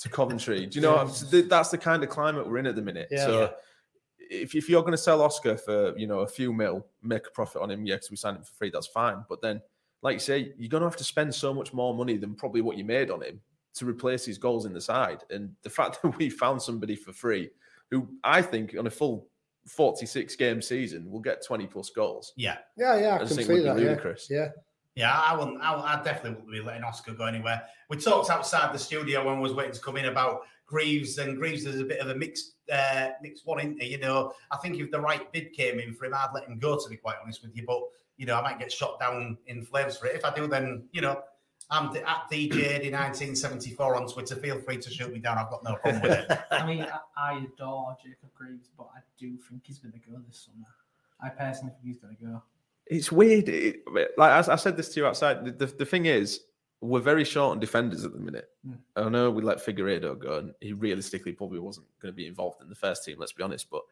to 0.01 0.09
Coventry. 0.09 0.67
Do 0.67 0.79
you 0.79 0.83
know 0.83 1.05
what- 1.05 1.49
that's 1.49 1.71
the 1.71 1.79
kind 1.79 2.03
of 2.03 2.09
climate 2.09 2.49
we're 2.49 2.59
in 2.59 2.67
at 2.67 2.77
the 2.77 2.83
minute? 2.83 3.09
Yeah. 3.11 3.25
So. 3.25 3.41
Yeah. 3.41 3.51
If, 4.33 4.55
if 4.55 4.69
you're 4.69 4.83
going 4.83 4.93
to 4.93 4.99
sell 4.99 5.23
Oscar 5.23 5.57
for 5.57 5.97
you 5.99 6.07
know 6.07 6.21
a 6.21 6.27
few 6.29 6.53
mil, 6.53 6.87
make 7.03 7.27
a 7.27 7.31
profit 7.31 7.63
on 7.63 7.71
him, 7.71 7.85
yeah, 7.85 7.97
because 7.97 8.11
we 8.13 8.17
signed 8.17 8.37
him 8.37 8.45
for 8.45 8.53
free, 8.55 8.71
that's 8.71 8.87
fine. 8.87 9.25
But 9.29 9.43
then, 9.43 9.61
like 10.03 10.15
you 10.15 10.21
say, 10.21 10.53
you're 10.57 10.69
going 10.69 10.83
to 10.83 10.87
have 10.87 10.97
to 10.99 11.05
spend 11.05 11.35
so 11.35 11.53
much 11.53 11.73
more 11.73 11.93
money 11.95 12.17
than 12.17 12.37
probably 12.37 12.61
what 12.61 12.77
you 12.77 12.85
made 12.85 13.11
on 13.11 13.23
him 13.23 13.41
to 13.75 13.87
replace 13.87 14.25
his 14.25 14.39
goals 14.39 14.67
in 14.67 14.73
the 14.73 14.81
side. 14.81 15.25
And 15.31 15.51
the 15.63 15.71
fact 15.71 16.01
that 16.03 16.17
we 16.17 16.31
found 16.31 16.63
somebody 16.63 16.95
for 16.95 17.13
free, 17.13 17.51
who 17.91 18.09
I 18.23 18.41
think 18.41 18.77
on 18.79 18.87
a 18.87 18.91
full 18.91 19.27
46 19.67 20.37
game 20.37 20.63
season 20.63 21.11
will 21.11 21.21
get 21.21 21.45
20 21.45 21.67
plus 21.67 21.91
goals. 21.91 22.33
Yeah. 22.37 22.59
Yeah, 22.77 22.99
yeah, 23.01 23.09
I, 23.09 23.15
I 23.17 23.19
can 23.19 23.27
see 23.29 23.43
that. 23.65 23.77
be 23.77 23.83
Yeah. 23.83 23.95
yeah. 24.31 24.49
Yeah, 24.95 25.13
I 25.13 25.37
wouldn't. 25.37 25.61
I, 25.63 25.75
I 25.75 26.03
definitely 26.03 26.31
wouldn't 26.31 26.53
be 26.53 26.61
letting 26.61 26.83
Oscar 26.83 27.13
go 27.13 27.25
anywhere. 27.25 27.63
We 27.89 27.97
talked 27.97 28.31
outside 28.31 28.75
the 28.75 28.79
studio 28.79 29.25
when 29.25 29.41
was 29.41 29.55
waiting 29.55 29.73
to 29.73 29.81
come 29.81 29.97
in 29.97 30.07
about 30.07 30.43
Greaves, 30.67 31.19
and 31.19 31.37
Greaves 31.37 31.65
is 31.65 31.81
a 31.81 31.85
bit 31.85 32.01
of 32.01 32.09
a 32.09 32.15
mixed, 32.15 32.55
uh, 32.73 33.11
mixed 33.23 33.47
one, 33.47 33.61
isn't 33.61 33.81
he? 33.83 33.91
You 33.91 33.99
know, 33.99 34.33
I 34.51 34.57
think 34.59 34.79
if 34.79 34.91
the 34.91 35.01
right 35.01 35.31
bid 35.33 35.53
came 35.53 35.79
in 35.79 35.95
for 35.95 36.07
him, 36.07 36.15
I'd 36.15 36.31
let 36.35 36.49
him 36.49 36.59
go. 36.59 36.79
To 36.79 36.89
be 36.89 36.97
quite 36.97 37.17
honest 37.23 37.43
with 37.43 37.57
you, 37.57 37.65
but 37.67 37.83
you 38.17 38.27
know, 38.27 38.37
I 38.37 38.43
might 38.43 38.59
get 38.59 38.71
shot 38.71 39.01
down 39.01 39.39
in 39.47 39.63
flames 39.63 39.97
for 39.97 40.07
it. 40.07 40.17
If 40.17 40.25
I 40.25 40.35
do, 40.35 40.47
then 40.47 40.85
you 40.93 41.01
know, 41.01 41.23
I'm 41.71 41.93
d- 41.93 42.01
at 42.01 42.29
DJD 42.31 42.93
1974 42.93 43.95
on 43.95 44.07
Twitter. 44.09 44.37
Feel 44.37 44.59
free 44.59 44.79
to 44.79 44.91
shoot 44.91 45.13
me 45.13 45.21
down. 45.21 45.39
I've 45.39 45.51
got 45.51 45.63
no 45.63 45.77
problem 45.77 46.03
with 46.03 46.31
it. 46.31 46.39
I 46.51 46.67
mean, 46.67 46.87
I 47.17 47.47
adore 47.55 47.97
Jacob 48.03 48.35
Greaves, 48.35 48.69
but 48.77 48.89
I 48.95 49.01
do 49.19 49.37
think 49.49 49.63
he's 49.67 49.79
going 49.79 49.93
to 49.93 49.99
go 49.99 50.19
this 50.27 50.47
summer. 50.47 50.67
I 51.23 51.29
personally 51.29 51.73
think 51.73 51.87
he's 51.87 51.99
going 51.99 52.17
to 52.17 52.23
go. 52.25 52.43
It's 52.91 53.13
weird. 53.13 53.49
It, 53.49 53.83
like 54.19 54.49
I, 54.49 54.53
I 54.53 54.57
said 54.57 54.77
this 54.77 54.89
to 54.91 55.01
you 55.01 55.07
outside. 55.07 55.45
The, 55.45 55.67
the, 55.67 55.67
the 55.67 55.87
thing 55.87 56.07
is, 56.07 56.41
we're 56.81 57.01
very 57.01 57.25
short 57.25 57.53
on 57.53 57.61
defenders 57.61 58.05
at 58.05 58.13
the 58.13 58.19
minute. 58.19 58.49
Hmm. 58.67 58.75
I 58.97 59.09
know 59.09 59.31
we 59.31 59.43
let 59.43 59.65
Figueiredo 59.65 60.19
go, 60.19 60.39
and 60.39 60.55
he 60.61 60.73
realistically 60.73 61.33
probably 61.33 61.61
wasn't 61.61 61.87
going 62.03 62.13
to 62.13 62.17
be 62.17 62.27
involved 62.27 62.63
in 62.63 62.69
the 62.69 62.75
first 62.75 63.05
team. 63.05 63.17
Let's 63.19 63.33
be 63.33 63.45
honest. 63.45 63.71
But 63.71 63.83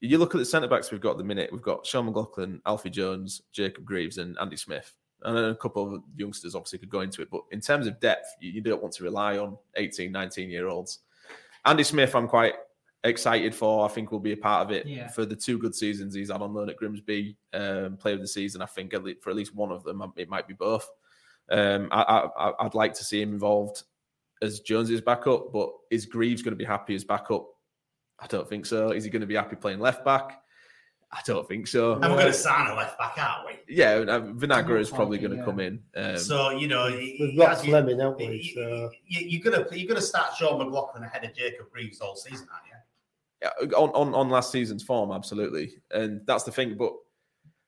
you 0.00 0.18
look 0.18 0.34
at 0.34 0.38
the 0.38 0.44
centre 0.44 0.66
backs 0.66 0.90
we've 0.90 1.00
got 1.00 1.12
at 1.12 1.18
the 1.18 1.24
minute. 1.24 1.50
We've 1.52 1.62
got 1.62 1.86
Sean 1.86 2.06
McLoughlin, 2.06 2.60
Alfie 2.64 2.90
Jones, 2.90 3.42
Jacob 3.52 3.84
Greaves, 3.84 4.18
and 4.18 4.36
Andy 4.40 4.56
Smith. 4.56 4.94
And 5.24 5.38
a 5.38 5.54
couple 5.54 5.94
of 5.94 6.02
youngsters 6.16 6.54
obviously 6.54 6.78
could 6.78 6.90
go 6.90 7.00
into 7.00 7.22
it. 7.22 7.30
But 7.30 7.42
in 7.52 7.60
terms 7.60 7.86
of 7.86 8.00
depth, 8.00 8.26
you, 8.40 8.50
you 8.50 8.60
don't 8.62 8.82
want 8.82 8.94
to 8.94 9.04
rely 9.04 9.38
on 9.38 9.58
18, 9.76 10.10
19 10.10 10.50
year 10.50 10.68
olds. 10.68 11.00
Andy 11.64 11.84
Smith, 11.84 12.16
I'm 12.16 12.26
quite 12.26 12.54
excited 13.04 13.54
for. 13.54 13.84
I 13.84 13.88
think 13.88 14.12
will 14.12 14.20
be 14.20 14.32
a 14.32 14.36
part 14.36 14.64
of 14.66 14.70
it 14.72 14.86
Yeah. 14.86 15.08
for 15.08 15.24
the 15.24 15.36
two 15.36 15.58
good 15.58 15.74
seasons 15.74 16.14
he's 16.14 16.30
had 16.30 16.40
on 16.42 16.52
loan 16.54 16.70
at 16.70 16.76
Grimsby. 16.76 17.36
Um, 17.52 17.96
player 17.96 18.14
of 18.14 18.20
the 18.20 18.28
season, 18.28 18.62
I 18.62 18.66
think 18.66 18.94
at 18.94 19.02
le- 19.04 19.14
for 19.20 19.30
at 19.30 19.36
least 19.36 19.54
one 19.54 19.72
of 19.72 19.82
them, 19.84 20.02
um, 20.02 20.12
it 20.16 20.28
might 20.28 20.46
be 20.48 20.54
both. 20.54 20.88
Um, 21.50 21.88
I, 21.90 22.02
I, 22.02 22.48
I- 22.48 22.64
I'd 22.66 22.74
like 22.74 22.94
to 22.94 23.04
see 23.04 23.20
him 23.20 23.32
involved 23.32 23.82
as 24.40 24.60
Jones 24.60 24.90
is 24.90 25.00
backup, 25.00 25.52
but 25.52 25.70
is 25.90 26.06
Greaves 26.06 26.42
going 26.42 26.52
to 26.52 26.56
be 26.56 26.64
happy 26.64 26.94
as 26.94 27.04
backup? 27.04 27.46
I 28.18 28.26
don't 28.28 28.48
think 28.48 28.66
so. 28.66 28.90
Is 28.90 29.04
he 29.04 29.10
going 29.10 29.20
to 29.20 29.26
be 29.26 29.34
happy 29.34 29.56
playing 29.56 29.80
left 29.80 30.04
back? 30.04 30.38
I 31.14 31.20
don't 31.26 31.46
think 31.46 31.66
so. 31.66 31.92
And 31.94 32.02
we're 32.02 32.08
going 32.20 32.26
to 32.28 32.32
sign 32.32 32.68
a 32.70 32.74
left 32.74 32.96
back, 32.98 33.18
aren't 33.18 33.46
we? 33.46 33.52
Yeah, 33.68 33.90
uh, 34.08 34.20
Vinagre 34.32 34.80
is 34.80 34.88
probably 34.88 35.18
going 35.18 35.32
to 35.32 35.36
yeah. 35.38 35.44
come 35.44 35.60
in. 35.60 35.82
Um, 35.94 36.16
so 36.16 36.50
you 36.50 36.68
know, 36.68 36.86
We've 36.90 37.36
got 37.36 37.52
as 37.58 37.64
you- 37.64 37.70
Fleming, 37.72 37.98
haven't 38.00 38.16
we? 38.16 38.52
So 38.54 38.90
you, 39.06 39.20
you're 39.28 39.42
gonna 39.52 39.66
you're 39.72 39.88
gonna 39.88 40.00
start 40.00 40.34
Sean 40.38 40.58
McLoughlin 40.58 41.02
ahead 41.04 41.24
of 41.24 41.34
Jacob 41.34 41.70
Greaves 41.70 42.00
all 42.00 42.16
season, 42.16 42.46
aren't 42.50 42.66
you? 42.66 42.71
Yeah, 43.42 43.50
on, 43.76 43.90
on 43.90 44.14
on 44.14 44.28
last 44.30 44.52
season's 44.52 44.82
form, 44.84 45.10
absolutely, 45.10 45.74
and 45.90 46.20
that's 46.26 46.44
the 46.44 46.52
thing. 46.52 46.76
But 46.78 46.92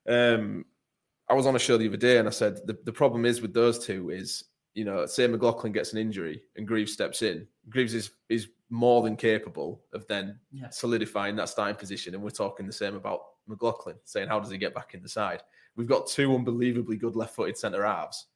um, 0.09 0.65
I 1.29 1.35
was 1.35 1.47
on 1.47 1.57
a 1.57 1.59
show 1.59 1.77
the 1.77 1.89
other 1.89 1.97
day, 1.97 2.19
and 2.19 2.29
I 2.29 2.31
said 2.31 2.61
the, 2.67 2.79
the 2.85 2.93
problem 2.93 3.25
is 3.25 3.43
with 3.43 3.53
those 3.53 3.85
two 3.85 4.11
is 4.11 4.45
you 4.75 4.85
know, 4.85 5.07
say 5.07 5.25
McLoughlin 5.29 5.73
gets 5.73 5.93
an 5.93 5.99
injury 6.01 6.43
and 6.57 6.67
Greaves 6.67 6.93
steps 6.93 7.23
in, 7.23 7.47
Greaves 7.71 7.95
is 7.95 8.11
is 8.29 8.49
more 8.71 9.03
than 9.03 9.15
capable 9.17 9.83
of 9.93 10.05
then 10.09 10.39
Yeah. 10.51 10.69
solidifying 10.71 11.37
that 11.37 11.49
starting 11.49 11.77
position. 11.77 12.13
And 12.15 12.23
we're 12.25 12.31
talking 12.31 12.67
the 12.67 12.73
same 12.73 12.97
about 12.97 13.21
McLoughlin, 13.47 13.95
saying 14.05 14.27
how 14.29 14.41
does 14.41 14.51
he 14.51 14.59
get 14.59 14.75
back 14.75 14.95
in 14.95 15.01
the 15.03 15.09
side? 15.09 15.43
We've 15.77 15.87
got 15.89 16.09
two 16.09 16.35
unbelievably 16.35 16.97
good 16.97 17.15
left-footed 17.15 17.57
centre 17.57 17.85
halves 17.85 18.27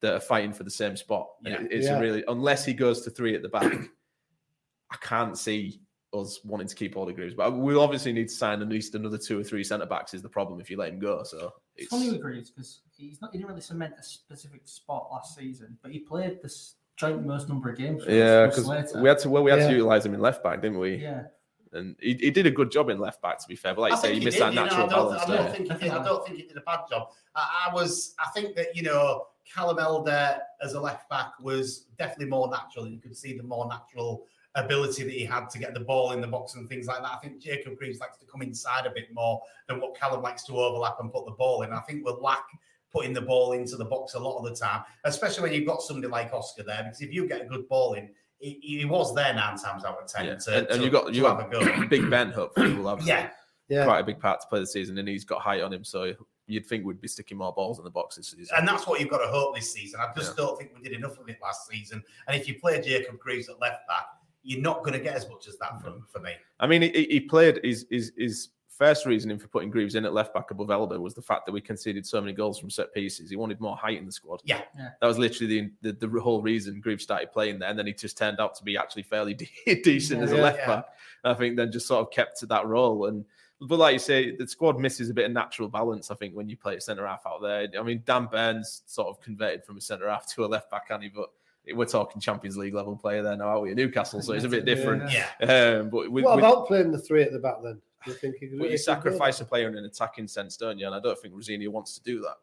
that 0.00 0.14
are 0.14 0.20
fighting 0.20 0.52
for 0.52 0.62
the 0.62 0.70
same 0.70 0.96
spot. 0.96 1.30
Yeah. 1.42 1.62
it- 1.62 1.72
it's 1.72 1.86
Yeah. 1.86 1.98
really 1.98 2.22
unless 2.28 2.64
he 2.64 2.74
goes 2.74 3.00
to 3.02 3.10
three 3.10 3.34
at 3.34 3.42
the 3.42 3.48
back, 3.48 3.72
I 4.92 4.96
can't 5.00 5.36
see 5.36 5.80
us 6.14 6.40
wanting 6.44 6.66
to 6.68 6.74
keep 6.74 6.96
all 6.96 7.04
the 7.06 7.12
Greaves. 7.12 7.34
But 7.34 7.56
we'll 7.56 7.80
obviously 7.80 8.12
need 8.12 8.28
to 8.28 8.34
sign 8.34 8.62
at 8.62 8.68
least 8.68 8.94
another 8.94 9.18
two 9.18 9.38
or 9.38 9.44
three 9.44 9.62
centre 9.64 9.86
backs. 9.86 10.14
Is 10.14 10.22
the 10.22 10.28
problem 10.28 10.60
if 10.60 10.70
you 10.70 10.76
let 10.76 10.90
him 10.90 10.98
go? 10.98 11.22
So 11.22 11.52
It's 11.76 11.84
it's 11.84 11.90
funny 11.90 12.10
with 12.10 12.20
Greaves 12.22 12.50
because 12.50 12.80
he's 12.96 13.20
not. 13.20 13.30
He 13.32 13.38
didn't 13.38 13.48
really 13.50 13.60
cement 13.60 13.94
a 13.98 14.02
specific 14.02 14.62
spot 14.64 15.08
last 15.12 15.36
season, 15.36 15.76
but 15.82 15.90
he 15.90 15.98
played 16.00 16.40
this 16.42 16.76
joint 16.96 17.24
most 17.24 17.48
number 17.48 17.70
of 17.70 17.76
games. 17.78 18.04
for 18.04 18.10
yeah, 18.10 18.46
because 18.46 18.66
we 18.96 19.08
had 19.08 19.18
to 19.18 19.28
well 19.28 19.42
we 19.42 19.50
had 19.50 19.60
Yeah. 19.60 19.68
to 19.68 19.72
utilize 19.74 20.04
him 20.04 20.14
in 20.14 20.20
left 20.20 20.42
back, 20.42 20.62
didn't 20.62 20.78
we? 20.78 20.96
Yeah, 20.96 21.24
And 21.72 21.94
he, 22.00 22.14
he 22.14 22.30
did 22.30 22.46
a 22.46 22.50
good 22.50 22.70
job 22.72 22.88
in 22.88 22.98
left 22.98 23.20
back, 23.22 23.38
to 23.40 23.46
be 23.46 23.54
fair. 23.54 23.74
But 23.74 23.82
like 23.82 23.92
you 23.92 23.98
say, 23.98 24.14
he 24.18 24.24
missed 24.24 24.38
that 24.38 24.50
you 24.50 24.56
know, 24.56 24.64
natural 24.64 24.86
I 24.86 24.88
don't, 24.88 25.08
balance 25.10 25.22
I 25.22 25.36
don't 25.36 25.52
think 25.56 25.72
he 25.72 25.78
did. 25.78 25.90
I 25.92 26.04
don't 26.04 26.26
think 26.26 26.38
he 26.38 26.42
did 26.44 26.56
a 26.56 26.62
bad 26.62 26.80
job. 26.90 27.08
I, 27.36 27.68
I 27.68 27.74
was. 27.74 28.14
I 28.18 28.30
think 28.30 28.56
that 28.56 28.74
you 28.74 28.82
know 28.82 29.26
Callum 29.54 29.78
Elder 29.78 30.38
as 30.62 30.72
a 30.72 30.80
left 30.80 31.08
back 31.10 31.32
was 31.40 31.86
definitely 31.98 32.26
more 32.26 32.50
natural. 32.50 32.88
You 32.88 32.98
could 32.98 33.16
see 33.16 33.36
the 33.36 33.42
more 33.44 33.68
natural 33.68 34.26
ability 34.54 35.04
that 35.04 35.12
he 35.12 35.24
had 35.24 35.48
to 35.50 35.58
get 35.58 35.74
the 35.74 35.80
ball 35.80 36.12
in 36.12 36.20
the 36.20 36.26
box 36.26 36.54
and 36.54 36.68
things 36.68 36.86
like 36.86 37.02
that. 37.02 37.12
I 37.12 37.16
think 37.18 37.40
Jacob 37.40 37.76
Greaves 37.76 38.00
likes 38.00 38.18
to 38.18 38.26
come 38.26 38.42
inside 38.42 38.86
a 38.86 38.90
bit 38.90 39.12
more 39.12 39.40
than 39.68 39.80
what 39.80 39.96
Callum 39.96 40.22
likes 40.22 40.44
to 40.44 40.58
overlap 40.58 40.96
and 41.00 41.12
put 41.12 41.26
the 41.26 41.32
ball 41.32 41.62
in. 41.62 41.72
I 41.72 41.80
think 41.80 42.04
we'll 42.04 42.20
lack 42.20 42.44
putting 42.92 43.12
the 43.12 43.20
ball 43.20 43.52
into 43.52 43.76
the 43.76 43.84
box 43.84 44.14
a 44.14 44.18
lot 44.18 44.38
of 44.38 44.44
the 44.44 44.54
time, 44.54 44.82
especially 45.04 45.42
when 45.42 45.52
you've 45.52 45.66
got 45.66 45.82
somebody 45.82 46.08
like 46.08 46.32
Oscar 46.32 46.62
there. 46.62 46.82
Because 46.84 47.00
if 47.00 47.12
you 47.12 47.28
get 47.28 47.42
a 47.42 47.44
good 47.44 47.68
ball 47.68 47.94
in, 47.94 48.08
he, 48.38 48.58
he 48.62 48.84
was 48.84 49.14
there 49.14 49.34
nine 49.34 49.58
times 49.58 49.84
out 49.84 49.98
of 50.00 50.06
ten. 50.08 50.26
Yeah. 50.26 50.34
To, 50.36 50.58
and, 50.58 50.66
and 50.68 50.78
to- 50.80 50.84
you 50.84 50.90
got 50.90 51.06
you 51.14 51.22
to 51.22 51.28
got 51.28 51.40
have 51.42 51.52
a 51.52 51.80
go. 51.80 51.86
Big 51.90 52.08
Ben. 52.08 52.30
Hopefully, 52.30 52.74
will 52.74 52.88
have 52.88 53.06
Yeah, 53.06 53.30
yeah, 53.68 53.84
quite 53.84 54.00
a 54.00 54.04
big 54.04 54.18
part 54.18 54.40
to 54.40 54.46
play 54.46 54.60
the 54.60 54.66
season, 54.66 54.96
and 54.98 55.08
he's 55.08 55.24
got 55.24 55.40
height 55.42 55.60
on 55.62 55.72
him, 55.72 55.84
so 55.84 56.14
you'd 56.46 56.66
think 56.66 56.84
we'd 56.86 57.00
be 57.00 57.08
sticking 57.08 57.36
more 57.36 57.52
balls 57.52 57.78
in 57.78 57.84
the 57.84 57.90
box 57.90 58.16
this 58.16 58.28
season. 58.28 58.56
And 58.56 58.66
that's 58.66 58.86
what 58.86 59.00
you've 59.00 59.10
got 59.10 59.18
to 59.18 59.28
hope 59.28 59.54
this 59.54 59.72
season. 59.72 60.00
I 60.00 60.10
just 60.16 60.34
don't 60.36 60.58
think 60.58 60.70
we 60.74 60.80
did 60.80 60.96
enough 60.96 61.18
of 61.18 61.28
it 61.28 61.36
last 61.42 61.68
season. 61.68 62.02
And 62.26 62.34
if 62.40 62.48
you 62.48 62.58
play 62.58 62.80
Jacob 62.80 63.18
Greaves 63.18 63.50
at 63.50 63.60
left 63.60 63.86
back, 63.86 64.06
you're 64.48 64.62
not 64.62 64.78
going 64.82 64.94
to 64.94 64.98
get 64.98 65.14
as 65.14 65.28
much 65.28 65.46
as 65.46 65.58
that 65.58 65.80
from 65.82 66.06
for 66.10 66.20
me. 66.20 66.32
I 66.58 66.66
mean, 66.66 66.80
he, 66.80 67.06
he 67.10 67.20
played 67.20 67.60
his, 67.62 67.86
his 67.90 68.12
his 68.16 68.48
first 68.70 69.04
reasoning 69.04 69.38
for 69.38 69.48
putting 69.48 69.70
Greaves 69.70 69.94
in 69.94 70.04
at 70.04 70.14
left 70.14 70.32
back 70.32 70.50
above 70.52 70.70
Elder 70.70 71.00
was 71.00 71.12
the 71.12 71.20
fact 71.20 71.44
that 71.44 71.52
we 71.52 71.60
conceded 71.60 72.06
so 72.06 72.20
many 72.20 72.32
goals 72.32 72.58
from 72.58 72.70
set 72.70 72.94
pieces. 72.94 73.28
He 73.28 73.34
wanted 73.36 73.60
more 73.60 73.76
height 73.76 73.98
in 73.98 74.06
the 74.06 74.12
squad. 74.12 74.40
Yeah. 74.44 74.62
Yeah. 74.78 74.90
that 75.00 75.06
was 75.06 75.18
literally 75.18 75.70
the, 75.82 75.92
the 75.92 76.06
the 76.06 76.20
whole 76.20 76.40
reason 76.40 76.80
Greaves 76.80 77.02
started 77.02 77.30
playing 77.30 77.58
there, 77.58 77.68
and 77.68 77.78
then 77.78 77.86
he 77.86 77.92
just 77.92 78.16
turned 78.16 78.40
out 78.40 78.54
to 78.54 78.64
be 78.64 78.78
actually 78.78 79.02
fairly 79.02 79.34
de- 79.66 79.82
decent 79.82 80.22
as 80.22 80.32
a 80.32 80.36
left 80.36 80.58
Yeah. 80.60 80.66
back. 80.76 80.84
I 81.24 81.34
think 81.34 81.56
then 81.56 81.70
just 81.70 81.86
sort 81.86 82.06
of 82.06 82.10
kept 82.10 82.38
to 82.40 82.46
that 82.46 82.66
role 82.66 83.06
and. 83.06 83.24
But 83.60 83.80
like 83.80 83.92
you 83.92 83.98
say, 83.98 84.36
the 84.36 84.46
squad 84.46 84.78
misses 84.78 85.10
a 85.10 85.12
bit 85.12 85.24
of 85.26 85.32
natural 85.32 85.68
balance. 85.68 86.12
I 86.12 86.14
think 86.14 86.32
when 86.32 86.48
you 86.48 86.56
play 86.56 86.76
a 86.76 86.80
centre 86.80 87.04
half 87.04 87.26
out 87.26 87.42
there. 87.42 87.66
I 87.76 87.82
mean, 87.82 88.04
Dan 88.06 88.28
Burns 88.30 88.82
sort 88.86 89.08
of 89.08 89.20
converted 89.20 89.64
from 89.64 89.76
a 89.76 89.80
centre 89.80 90.08
half 90.08 90.28
to 90.34 90.44
a 90.44 90.46
left 90.46 90.70
back, 90.70 90.86
and 90.90 91.02
he 91.02 91.08
but 91.08 91.30
we're 91.74 91.84
talking 91.86 92.20
Champions 92.20 92.56
League 92.56 92.74
level 92.74 92.96
player 92.96 93.22
there 93.22 93.36
now, 93.36 93.48
are 93.48 93.60
we? 93.60 93.74
Newcastle, 93.74 94.22
so 94.22 94.32
it's 94.32 94.44
a 94.44 94.48
bit 94.48 94.64
different. 94.64 95.10
Yeah. 95.12 95.28
Um, 95.42 95.90
but 95.90 96.10
with, 96.10 96.24
what 96.24 96.36
with- 96.36 96.44
about 96.44 96.66
playing 96.66 96.90
the 96.92 96.98
three 96.98 97.22
at 97.22 97.32
the 97.32 97.38
back 97.38 97.56
then? 97.62 97.80
Do 98.04 98.12
you 98.12 98.16
think 98.16 98.36
he 98.36 98.46
could, 98.48 98.58
but 98.58 98.66
he 98.66 98.72
you 98.72 98.78
sacrifice 98.78 99.40
a 99.40 99.44
player 99.44 99.68
in 99.68 99.76
an 99.76 99.84
attacking 99.84 100.28
sense, 100.28 100.56
don't 100.56 100.78
you? 100.78 100.86
And 100.86 100.94
I 100.94 101.00
don't 101.00 101.18
think 101.18 101.34
Rosenior 101.34 101.70
wants 101.70 101.94
to 101.98 102.02
do 102.04 102.20
that. 102.20 102.36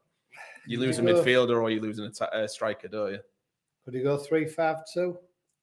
You 0.67 0.79
lose 0.79 0.99
a 0.99 1.03
Yeah. 1.03 1.09
midfielder 1.11 1.61
or 1.61 1.69
you 1.69 1.79
lose 1.79 1.97
an 1.99 2.05
atta- 2.07 2.33
uh, 2.35 2.47
striker, 2.47 2.87
don't 2.89 3.13
you? 3.13 3.19
Could 3.85 3.93
he 3.93 4.01
go 4.01 4.17
three 4.17 4.45
five 4.47 4.77
two? 4.93 5.17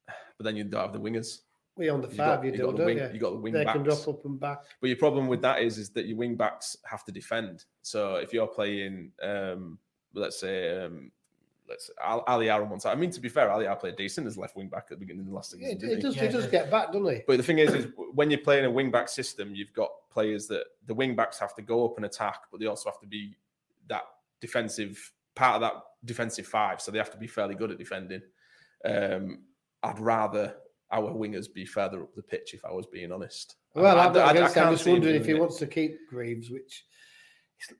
But 0.06 0.44
then 0.44 0.56
you 0.56 0.64
don't 0.64 0.80
have 0.80 0.92
the 0.92 0.98
wingers. 1.00 1.40
We 1.76 1.88
on 1.88 2.00
the 2.02 2.08
You 2.08 2.14
five, 2.16 2.38
got- 2.38 2.44
you, 2.46 2.50
you 2.52 2.56
do, 2.56 2.62
got 2.64 2.70
the 2.72 2.76
don't 2.78 2.86
wing- 2.86 2.98
you? 2.98 3.10
you 3.14 3.18
got 3.18 3.30
the 3.30 3.36
wing 3.38 3.52
They 3.52 3.64
can 3.64 3.82
drop 3.82 4.08
up 4.08 4.24
and 4.24 4.38
back. 4.40 4.58
But 4.80 4.88
your 4.88 4.96
problem 4.96 5.26
with 5.26 5.42
that 5.42 5.60
is, 5.62 5.78
is 5.78 5.90
that 5.90 6.06
your 6.06 6.16
wing 6.16 6.36
backs 6.36 6.76
have 6.84 7.04
to 7.04 7.12
defend. 7.12 7.64
So 7.82 8.16
if 8.16 8.32
you're 8.32 8.46
playing, 8.46 9.12
um, 9.22 9.78
let's 10.14 10.38
say, 10.40 10.84
um, 10.84 11.10
let's 11.72 11.90
Al- 12.02 12.24
Ali 12.26 12.50
Aaron 12.50 12.68
one 12.70 12.78
side. 12.80 12.92
I 12.92 13.00
mean, 13.00 13.10
to 13.10 13.20
be 13.20 13.28
fair, 13.28 13.50
Ali 13.50 13.64
Aaron 13.66 13.78
played 13.78 13.96
decent 13.96 14.26
as 14.26 14.36
left 14.36 14.56
wing 14.56 14.68
back 14.68 14.84
at 14.84 14.90
the 14.90 14.96
beginning 14.96 15.20
of 15.22 15.26
the 15.28 15.34
last 15.34 15.50
season. 15.52 15.66
He, 15.66 15.74
didn't 15.74 15.88
he 15.88 15.96
he? 15.96 16.02
does, 16.02 16.16
Yeah, 16.16 16.22
he 16.26 16.28
does 16.28 16.46
get 16.46 16.70
back, 16.70 16.92
doesn't 16.92 17.08
he? 17.12 17.22
But 17.26 17.38
the 17.38 17.42
thing 17.42 17.58
is, 17.58 17.72
is 17.74 17.86
when 18.14 18.30
you're 18.30 18.40
playing 18.40 18.64
a 18.66 18.70
wing 18.70 18.90
back 18.90 19.08
system, 19.08 19.54
you've 19.54 19.72
got 19.72 19.90
players 20.10 20.46
that 20.48 20.64
the 20.86 20.94
wing 20.94 21.16
backs 21.16 21.38
have 21.38 21.54
to 21.56 21.62
go 21.62 21.84
up 21.86 21.96
and 21.96 22.04
attack, 22.04 22.42
but 22.50 22.60
they 22.60 22.66
also 22.66 22.90
have 22.90 23.00
to 23.00 23.06
be 23.06 23.34
that 23.88 24.02
defensive 24.40 25.12
part 25.34 25.56
of 25.56 25.60
that 25.62 25.74
defensive 26.04 26.46
five. 26.46 26.80
So 26.80 26.90
they 26.92 26.98
have 26.98 27.10
to 27.12 27.16
be 27.18 27.26
fairly 27.26 27.54
good 27.54 27.70
at 27.70 27.78
defending. 27.78 28.22
Um, 28.84 29.44
I'd 29.82 29.98
rather 29.98 30.54
our 30.90 31.10
wingers 31.10 31.52
be 31.52 31.64
further 31.64 32.02
up 32.02 32.14
the 32.14 32.22
pitch, 32.22 32.52
if 32.54 32.64
I 32.64 32.70
was 32.72 32.86
being 32.86 33.12
honest. 33.12 33.56
Well, 33.74 33.98
I- 33.98 34.06
I'm 34.06 34.16
I- 34.16 34.20
I- 34.20 34.24
I 34.26 34.30
against 34.32 34.56
it. 34.56 34.60
I'm 34.60 34.72
just 34.74 34.86
wondering 34.86 35.14
if 35.16 35.24
he 35.26 35.34
wants 35.34 35.56
to 35.58 35.66
keep 35.66 36.06
Greaves, 36.08 36.50
which 36.50 36.84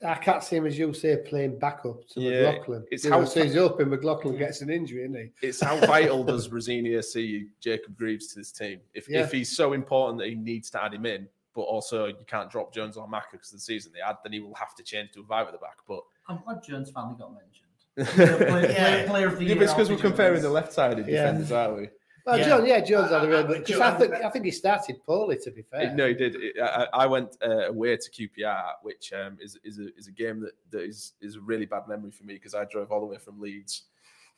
I 0.07 0.15
can't 0.15 0.43
see 0.43 0.57
him 0.57 0.67
as 0.67 0.79
you 0.79 0.93
say 0.95 1.17
playing 1.17 1.59
backup 1.59 2.07
to 2.09 2.21
Yeah, 2.21 2.53
McLoughlin. 2.53 2.85
it's 2.91 3.05
you 3.05 3.11
know, 3.11 3.21
how- 3.21 3.25
so 3.25 3.43
he's 3.43 3.55
hoping 3.55 3.89
McLoughlin 3.91 4.37
gets 4.39 4.61
an 4.61 4.71
injury, 4.71 5.03
isn't 5.05 5.15
he? 5.17 5.47
It's 5.49 5.61
how 5.61 5.77
vital 5.79 6.25
does 6.25 6.49
Rosenior 6.51 7.03
see 7.03 7.49
Jacob 7.61 7.97
Greaves 7.97 8.29
to 8.29 8.39
this 8.41 8.53
team? 8.53 8.81
If, 8.95 9.09
Yeah. 9.09 9.21
if 9.21 9.33
he's 9.33 9.55
so 9.57 9.73
important 9.73 10.19
that 10.21 10.29
he 10.29 10.35
needs 10.35 10.71
to 10.71 10.83
add 10.85 10.95
him 10.95 11.07
in, 11.07 11.29
but 11.55 11.63
also 11.63 12.07
you 12.07 12.15
can't 12.27 12.51
drop 12.51 12.73
Jones 12.73 12.97
or 12.97 13.07
Maka 13.09 13.27
because 13.33 13.53
of 13.53 13.59
the 13.59 13.63
season 13.63 13.93
they 13.93 14.01
had, 14.01 14.17
then 14.23 14.33
he 14.33 14.41
will 14.41 14.55
have 14.55 14.75
to 14.77 14.83
change 14.83 15.11
to 15.13 15.21
a 15.21 15.25
five 15.25 15.47
at 15.47 15.53
the 15.53 15.59
back. 15.59 15.79
But 15.87 16.01
I'm 16.29 16.39
glad 16.45 16.63
Jones 16.63 16.91
finally 16.91 17.17
got 17.19 17.33
mentioned. 17.33 17.69
Player, 17.95 18.47
player, 18.47 19.07
player 19.07 19.27
of 19.27 19.37
the 19.37 19.43
Yeah, 19.45 19.49
year. 19.49 19.57
but 19.57 19.63
it's 19.65 19.73
because 19.75 19.91
we're 19.91 19.99
comparing 19.99 20.41
the 20.41 20.49
left-sided 20.49 21.07
Yeah. 21.07 21.25
defenders, 21.25 21.53
aren't 21.53 21.77
we? 21.77 21.89
Well, 22.25 22.39
Yeah. 22.39 22.49
John, 22.49 22.67
yeah, 22.67 22.81
Jones 22.81 23.11
had 23.11 23.25
a 23.25 23.29
real 23.29 23.39
Uh, 23.39 23.43
good. 23.43 23.65
Because 23.65 23.81
I 23.81 23.99
think 23.99 24.13
I 24.15 24.31
think 24.31 24.45
he 24.45 24.51
started 24.51 25.03
poorly. 25.05 25.39
To 25.39 25.51
be 25.51 25.63
fair, 25.63 25.93
No, 25.95 26.07
he 26.09 26.15
did. 26.15 26.37
It- 26.37 26.61
I, 26.61 26.87
I 26.93 27.07
went 27.07 27.37
uh, 27.45 27.69
away 27.69 27.97
to 27.97 28.11
QPR, 28.11 28.65
which 28.83 29.13
um, 29.13 29.37
is 29.41 29.59
is 29.65 29.79
a, 29.79 29.89
is 29.97 30.07
a 30.07 30.13
game 30.13 30.41
that, 30.41 30.53
that 30.71 30.83
is 30.85 31.15
is 31.21 31.37
a 31.37 31.41
really 31.41 31.67
bad 31.67 31.89
memory 31.89 32.11
for 32.13 32.25
me 32.25 32.35
because 32.35 32.55
I 32.55 32.65
drove 32.67 32.93
all 32.93 33.01
the 33.01 33.07
way 33.07 33.19
from 33.19 33.41
Leeds 33.41 33.85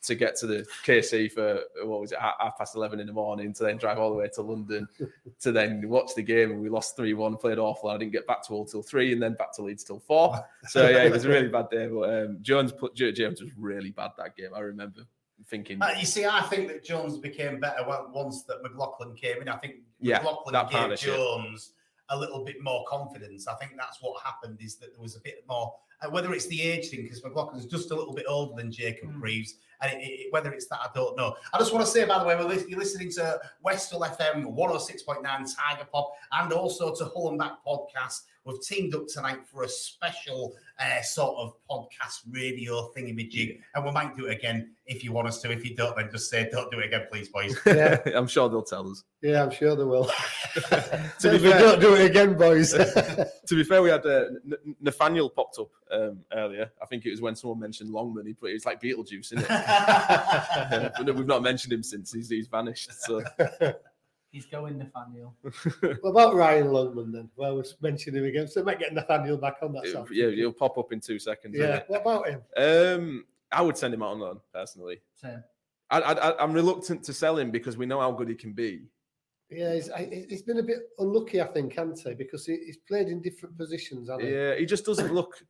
to 0.01 0.13
get 0.13 0.35
to 0.35 0.45
the 0.45 0.63
KC 0.85 1.31
for 1.31 1.61
what 1.83 1.99
was 1.99 2.11
it 2.11 2.19
half 2.19 2.57
past 2.59 2.75
eleven 2.75 2.99
in 2.99 3.07
the 3.07 3.13
morning 3.13 3.51
to 3.53 3.63
then 3.63 3.77
drive 3.77 3.97
all 3.97 4.11
the 4.11 4.15
way 4.15 4.29
to 4.35 4.41
London 4.43 4.87
to 5.39 5.51
then 5.51 5.87
watch 5.89 6.11
the 6.15 6.21
game 6.21 6.51
and 6.51 6.61
we 6.61 6.69
lost 6.69 6.95
three 6.95 7.13
one, 7.13 7.37
played 7.37 7.57
awful. 7.57 7.89
I 7.89 7.97
didn't 7.97 8.11
get 8.11 8.27
back 8.27 8.43
to 8.43 8.49
Hull 8.49 8.65
till 8.65 8.83
three 8.83 9.13
and 9.13 9.21
then 9.21 9.33
back 9.33 9.51
to 9.55 9.63
Leeds 9.63 9.83
till 9.83 9.99
four. 9.99 10.43
So 10.67 10.87
yeah, 10.89 11.03
it 11.03 11.11
was 11.11 11.25
a 11.25 11.29
really 11.29 11.47
bad 11.47 11.69
day. 11.69 11.87
But 11.87 12.09
um, 12.09 12.37
Jones 12.41 12.71
put 12.71 12.95
James 12.95 13.41
was 13.41 13.51
really 13.57 13.91
bad 13.91 14.11
that 14.17 14.35
game. 14.35 14.49
I 14.55 14.59
remember 14.59 15.01
thinking, 15.47 15.81
Uh, 15.81 15.89
you 15.97 16.05
see, 16.05 16.25
I 16.25 16.41
think 16.43 16.67
that 16.69 16.83
Jones 16.83 17.17
became 17.17 17.59
better 17.59 17.83
once 18.11 18.43
that 18.43 18.63
McLoughlin 18.63 19.15
came 19.15 19.41
in. 19.41 19.49
I 19.49 19.57
think 19.57 19.75
Yeah, 19.99 20.19
McLoughlin 20.19 20.89
gave. 20.89 20.99
Jones 20.99 21.71
a 22.09 22.17
little 22.17 22.43
bit 22.43 22.61
more 22.61 22.85
confidence. 22.87 23.47
I 23.47 23.55
think 23.55 23.73
that's 23.77 23.97
what 24.01 24.21
happened 24.23 24.59
is 24.61 24.75
that 24.77 24.93
there 24.93 25.01
was 25.01 25.15
a 25.15 25.19
bit 25.21 25.43
more, 25.47 25.73
whether 26.09 26.33
it's 26.33 26.47
the 26.47 26.61
age 26.61 26.89
thing, 26.89 27.03
because 27.03 27.21
McLoughlin's 27.21 27.65
just 27.65 27.91
a 27.91 27.95
little 27.95 28.13
bit 28.13 28.25
older 28.27 28.55
than 28.61 28.71
Jacob 28.71 29.09
Mm. 29.11 29.21
Reeves, 29.21 29.55
and 29.81 29.91
it, 30.01 30.05
it, 30.05 30.33
whether 30.33 30.51
it's 30.53 30.67
that, 30.67 30.79
I 30.81 30.87
don't 30.95 31.15
know. 31.17 31.35
I 31.53 31.57
just 31.59 31.73
want 31.73 31.85
to 31.85 31.91
say, 31.91 32.05
by 32.05 32.19
the 32.19 32.25
way, 32.25 32.35
we're 32.35 32.43
lis- 32.45 32.65
you're 32.67 32.79
listening 32.79 33.11
to 33.13 33.39
West 33.61 33.91
Hull 33.91 34.01
FM 34.01 34.45
106.9 34.55 35.21
Tiger 35.23 35.87
Pop 35.91 36.13
and 36.31 36.51
also 36.53 36.93
to 36.95 37.05
Hull 37.05 37.29
and 37.29 37.37
Back 37.39 37.53
podcast. 37.67 38.21
We've 38.45 38.61
teamed 38.61 38.93
up 38.93 39.07
tonight 39.07 39.39
for 39.51 39.63
a 39.63 39.67
special 39.67 40.53
uh, 40.79 41.01
sort 41.01 41.35
of 41.37 41.53
podcast 41.67 42.19
radio 42.29 42.91
thingy-majig, 42.95 43.59
and 43.73 43.83
we 43.83 43.89
might 43.91 44.15
do 44.15 44.27
it 44.27 44.37
again 44.37 44.69
if 44.85 45.03
you 45.03 45.11
want 45.11 45.27
us 45.27 45.41
to. 45.41 45.51
If 45.51 45.65
you 45.67 45.75
don't, 45.75 45.95
then 45.97 46.09
just 46.11 46.29
say, 46.29 46.47
don't 46.51 46.69
do 46.69 46.77
it 46.79 46.85
again, 46.85 47.07
please, 47.11 47.27
boys. 47.29 47.57
Yeah. 47.65 47.97
I'm 48.13 48.27
sure 48.27 48.47
they'll 48.47 48.61
tell 48.61 48.87
us. 48.87 49.03
yeah, 49.23 49.41
I'm 49.43 49.49
sure 49.51 49.75
they 49.75 49.83
will. 49.83 50.09
To 50.55 51.31
be 51.31 51.39
fair- 51.39 51.59
don't 51.59 51.81
do 51.81 51.95
it 51.95 52.05
again, 52.11 52.37
boys. 52.37 52.71
to 52.73 53.27
be 53.55 53.63
fair, 53.63 53.81
we 53.81 53.89
had 53.89 54.05
uh, 54.05 54.25
N- 54.45 54.75
Nathaniel 54.79 55.29
popped 55.29 55.57
up 55.59 55.69
um, 55.95 56.19
earlier. 56.33 56.71
I 56.81 56.85
think 56.85 57.05
it 57.05 57.11
was 57.11 57.21
when 57.21 57.35
someone 57.35 57.59
mentioned 57.59 57.89
Longman. 57.89 58.25
He 58.25 58.33
put 58.33 58.51
it's 58.51 58.65
like 58.65 58.81
Beetlejuice, 58.81 59.33
isn't 59.33 59.39
it? 59.39 59.49
Uh, 59.49 60.89
but 60.97 61.05
no, 61.05 61.13
we've 61.13 61.25
not 61.25 61.43
mentioned 61.43 61.73
him 61.73 61.83
since 61.83 62.11
he's, 62.11 62.29
he's 62.29 62.47
vanished. 62.47 62.91
So 63.01 63.23
He's 64.35 64.45
going, 64.45 64.77
Nathaniel. 64.77 65.33
what 66.01 66.09
about 66.09 66.35
Ryan 66.35 66.73
Longman 66.73 67.13
then? 67.13 67.29
Well, 67.37 67.55
we're 67.55 67.63
mentioning 67.79 68.21
him 68.21 68.27
again, 68.27 68.49
so 68.49 68.59
we 68.59 68.65
might 68.65 68.79
get 68.79 68.93
Nathaniel 68.93 69.37
back 69.37 69.55
on 69.61 69.71
that. 69.71 69.87
side. 69.87 70.07
yeah, 70.11 70.29
he'll 70.29 70.51
pop 70.51 70.77
up 70.77 70.91
in 70.91 70.99
two 70.99 71.19
seconds. 71.19 71.55
yeah. 71.57 71.83
What 71.87 72.01
about 72.01 72.27
him? 72.27 72.41
Um, 72.57 73.25
I 73.49 73.61
would 73.61 73.77
send 73.77 73.93
him 73.93 74.03
out 74.03 74.09
on 74.11 74.19
loan 74.19 74.41
personally. 74.53 74.99
Same. 75.13 75.41
I, 75.89 76.01
I, 76.01 76.43
I'm 76.43 76.51
reluctant 76.51 77.01
to 77.03 77.13
sell 77.13 77.37
him 77.37 77.49
because 77.49 77.77
we 77.77 77.85
know 77.85 78.01
how 78.01 78.11
good 78.11 78.27
he 78.27 78.35
can 78.35 78.51
be. 78.51 78.81
Yeah, 79.49 79.73
he's, 79.73 79.89
I- 79.89 80.25
he's 80.27 80.41
been 80.41 80.59
a 80.59 80.63
bit 80.63 80.89
unlucky, 80.99 81.41
I 81.41 81.47
think, 81.47 81.73
hasn't 81.73 81.99
he? 81.99 82.13
Because 82.13 82.45
he, 82.45 82.57
he's 82.65 82.77
played 82.77 83.07
in 83.07 83.21
different 83.21 83.57
positions, 83.57 84.09
hasn't 84.09 84.27
he? 84.27 84.33
Yeah, 84.33 84.55
he 84.55 84.65
just 84.65 84.85
doesn't 84.85 85.13
look 85.13 85.45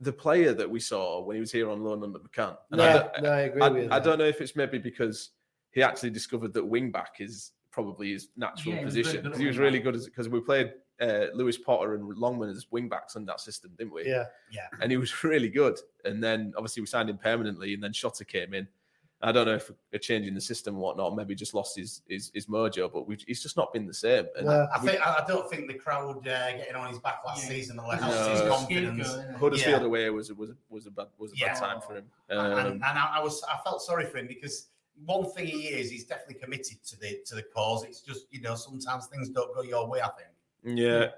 the 0.00 0.12
player 0.12 0.54
that 0.54 0.68
we 0.68 0.80
saw 0.80 1.22
when 1.22 1.36
he 1.36 1.40
was 1.40 1.52
here 1.52 1.68
on 1.70 1.82
loan 1.84 2.02
under 2.02 2.18
McCann. 2.18 2.56
And 2.70 2.80
I 2.80 2.92
No, 2.94 3.10
don't- 3.14 3.26
I 3.26 3.40
agree 3.42 3.62
I, 3.62 3.68
with 3.68 3.84
you. 3.84 3.88
I 3.90 3.98
don't 4.00 4.18
know 4.18 4.24
if 4.24 4.40
it's 4.40 4.56
maybe 4.56 4.78
because 4.78 5.30
he 5.72 5.82
actually 5.82 6.10
discovered 6.10 6.52
that 6.54 6.64
wing 6.64 6.90
back 6.90 7.16
is 7.20 7.52
probably 7.70 8.12
his 8.12 8.28
natural 8.36 8.74
Yeah, 8.74 8.78
he 8.80 8.84
was 8.86 8.94
very 8.94 9.02
position. 9.04 9.22
good 9.22 9.26
at 9.26 9.32
'Cause 9.32 9.40
he 9.40 9.46
was 9.46 9.58
really 9.58 9.78
good 9.78 9.94
because 10.04 10.28
we 10.28 10.40
played 10.40 10.72
uh, 11.00 11.28
Lewis 11.32 11.56
Potter 11.56 11.94
and 11.94 12.06
Longman 12.18 12.50
as 12.50 12.66
wing 12.70 12.86
backs 12.86 13.14
in 13.16 13.24
that 13.24 13.40
system, 13.40 13.70
didn't 13.78 13.94
we? 13.94 14.06
Yeah. 14.06 14.26
Yeah. 14.52 14.66
And 14.82 14.90
he 14.90 14.98
was 14.98 15.24
really 15.24 15.48
good. 15.48 15.78
And 16.04 16.22
then 16.22 16.52
obviously 16.56 16.82
we 16.82 16.86
signed 16.86 17.08
him 17.08 17.16
permanently, 17.16 17.72
and 17.72 17.82
then 17.82 17.92
Shota 17.92 18.26
came 18.26 18.52
in. 18.52 18.68
I 19.22 19.32
don't 19.32 19.44
know 19.44 19.54
if 19.56 19.70
a 19.92 19.98
change 19.98 20.26
in 20.26 20.34
the 20.34 20.40
system 20.40 20.74
and 20.76 20.82
whatnot, 20.82 21.14
maybe 21.14 21.34
just 21.34 21.52
lost 21.52 21.76
his 21.76 22.00
his, 22.08 22.30
his 22.34 22.46
mojo, 22.46 22.90
but 22.90 23.06
we've, 23.06 23.20
he's 23.26 23.42
just 23.42 23.54
not 23.56 23.70
been 23.72 23.86
the 23.86 23.92
same. 23.92 24.24
And 24.36 24.46
No. 24.46 24.66
I 24.74 24.80
we- 24.82 24.88
think 24.88 25.06
I 25.06 25.22
I 25.22 25.24
don't 25.28 25.48
think 25.50 25.68
the 25.68 25.74
crowd 25.74 26.26
uh, 26.26 26.52
getting 26.56 26.74
on 26.74 26.88
his 26.88 26.98
back 27.00 27.20
last 27.26 27.42
Yeah. 27.44 27.50
season 27.50 27.76
helped 27.78 28.00
No. 28.00 28.06
his 28.06 28.38
Scapegoat, 28.38 28.48
confidence. 28.48 29.08
Huddersfield 29.38 29.80
Yeah. 29.82 29.86
away 29.86 30.10
was 30.10 30.32
was 30.32 30.52
was 30.70 30.86
a 30.86 30.90
bad 30.90 31.08
was 31.18 31.32
a 31.32 31.36
Yeah. 31.36 31.52
bad 31.52 31.60
time 31.60 31.80
for 31.82 31.96
him. 31.96 32.04
and, 32.30 32.38
Um, 32.40 32.68
and 32.72 32.84
I, 32.84 33.16
I 33.18 33.22
was 33.22 33.42
I 33.44 33.58
felt 33.62 33.82
sorry 33.82 34.06
for 34.06 34.16
him 34.18 34.26
because 34.26 34.68
one 35.04 35.30
thing 35.32 35.46
he 35.48 35.68
is 35.68 35.90
he's 35.90 36.04
definitely 36.04 36.36
committed 36.42 36.82
to 36.84 36.98
the 36.98 37.20
to 37.26 37.34
the 37.34 37.42
cause. 37.42 37.84
It's 37.84 38.00
just 38.00 38.26
you 38.30 38.40
know 38.40 38.54
sometimes 38.54 39.06
things 39.08 39.28
don't 39.28 39.54
go 39.54 39.60
your 39.62 39.86
way. 39.86 40.00
I 40.00 40.08
think. 40.16 40.78
Yeah. 40.78 41.08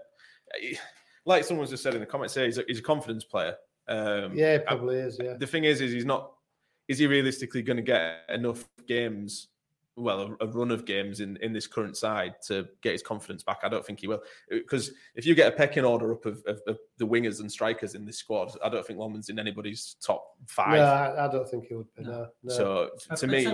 Like 1.25 1.45
someone 1.45 1.67
just 1.69 1.83
said 1.85 1.95
in 1.95 2.01
the 2.01 2.07
comments 2.07 2.35
here, 2.35 2.47
he's 2.47 2.59
a, 2.59 2.65
he's 2.67 2.81
a 2.81 2.83
confidence 2.83 3.23
player. 3.25 3.57
Um, 3.87 4.35
Yeah, 4.37 4.55
it 4.55 4.67
probably 4.67 4.97
is. 4.97 5.19
Yeah. 5.23 5.35
The 5.35 5.47
thing 5.47 5.65
is, 5.65 5.81
is 5.81 5.93
he's 5.93 6.05
not. 6.05 6.33
Is 6.93 6.99
he 6.99 7.07
realistically 7.07 7.63
going 7.63 7.79
to 7.79 7.83
get 7.83 8.27
enough 8.29 8.69
games? 8.87 9.49
Well, 9.97 10.37
a, 10.41 10.45
a 10.45 10.47
run 10.47 10.71
of 10.71 10.85
games 10.85 11.21
in, 11.21 11.39
in 11.39 11.55
this 11.55 11.67
current 11.67 11.97
side 11.97 12.35
to 12.49 12.69
get 12.83 12.93
his 12.93 13.03
confidence 13.03 13.43
back. 13.43 13.61
I 13.63 13.71
don't 13.71 13.85
think 13.85 14.01
he 14.01 14.09
will, 14.09 14.23
uh, 14.53 14.57
because 14.57 14.93
if 15.15 15.25
you 15.25 15.35
get 15.35 15.51
a 15.51 15.57
pecking 15.57 15.87
order 15.87 16.13
up 16.13 16.27
of, 16.27 16.43
of, 16.47 16.61
of 16.67 16.79
the 16.99 17.07
wingers 17.07 17.41
and 17.41 17.51
strikers 17.51 17.95
in 17.95 18.05
this 18.05 18.19
squad, 18.19 18.53
I 18.63 18.69
don't 18.69 18.87
think 18.87 18.99
Longman's 18.99 19.31
in 19.31 19.39
anybody's 19.39 19.97
top 20.03 20.37
five. 20.47 20.75
No, 20.75 20.85
I, 20.85 21.27
I 21.27 21.33
don't 21.33 21.49
think 21.49 21.65
he 21.65 21.75
would 21.75 21.95
be. 21.95 22.03
No. 22.05 22.29
no. 22.43 22.53
So 22.55 22.91
to 23.17 23.27
me, 23.27 23.47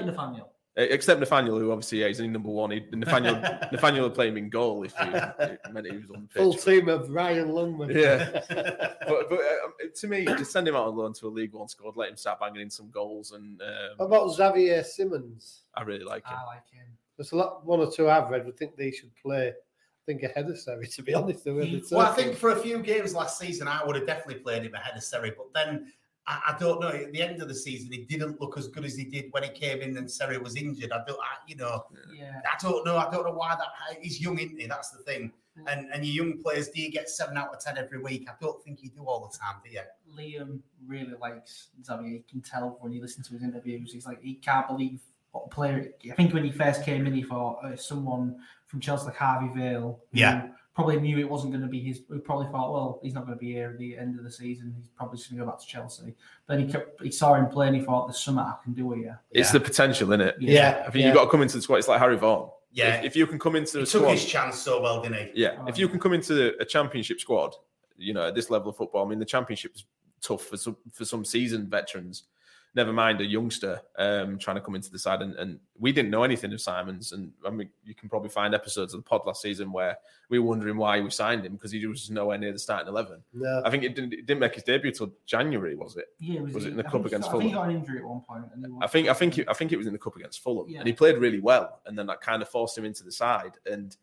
Except 0.79 1.19
Nathaniel. 1.19 1.19
Except 1.19 1.21
Nathaniel, 1.21 1.59
who 1.59 1.73
obviously 1.73 2.01
yeah, 2.01 2.07
he's 2.07 2.21
in 2.21 2.33
number 2.33 2.51
one. 2.51 2.71
He, 2.71 2.85
Nathaniel, 2.93 3.35
Nathaniel 3.73 4.05
would 4.05 4.15
play 4.15 4.29
him 4.29 4.37
in 4.37 4.49
goal 4.49 4.85
if 4.85 4.97
he 4.97 5.07
it 5.09 5.61
meant 5.73 5.87
he 5.87 5.97
was 5.97 6.11
on 6.11 6.29
pitch. 6.29 6.37
Full 6.37 6.55
team 6.55 6.89
of 6.89 7.11
Ryan 7.11 7.51
Longman. 7.51 7.91
Yeah. 7.91 8.29
but, 8.49 9.29
but 9.29 9.41
uh, 9.41 9.89
to 9.97 10.07
me, 10.07 10.25
just 10.25 10.53
send 10.53 10.69
him 10.69 10.77
out 10.77 10.87
on 10.87 10.97
loan 10.97 11.13
to 11.15 11.27
a 11.27 11.29
League 11.29 11.53
One 11.53 11.69
squad, 11.69 11.97
let 11.97 12.11
him 12.11 12.17
start 12.17 12.39
banging 12.39 12.63
in 12.63 12.71
some 12.71 12.91
goals, 12.91 13.33
and 13.33 13.61
What 13.97 14.07
um, 14.07 14.13
about 14.13 14.35
Xavier 14.35 14.85
Simons? 14.85 15.63
I 15.75 15.83
really 15.83 16.05
like 16.05 16.25
him. 16.25 16.37
I 16.41 16.47
like 16.47 16.71
him. 16.71 16.87
There's 17.17 17.33
a 17.33 17.37
lot, 17.37 17.67
one 17.67 17.81
or 17.81 17.91
two 17.91 18.09
I've 18.09 18.31
read 18.31 18.47
would 18.47 18.57
think 18.57 18.77
they 18.77 18.93
should 18.93 19.15
play. 19.17 19.49
I 19.49 19.53
think 20.07 20.23
ahead 20.23 20.49
of 20.49 20.59
Seri, 20.59 20.87
to 20.87 21.03
be 21.03 21.13
honest. 21.13 21.45
the 21.45 21.55
way 21.55 21.71
they're 21.71 21.99
Well, 21.99 22.07
I 22.07 22.15
think 22.15 22.37
for 22.37 22.51
a 22.51 22.57
few 22.57 22.79
games 22.79 23.15
last 23.15 23.39
season, 23.39 23.67
I 23.67 23.85
would 23.85 23.97
have 23.97 24.07
definitely 24.07 24.43
played 24.43 24.63
him 24.63 24.75
ahead 24.75 24.97
of 24.97 25.03
Seri. 25.03 25.33
But 25.37 25.53
then 25.53 25.93
I, 26.29 26.53
I 26.55 26.57
don't 26.59 26.81
know. 26.81 26.89
At 26.89 27.13
the 27.13 27.23
end 27.23 27.41
of 27.43 27.49
the 27.49 27.55
season, 27.55 27.91
he 27.91 28.05
didn't 28.05 28.41
look 28.41 28.59
as 28.59 28.69
good 28.69 28.85
as 28.85 28.95
he 28.95 29.05
did 29.05 29.27
when 29.31 29.43
he 29.43 29.49
came 29.49 29.81
in 29.81 29.97
and 29.97 30.09
Seri 30.11 30.39
was 30.39 30.55
injured. 30.57 30.93
I 30.93 31.01
don't, 31.07 31.19
I, 31.19 31.39
you 31.49 31.57
know, 31.57 31.87
Yeah. 32.15 32.41
I 32.45 32.57
don't 32.61 32.85
know. 32.85 32.99
I 32.99 33.11
don't 33.11 33.25
know 33.25 33.33
why 33.33 33.57
that. 33.57 33.99
He's 34.01 34.21
young, 34.21 34.39
isn't 34.39 34.61
he? 34.61 34.67
That's 34.67 34.91
the 34.91 34.99
thing. 34.99 35.33
And 35.67 35.89
and 35.93 36.05
your 36.05 36.25
young 36.25 36.41
players, 36.41 36.69
do 36.69 36.81
you 36.81 36.89
get 36.89 37.09
seven 37.11 37.37
out 37.37 37.53
of 37.53 37.59
ten 37.59 37.77
every 37.79 37.99
week? 37.99 38.29
I 38.31 38.35
don't 38.41 38.63
think 38.63 38.81
you 38.81 38.91
do 38.91 39.05
all 39.05 39.29
the 39.29 39.37
time, 39.37 39.57
do 39.65 39.71
you? 39.71 39.81
Liam 40.17 40.61
really 40.87 41.15
likes 41.21 41.71
Xavier. 41.85 42.07
You 42.07 42.23
can 42.31 42.41
tell 42.43 42.79
when 42.81 42.93
you 42.93 43.01
listen 43.01 43.25
to 43.25 43.33
his 43.33 43.43
interviews. 43.43 43.93
He's 43.93 44.07
like 44.07 44.23
he 44.23 44.35
can't 44.35 44.69
believe 44.69 45.01
what 45.33 45.47
a 45.47 45.49
player. 45.49 45.93
I 46.09 46.15
think 46.15 46.33
when 46.33 46.45
he 46.45 46.53
first 46.53 46.85
came 46.85 47.09
in, 47.09 47.13
he 47.13 47.25
thought 47.25 47.59
uh, 47.65 47.75
someone 47.75 48.37
from 48.69 48.79
Chelsea 48.79 49.07
like 49.07 49.17
Harvey 49.17 49.51
Vale. 49.59 49.99
Yeah. 50.13 50.49
Probably 50.79 51.01
knew 51.01 51.19
it 51.19 51.29
wasn't 51.29 51.53
going 51.53 51.63
to 51.63 51.69
be 51.69 51.81
his. 51.81 52.03
We 52.09 52.19
probably 52.19 52.47
thought, 52.53 52.73
well, 52.73 53.01
he's 53.03 53.13
not 53.13 53.27
going 53.27 53.37
to 53.37 53.41
be 53.41 53.53
here 53.53 53.71
at 53.71 53.79
the 53.79 53.99
end 53.99 54.17
of 54.17 54.23
the 54.23 54.31
season. 54.31 54.73
He's 54.77 54.87
probably 54.87 55.19
just 55.19 55.29
going 55.29 55.41
to 55.41 55.45
go 55.45 55.51
back 55.51 55.59
to 55.59 55.67
Chelsea. 55.67 56.15
But 56.47 56.61
he 56.61 56.67
kept, 56.67 57.03
he 57.03 57.11
saw 57.11 57.35
him 57.35 57.49
play 57.49 57.67
and 57.67 57.75
he 57.75 57.83
thought, 57.83 58.07
"There's 58.07 58.21
something 58.21 58.45
I 58.45 58.55
can 58.63 58.75
do 58.75 58.93
it 58.93 58.99
here." 58.99 59.21
It's 59.33 59.51
the 59.51 59.59
potential 59.59 60.13
in 60.13 60.21
it. 60.21 60.37
Yeah, 60.39 60.85
I 60.87 60.91
think 60.93 61.03
yeah. 61.03 61.07
you've 61.07 61.17
got 61.17 61.25
to 61.25 61.31
come 61.31 61.43
into 61.43 61.57
the 61.57 61.63
squad. 61.63 61.79
It's 61.79 61.89
like 61.89 61.99
Harry 61.99 62.17
Vaughan. 62.17 62.51
Yeah. 62.71 62.99
If, 62.99 63.07
if 63.07 63.17
you 63.17 63.27
can 63.27 63.41
come 63.41 63.57
into 63.57 63.79
He 63.79 63.85
the 63.87 63.91
took 63.91 64.03
squad, 64.03 64.13
his 64.13 64.25
chance 64.25 64.57
so 64.61 64.81
well, 64.81 65.03
didn't 65.03 65.19
he? 65.19 65.43
yeah. 65.43 65.57
Oh, 65.61 65.67
if 65.67 65.79
you 65.79 65.87
oh, 65.87 65.89
can 65.89 65.99
come 65.99 66.13
into 66.13 66.55
a 66.61 66.65
championship 66.65 67.19
squad, 67.19 67.57
you 67.97 68.15
know, 68.15 68.29
at 68.29 68.37
this 68.37 68.49
level 68.49 68.71
of 68.71 68.77
football, 68.77 69.05
I 69.05 69.09
mean, 69.09 69.19
the 69.19 69.25
championship 69.25 69.75
is 69.75 69.85
tough 70.21 70.43
for 70.43 70.57
some 70.57 70.77
for 70.93 71.05
some 71.05 71.25
seasoned 71.25 71.69
veterans. 71.69 72.23
Never 72.79 72.93
mind 72.93 73.21
a 73.21 73.25
youngster 73.27 73.81
um, 73.99 74.39
trying 74.39 74.55
to 74.55 74.61
come 74.63 74.77
into 74.77 74.89
the 74.89 75.01
side, 75.01 75.21
and, 75.21 75.35
and 75.35 75.59
we 75.77 75.91
didn't 75.91 76.13
know 76.13 76.23
anything 76.23 76.53
of 76.53 76.61
Simons. 76.61 77.11
And 77.11 77.33
I 77.45 77.51
mean, 77.51 77.71
you 77.85 77.93
can 77.93 78.09
probably 78.09 78.29
find 78.29 78.55
episodes 78.55 78.95
of 78.95 79.01
the 79.01 79.09
pod 79.09 79.23
last 79.27 79.43
season 79.43 79.73
where 79.73 79.99
we 80.31 80.39
were 80.39 80.47
wondering 80.47 80.77
why 80.77 81.01
we 81.01 81.11
signed 81.11 81.45
him 81.45 81.55
because 81.55 81.73
he 81.73 81.85
was 81.87 82.09
nowhere 82.09 82.39
near 82.39 82.53
the 82.53 82.59
starting 82.61 82.87
eleven. 82.87 83.21
No. 83.33 83.63
I 83.65 83.71
think 83.71 83.83
it 83.83 83.97
didn't, 83.97 84.13
it 84.13 84.27
didn't 84.27 84.39
make 84.39 84.55
his 84.55 84.63
debut 84.63 84.93
till 84.93 85.13
January, 85.27 85.75
was 85.75 85.97
it? 85.97 86.07
Yeah, 86.21 86.43
Was 86.43 86.67
it 86.67 86.71
in 86.71 86.77
the 86.77 86.87
I 86.87 86.91
cup 86.91 87.05
against 87.05 87.29
so. 87.29 87.37
I 87.37 87.41
think 87.41 87.51
he 87.51 87.55
got 87.57 87.69
an 87.69 87.75
injury 87.75 87.99
at 87.99 88.05
one 88.05 88.21
point. 88.21 88.45
And 88.55 88.65
he 88.65 88.73
I 88.81 88.87
think 88.87 89.09
I 89.09 89.15
think 89.15 89.39
it, 89.39 89.49
I 89.49 89.55
think 89.55 89.73
it 89.73 89.77
was 89.77 89.89
in 89.89 89.93
the 89.93 89.99
cup 89.99 90.15
against 90.15 90.41
Fulham, 90.45 90.69
Yeah. 90.69 90.79
and 90.79 90.87
he 90.87 90.93
played 90.93 91.19
really 91.19 91.41
well, 91.41 91.81
and 91.87 91.99
then 91.99 92.07
that 92.07 92.21
kind 92.21 92.43
of 92.43 92.49
forced 92.49 92.79
him 92.79 92.85
into 92.85 93.03
the 93.03 93.11
side. 93.13 93.55
And 93.67 93.97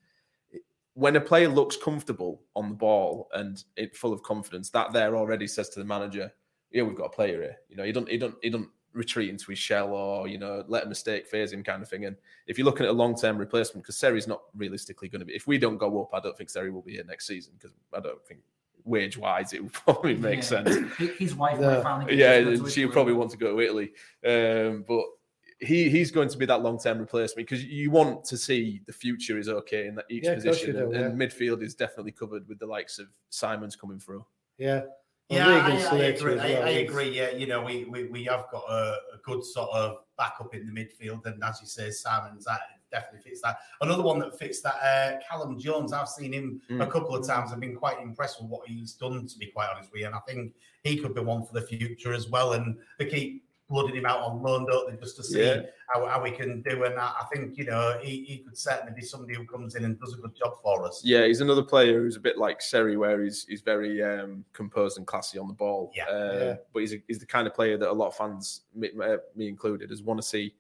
when 0.96 1.16
a 1.16 1.22
player 1.22 1.48
looks 1.48 1.78
comfortable 1.78 2.42
on 2.58 2.68
the 2.70 2.76
ball 2.76 3.30
and 3.34 3.64
it 3.78 3.96
full 3.96 4.12
of 4.12 4.22
confidence, 4.24 4.70
that 4.72 4.92
there 4.92 5.16
already 5.16 5.48
says 5.48 5.70
to 5.70 5.80
the 5.80 5.86
manager, 5.86 6.30
"Yeah, 6.76 6.84
we've 6.84 6.96
got 6.96 7.06
a 7.06 7.10
player 7.10 7.42
here." 7.42 7.58
You 7.70 7.78
know, 7.78 7.84
he 7.84 7.92
don't 7.92 8.08
he 8.10 8.18
don't 8.18 8.36
he 8.44 8.50
don't 8.52 8.70
retreat 8.94 9.30
into 9.30 9.48
his 9.52 9.60
shell 9.60 9.90
or 9.94 10.28
you 10.28 10.38
know 10.38 10.64
let 10.68 10.86
a 10.86 10.88
mistake 10.88 11.28
phase 11.28 11.52
him 11.52 11.64
kind 11.64 11.82
of 11.82 11.90
thing. 11.90 12.06
And 12.06 12.16
if 12.48 12.58
you're 12.58 12.66
looking 12.66 12.86
at 12.86 12.92
a 12.92 12.94
long 12.94 13.16
term 13.16 13.38
replacement, 13.38 13.84
because 13.84 13.98
Seri's 13.98 14.28
not 14.28 14.42
realistically 14.56 15.10
going 15.10 15.20
to 15.22 15.26
be. 15.26 15.34
If 15.36 15.48
we 15.48 15.58
don't 15.58 15.78
go 15.78 16.02
up, 16.02 16.14
I 16.14 16.20
don't 16.20 16.38
think 16.38 16.50
Seri 16.50 16.70
will 16.72 16.82
be 16.82 16.94
here 16.94 17.04
next 17.06 17.28
season 17.28 17.54
because 17.58 17.76
I 17.94 18.00
don't 18.00 18.24
think 18.26 18.42
wage 18.84 19.18
wise 19.18 19.52
it 19.54 19.64
would 19.64 19.74
probably 19.86 20.16
make 20.16 20.36
Yeah. 20.38 20.42
sense. 20.42 20.76
His 21.18 21.34
wife 21.36 21.60
No. 21.60 21.72
might 21.78 21.84
finally. 21.84 22.16
Yeah, 22.18 22.40
to 22.40 22.58
to 22.58 22.70
she'll 22.70 22.84
Italy. 22.84 22.88
probably 22.94 23.14
want 23.14 23.32
to 23.32 23.38
go 23.38 23.56
to 23.56 23.62
Italy. 23.62 23.92
Um, 24.26 24.86
but 24.88 25.04
he 25.60 25.90
he's 25.90 26.12
going 26.12 26.28
to 26.30 26.38
be 26.38 26.46
that 26.46 26.62
long 26.62 26.78
term 26.78 27.00
replacement 27.00 27.48
because 27.48 27.64
you 27.66 27.90
want 27.90 28.24
to 28.26 28.38
see 28.38 28.82
the 28.86 28.94
future 28.94 29.38
is 29.40 29.48
okay 29.50 29.88
in 29.88 29.96
that 29.96 30.06
each 30.10 30.26
Yeah, 30.26 30.36
position. 30.36 30.74
do, 30.74 30.92
and, 30.92 30.96
and 30.96 31.20
midfield 31.20 31.64
is 31.64 31.74
definitely 31.76 32.12
covered 32.12 32.48
with 32.48 32.60
the 32.60 32.66
likes 32.66 33.00
of 33.00 33.08
Simons 33.30 33.76
coming 33.76 34.00
through. 34.00 34.26
Yeah. 34.58 34.82
Yeah, 35.30 35.48
I, 35.48 35.72
I 35.96 35.96
agree. 36.04 36.34
as 36.36 36.40
I, 36.42 36.46
I 36.62 36.70
agree. 36.70 37.10
Yeah, 37.18 37.32
you 37.32 37.48
know, 37.48 37.62
we 37.64 37.86
we, 37.86 38.06
we 38.06 38.24
have 38.26 38.46
got 38.52 38.64
a, 38.70 38.96
a 39.16 39.18
good 39.24 39.44
sort 39.44 39.70
of 39.72 39.98
backup 40.18 40.54
in 40.54 40.66
the 40.68 40.72
midfield, 40.72 41.26
and 41.26 41.44
as 41.44 41.60
you 41.62 41.68
say, 41.68 41.90
Simons 41.90 42.46
that 42.46 42.60
definitely 42.92 43.28
fits 43.30 43.42
that. 43.42 43.58
Another 43.82 44.04
one 44.04 44.20
that 44.20 44.38
fits 44.38 44.62
that, 44.62 44.76
uh, 44.76 45.18
Callum 45.28 45.60
Jones. 45.60 45.92
I've 45.92 46.08
seen 46.08 46.32
him 46.32 46.62
a 46.70 46.74
Mm. 46.74 46.92
couple 46.92 47.16
of 47.16 47.26
times. 47.28 47.52
I've 47.52 47.60
been 47.60 47.76
quite 47.76 48.00
impressed 48.00 48.40
with 48.40 48.50
what 48.50 48.68
he's 48.68 48.94
done, 48.94 49.28
to 49.28 49.38
be 49.40 49.48
quite 49.48 49.70
honest 49.74 49.92
with 49.92 50.02
you, 50.02 50.06
and 50.08 50.16
I 50.16 50.20
think 50.20 50.54
he 50.84 50.98
could 50.98 51.16
be 51.16 51.22
one 51.22 51.44
for 51.44 51.54
the 51.54 51.62
future 51.64 52.14
as 52.14 52.30
well. 52.30 52.54
And 52.54 52.78
they 53.00 53.06
keep 53.06 53.45
blooding 53.70 53.96
him 53.96 54.06
out 54.06 54.20
on 54.20 54.42
loan, 54.44 54.66
don't 54.66 54.92
they, 54.92 54.98
just 54.98 55.16
to 55.18 55.24
see 55.24 55.44
Yeah. 55.44 55.62
how, 55.94 56.06
how 56.06 56.24
he 56.24 56.32
can 56.32 56.62
do. 56.62 56.84
And 56.84 57.00
I, 57.00 57.14
I 57.22 57.26
think 57.34 57.58
you 57.58 57.66
know 57.66 57.98
he, 58.02 58.24
he 58.26 58.38
could 58.40 58.58
certainly 58.58 58.94
be 58.96 59.02
somebody 59.02 59.34
who 59.36 59.46
comes 59.46 59.76
in 59.76 59.86
and 59.86 60.00
does 60.00 60.14
a 60.14 60.18
good 60.18 60.36
job 60.36 60.54
for 60.62 60.86
us. 60.86 61.02
Yeah, 61.04 61.26
he's 61.26 61.42
another 61.42 61.64
player 61.64 62.00
who's 62.00 62.16
a 62.16 62.20
bit 62.20 62.38
like 62.38 62.62
Seri, 62.62 62.98
where 62.98 63.24
he's 63.24 63.46
he's 63.48 63.62
very 63.62 64.04
um, 64.04 64.46
composed 64.54 64.98
and 64.98 65.08
classy 65.08 65.40
on 65.40 65.48
the 65.48 65.54
ball. 65.54 65.92
Yeah. 65.96 66.06
Uh, 66.06 66.34
Yeah. 66.40 66.56
But 66.74 66.80
he's, 66.82 66.94
a, 66.94 67.04
he's 67.08 67.20
the 67.20 67.26
kind 67.26 67.48
of 67.48 67.54
player 67.54 67.78
that 67.78 67.90
a 67.90 67.92
lot 67.92 68.08
of 68.08 68.16
fans, 68.16 68.62
me, 68.76 68.92
uh, 69.04 69.18
me 69.36 69.48
included, 69.48 69.90
has 69.90 70.04
want 70.04 70.22
to 70.22 70.28
see 70.28 70.54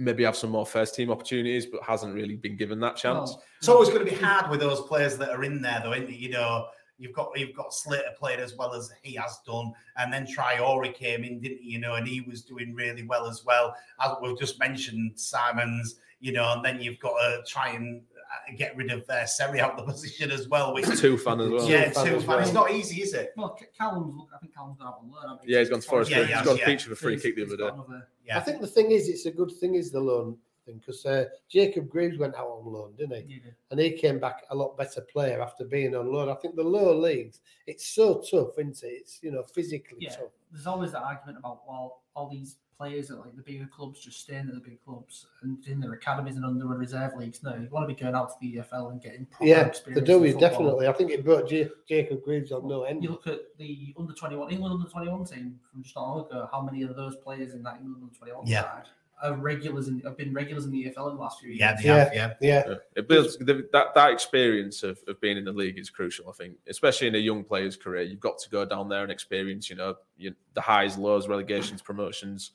maybe 0.00 0.22
have 0.22 0.36
some 0.36 0.50
more 0.50 0.64
first 0.66 0.94
team 0.94 1.10
opportunities, 1.10 1.66
but 1.66 1.82
hasn't 1.82 2.14
really 2.14 2.36
been 2.36 2.56
given 2.56 2.78
that 2.78 2.94
chance. 2.94 3.30
Well, 3.30 3.42
It's 3.58 3.68
always 3.68 3.88
going 3.88 4.04
to 4.04 4.10
be 4.10 4.16
hard 4.16 4.48
with 4.48 4.60
those 4.60 4.80
players 4.82 5.18
that 5.18 5.30
are 5.30 5.42
in 5.42 5.60
there, 5.60 5.80
though, 5.82 5.92
isn't 5.92 6.08
it? 6.08 6.14
You 6.20 6.30
know, 6.30 6.68
you've 6.98 7.12
got 7.12 7.30
you've 7.38 7.54
got 7.54 7.72
Slater 7.72 8.10
played 8.18 8.40
as 8.40 8.54
well 8.56 8.74
as 8.74 8.90
he 9.02 9.14
has 9.14 9.38
done, 9.46 9.72
and 9.96 10.12
then 10.12 10.26
Triori 10.26 10.92
came 10.94 11.24
in, 11.24 11.40
didn't 11.40 11.58
he? 11.58 11.70
You 11.70 11.78
know, 11.80 11.94
and 11.94 12.06
he 12.06 12.20
was 12.20 12.42
doing 12.42 12.74
really 12.74 13.04
well 13.04 13.26
as 13.26 13.44
well. 13.44 13.74
As 14.00 14.12
we've 14.22 14.38
just 14.38 14.58
mentioned, 14.58 15.12
Simons, 15.18 16.00
you 16.20 16.32
know, 16.32 16.52
and 16.52 16.64
then 16.64 16.80
you've 16.80 16.98
got 16.98 17.14
to 17.18 17.42
try 17.46 17.70
and 17.70 18.02
uh, 18.16 18.54
get 18.56 18.76
rid 18.76 18.90
of 18.90 19.08
uh, 19.08 19.24
Seri 19.26 19.60
out 19.60 19.76
the 19.76 19.82
position 19.92 20.30
as 20.30 20.48
well. 20.48 20.74
Which 20.74 20.86
It's 20.88 21.00
Tufan 21.00 21.44
as 21.44 21.50
well. 21.50 21.68
yeah, 21.70 21.90
Tufan 21.90 22.04
two 22.08 22.16
as 22.16 22.24
fan. 22.24 22.42
It's 22.42 22.52
not 22.52 22.70
easy, 22.72 23.02
is 23.02 23.14
it? 23.14 23.32
well, 23.36 23.56
Ca- 23.58 23.66
Callum's. 23.78 24.20
I 24.34 24.38
think 24.38 24.54
Callum's 24.54 24.78
gone 24.78 24.88
out 24.88 24.98
on 25.02 25.10
loan. 25.10 25.22
haven't 25.30 25.46
he? 25.46 25.52
Yeah, 25.52 25.60
he's 25.60 25.70
gone 25.70 25.80
to 25.80 25.88
Forest. 25.88 26.10
Yeah, 26.10 26.18
Green. 26.18 26.28
yeah, 26.30 26.36
he's 26.38 26.46
got 26.46 26.56
a 26.56 26.58
yeah. 26.58 26.66
feature 26.66 26.88
of 26.92 26.98
a 26.98 27.00
free 27.00 27.12
He's- 27.12 27.22
kick 27.22 27.36
the 27.36 27.44
other 27.44 27.56
day. 27.56 27.68
another- 27.68 28.08
Yeah. 28.26 28.36
I 28.38 28.40
think 28.40 28.60
the 28.60 28.66
thing 28.66 28.90
is, 28.90 29.08
it's 29.08 29.24
a 29.26 29.30
good 29.30 29.50
thing 29.52 29.74
is 29.76 29.90
the 29.90 30.00
loan 30.00 30.36
thing 30.68 30.78
because 30.78 31.04
uh, 31.06 31.24
Jacob 31.48 31.88
Greaves 31.88 32.18
went 32.18 32.34
out 32.36 32.46
on 32.48 32.72
loan, 32.72 32.94
didn't 32.96 33.26
he? 33.26 33.34
he 33.34 33.40
did. 33.40 33.54
And 33.70 33.80
he 33.80 33.92
came 33.92 34.18
back 34.18 34.42
a 34.50 34.54
lot 34.54 34.76
better 34.76 35.00
player 35.00 35.40
after 35.42 35.64
being 35.64 35.94
on 35.96 36.12
loan. 36.12 36.28
I 36.28 36.34
think 36.34 36.54
the 36.56 36.62
lower 36.62 36.94
leagues, 36.94 37.40
it's 37.66 37.86
so 37.86 38.20
tough, 38.30 38.58
isn't 38.58 38.82
it? 38.82 38.86
It's 39.00 39.18
you 39.22 39.30
know 39.32 39.42
physically 39.42 39.98
Yeah, 40.00 40.10
tough. 40.10 40.30
there's 40.52 40.66
always 40.66 40.92
that 40.92 41.02
argument 41.02 41.38
about 41.38 41.60
well, 41.68 42.02
all 42.14 42.28
these 42.28 42.56
players 42.76 43.10
at 43.10 43.18
like 43.18 43.34
the 43.34 43.42
bigger 43.42 43.66
clubs 43.74 43.98
just 43.98 44.20
staying 44.20 44.46
at 44.48 44.54
the 44.54 44.60
big 44.60 44.78
clubs 44.84 45.26
and 45.42 45.58
in 45.66 45.80
their 45.80 45.94
academies 45.94 46.36
and 46.36 46.44
under 46.44 46.60
the 46.64 46.68
reserve 46.76 47.12
leagues. 47.16 47.42
No, 47.42 47.56
you 47.56 47.68
want 47.72 47.88
to 47.88 47.92
be 47.92 48.00
going 48.00 48.14
out 48.14 48.28
to 48.28 48.34
the 48.40 48.54
EFL 48.58 48.92
and 48.92 49.02
getting 49.02 49.26
proper 49.26 49.46
Yeah, 49.46 49.66
experience. 49.66 50.00
the 50.00 50.06
do 50.06 50.22
in 50.22 50.30
is 50.30 50.36
definitely. 50.36 50.86
I 50.86 50.92
think 50.92 51.10
it 51.10 51.24
brought 51.24 51.48
J- 51.48 51.68
Jacob 51.88 52.22
Greaves 52.22 52.52
on 52.52 52.68
no 52.68 52.84
end. 52.84 53.02
You 53.02 53.10
look 53.10 53.26
at 53.26 53.40
the 53.58 53.92
under 53.98 54.12
twenty 54.12 54.36
one 54.36 54.50
England 54.52 54.74
under 54.78 54.88
twenty 54.88 55.08
one 55.10 55.24
team 55.24 55.58
from 55.72 55.82
just 55.82 55.96
not 55.96 56.02
long 56.08 56.26
ago. 56.26 56.48
How 56.52 56.62
many 56.62 56.82
of 56.82 56.94
those 56.94 57.16
players 57.16 57.52
in 57.52 57.64
that 57.64 57.78
England 57.80 57.96
under 58.02 58.14
twenty 58.14 58.32
one 58.32 58.46
Yeah. 58.46 58.62
side 58.62 58.84
are 59.22 59.34
regulars 59.34 59.88
and 59.88 60.02
have 60.04 60.16
been 60.16 60.32
regulars 60.32 60.64
in 60.64 60.70
the 60.70 60.84
EFL 60.84 61.10
in 61.10 61.16
the 61.16 61.20
last 61.20 61.40
few 61.40 61.50
years? 61.50 61.60
Yeah, 61.60 61.76
they 61.76 61.88
have, 61.88 62.10
yeah. 62.14 62.34
Yeah, 62.40 62.64
Yeah. 62.68 62.74
It 62.96 63.08
builds 63.08 63.36
the, 63.38 63.68
that 63.72 63.94
that 63.94 64.12
experience 64.12 64.82
of, 64.82 65.00
of 65.08 65.20
being 65.20 65.36
in 65.36 65.44
the 65.44 65.52
league 65.52 65.78
is 65.78 65.90
crucial. 65.90 66.28
I 66.28 66.32
think, 66.32 66.56
especially 66.68 67.08
in 67.08 67.14
a 67.14 67.18
young 67.18 67.44
player's 67.44 67.76
career, 67.76 68.02
you've 68.02 68.20
got 68.20 68.38
to 68.38 68.50
go 68.50 68.64
down 68.64 68.88
there 68.88 69.02
and 69.02 69.12
experience, 69.12 69.68
you 69.70 69.76
know, 69.76 69.96
you, 70.16 70.34
the 70.54 70.60
highs, 70.60 70.96
lows, 70.98 71.28
relegations, 71.28 71.82
promotions, 71.82 72.52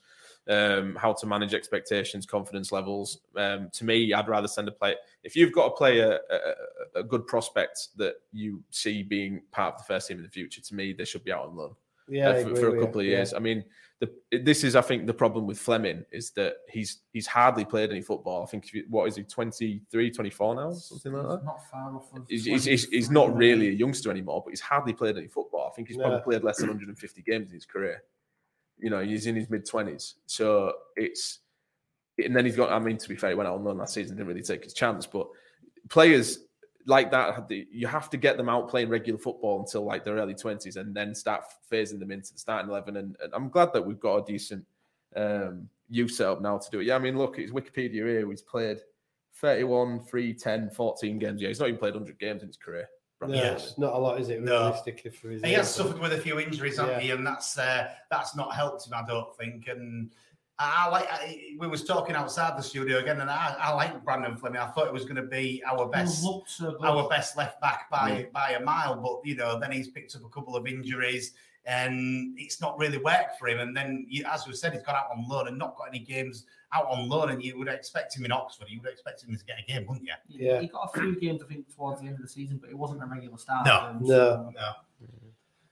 um, 0.48 0.94
how 0.96 1.12
to 1.12 1.26
manage 1.26 1.54
expectations, 1.54 2.26
confidence 2.26 2.72
levels. 2.72 3.20
Um, 3.36 3.70
to 3.72 3.84
me, 3.84 4.12
I'd 4.12 4.28
rather 4.28 4.48
send 4.48 4.68
a 4.68 4.72
player 4.72 4.96
if 5.22 5.36
you've 5.36 5.52
got 5.52 5.66
a 5.66 5.70
player, 5.70 6.18
a, 6.30 6.34
a, 6.34 7.00
a 7.00 7.02
good 7.02 7.26
prospect 7.26 7.88
that 7.96 8.16
you 8.32 8.62
see 8.70 9.02
being 9.02 9.42
part 9.52 9.74
of 9.74 9.80
the 9.80 9.84
first 9.84 10.08
team 10.08 10.18
in 10.18 10.22
the 10.22 10.30
future. 10.30 10.60
To 10.60 10.74
me, 10.74 10.92
they 10.92 11.04
should 11.04 11.24
be 11.24 11.32
out 11.32 11.46
on 11.46 11.56
loan 11.56 11.74
yeah, 12.08 12.30
uh, 12.30 12.42
for, 12.42 12.56
for 12.56 12.76
a 12.76 12.80
couple 12.80 13.02
you. 13.02 13.08
of 13.08 13.12
Yeah. 13.12 13.16
years. 13.18 13.34
I 13.34 13.38
mean, 13.38 13.64
the, 14.00 14.10
this 14.42 14.64
is, 14.64 14.76
I 14.76 14.80
think, 14.82 15.06
the 15.06 15.14
problem 15.14 15.46
with 15.46 15.58
Fleming 15.58 16.04
is 16.12 16.30
that 16.32 16.54
he's 16.68 17.02
he's 17.12 17.26
hardly 17.26 17.64
played 17.64 17.90
any 17.90 18.02
football. 18.02 18.42
I 18.42 18.46
think, 18.46 18.72
you- 18.72 18.84
what 18.90 19.06
is 19.08 19.16
he, 19.16 19.22
23, 19.22 20.10
24 20.10 20.54
now, 20.56 20.72
something 20.72 21.12
like 21.12 21.28
that? 21.28 21.44
Not 21.44 21.70
far 21.70 21.94
off 21.96 22.12
of. 22.12 22.26
He's, 22.28 22.44
he's, 22.44 22.64
he's, 22.64 22.88
he's 22.88 23.10
not 23.10 23.34
really 23.36 23.68
a 23.68 23.72
youngster 23.72 24.10
anymore, 24.10 24.42
but 24.44 24.50
he's 24.50 24.60
hardly 24.60 24.92
played 24.92 25.16
any 25.16 25.28
football. 25.28 25.68
I 25.70 25.74
think 25.76 25.88
he's 25.88 25.96
probably 25.96 26.20
played 26.20 26.42
less 26.42 26.58
than 26.58 26.68
150 26.68 27.22
games 27.22 27.48
in 27.48 27.54
his 27.54 27.64
career. 27.66 28.02
You 28.78 28.90
know, 28.90 29.00
he's 29.04 29.26
in 29.26 29.36
his 29.36 29.48
mid 29.48 29.64
20s. 29.66 30.14
So 30.26 30.72
it's, 30.96 31.38
and 32.22 32.34
then 32.34 32.44
he's 32.44 32.56
got, 32.56 32.72
I 32.72 32.78
mean, 32.80 32.98
to 32.98 33.08
be 33.08 33.16
fair, 33.16 33.30
he 33.30 33.36
went 33.36 33.48
out 33.48 33.54
on 33.54 33.64
loan 33.64 33.78
last 33.78 33.94
season, 33.94 34.16
didn't 34.16 34.28
really 34.28 34.42
take 34.42 34.64
his 34.64 34.74
chance, 34.74 35.06
but 35.06 35.28
players 35.88 36.40
like 36.86 37.10
that, 37.10 37.50
you 37.50 37.86
have 37.86 38.10
to 38.10 38.16
get 38.16 38.36
them 38.36 38.48
out 38.48 38.68
playing 38.68 38.88
regular 38.88 39.18
football 39.18 39.60
until 39.60 39.84
like 39.84 40.04
their 40.04 40.16
early 40.16 40.34
20s 40.34 40.76
and 40.76 40.94
then 40.94 41.14
start 41.14 41.44
phasing 41.70 41.98
them 41.98 42.10
into 42.10 42.32
the 42.32 42.38
starting 42.38 42.70
11. 42.70 42.96
And, 42.96 43.16
and 43.22 43.32
I'm 43.34 43.48
glad 43.48 43.72
that 43.72 43.84
we've 43.84 44.00
got 44.00 44.16
a 44.16 44.24
decent 44.24 44.64
um, 45.16 45.68
youth 45.88 46.10
setup 46.12 46.42
now 46.42 46.58
to 46.58 46.70
do 46.70 46.80
it. 46.80 46.86
Yeah, 46.86 46.96
I 46.96 46.98
mean, 46.98 47.16
look, 47.16 47.38
it's 47.38 47.52
Wikipedia 47.52 48.06
here. 48.06 48.28
He's 48.30 48.42
played 48.42 48.78
31, 49.36 50.00
3, 50.04 50.34
10, 50.34 50.70
14 50.70 51.18
games. 51.18 51.40
Yeah, 51.40 51.48
he's 51.48 51.60
not 51.60 51.68
even 51.68 51.78
played 51.78 51.94
100 51.94 52.18
games 52.18 52.42
in 52.42 52.48
his 52.48 52.56
career. 52.56 52.88
No, 53.20 53.34
Yeah. 53.34 53.52
it's 53.52 53.78
not 53.78 53.94
a 53.94 53.98
lot, 53.98 54.20
is 54.20 54.28
it? 54.28 54.42
No. 54.42 54.64
Realistically, 54.66 55.10
for 55.10 55.30
his 55.30 55.42
He 55.42 55.52
has 55.52 55.72
suffered 55.74 55.98
with 55.98 56.12
a 56.12 56.18
few 56.18 56.38
injuries, 56.38 56.76
hasn't 56.76 56.96
Yeah. 56.98 57.00
he? 57.00 57.10
And 57.12 57.26
that's 57.26 57.56
uh, 57.58 57.88
that's 58.10 58.36
not 58.36 58.54
helped 58.54 58.86
him, 58.86 58.92
I 58.94 59.04
don't 59.06 59.34
think. 59.36 59.68
And 59.68 60.10
I, 60.58 60.84
I 60.86 60.90
like 60.90 61.06
I, 61.10 61.40
we 61.58 61.66
was 61.66 61.84
talking 61.84 62.14
outside 62.14 62.56
the 62.58 62.62
studio 62.62 62.98
again, 62.98 63.20
and 63.20 63.30
I, 63.30 63.56
I 63.58 63.72
like 63.74 64.04
Brandon 64.04 64.36
Fleming. 64.36 64.60
I 64.60 64.66
thought 64.68 64.86
it 64.86 64.92
was 64.92 65.04
going 65.04 65.16
to 65.16 65.22
be 65.22 65.62
our 65.70 65.88
best 65.88 66.22
so 66.46 66.76
our 66.82 67.08
best 67.08 67.36
left 67.36 67.60
back 67.60 67.90
by 67.90 68.28
by 68.32 68.50
a 68.52 68.60
mile, 68.60 68.96
but 68.96 69.20
you 69.28 69.34
know 69.36 69.58
then 69.58 69.72
he's 69.72 69.88
picked 69.88 70.14
up 70.16 70.24
a 70.24 70.28
couple 70.28 70.56
of 70.56 70.66
injuries. 70.66 71.32
And 71.66 72.38
it's 72.38 72.60
not 72.60 72.78
really 72.78 72.98
worked 72.98 73.38
for 73.38 73.48
him. 73.48 73.58
And 73.58 73.74
then, 73.74 74.06
as 74.30 74.46
we 74.46 74.52
said, 74.52 74.74
he's 74.74 74.82
gone 74.82 74.96
out 74.96 75.06
on 75.10 75.26
loan 75.26 75.48
and 75.48 75.56
not 75.56 75.74
got 75.78 75.88
any 75.88 75.98
games 75.98 76.44
out 76.74 76.86
on 76.90 77.08
loan. 77.08 77.30
And 77.30 77.42
you 77.42 77.56
would 77.56 77.68
expect 77.68 78.14
him 78.14 78.26
in 78.26 78.32
Oxford. 78.32 78.66
You 78.68 78.82
would 78.82 78.92
expect 78.92 79.24
him 79.24 79.34
to 79.34 79.42
get 79.46 79.56
a 79.60 79.62
game, 79.72 79.86
wouldn't 79.86 80.06
you? 80.06 80.12
Yeah. 80.28 80.60
He 80.60 80.66
got 80.66 80.90
a 80.94 81.00
few 81.00 81.18
games, 81.18 81.42
I 81.42 81.46
think, 81.46 81.74
towards 81.74 82.02
the 82.02 82.06
end 82.08 82.16
of 82.16 82.20
the 82.20 82.28
season, 82.28 82.58
but 82.60 82.68
it 82.68 82.76
wasn't 82.76 83.02
a 83.02 83.06
regular 83.06 83.38
start. 83.38 83.64
No. 83.64 83.96
for 83.98 84.04
No. 84.04 84.06
so- 84.08 84.52
No. 84.54 84.72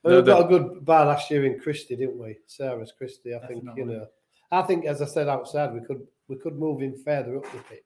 Well, 0.02 0.14
No, 0.14 0.20
we 0.20 0.26
got 0.26 0.48
the- 0.48 0.56
a 0.56 0.58
good 0.60 0.82
bar 0.86 1.04
last 1.04 1.30
year 1.30 1.44
in 1.44 1.60
Christie, 1.60 1.96
didn't 1.96 2.18
we? 2.18 2.38
Cyrus 2.46 2.90
Christie. 2.96 3.34
I 3.34 3.46
think 3.46 3.62
you 3.76 3.84
know. 3.84 4.06
I 4.52 4.62
think, 4.62 4.84
as 4.84 5.00
I 5.00 5.06
said 5.06 5.28
outside, 5.28 5.72
we 5.72 5.80
could 5.80 6.06
we 6.28 6.36
could 6.36 6.58
move 6.58 6.82
him 6.82 6.94
further 7.04 7.38
up 7.38 7.50
the 7.50 7.58
pitch. 7.58 7.82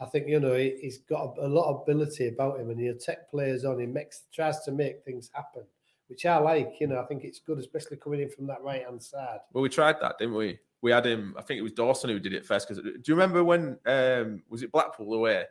I 0.00 0.06
think 0.06 0.28
you 0.28 0.38
know 0.38 0.54
he, 0.54 0.78
he's 0.80 0.98
got 0.98 1.36
a, 1.38 1.46
a 1.46 1.48
lot 1.48 1.70
of 1.70 1.82
ability 1.82 2.28
about 2.28 2.60
him, 2.60 2.70
and 2.70 2.78
he'll 2.78 2.96
take 2.96 3.28
players 3.30 3.64
on. 3.64 3.80
He 3.80 3.86
makes 3.86 4.24
tries 4.32 4.60
to 4.64 4.72
make 4.72 5.02
things 5.04 5.30
happen, 5.32 5.64
which 6.10 6.26
I 6.26 6.36
like. 6.38 6.74
You 6.80 6.88
know, 6.88 7.00
I 7.00 7.04
think 7.06 7.24
it's 7.24 7.38
good, 7.40 7.58
especially 7.58 7.96
coming 7.96 8.20
in 8.20 8.28
from 8.28 8.46
that 8.48 8.62
right 8.62 8.84
hand 8.84 9.02
side. 9.02 9.38
Well, 9.52 9.62
we 9.62 9.68
tried 9.70 9.96
that, 10.02 10.18
didn't 10.18 10.34
we? 10.34 10.58
We 10.82 10.90
had 10.90 11.04
him. 11.06 11.34
I 11.38 11.42
think 11.42 11.58
it 11.58 11.62
was 11.62 11.72
Dawson 11.72 12.08
who 12.10 12.18
did 12.18 12.32
it 12.32 12.44
first. 12.46 12.66
Because 12.66 12.82
do 12.82 12.92
you 13.06 13.14
remember 13.14 13.44
when 13.44 13.78
um, 13.84 14.42
was 14.48 14.62
it 14.62 14.72
Blackpool 14.72 15.12
away, 15.12 15.44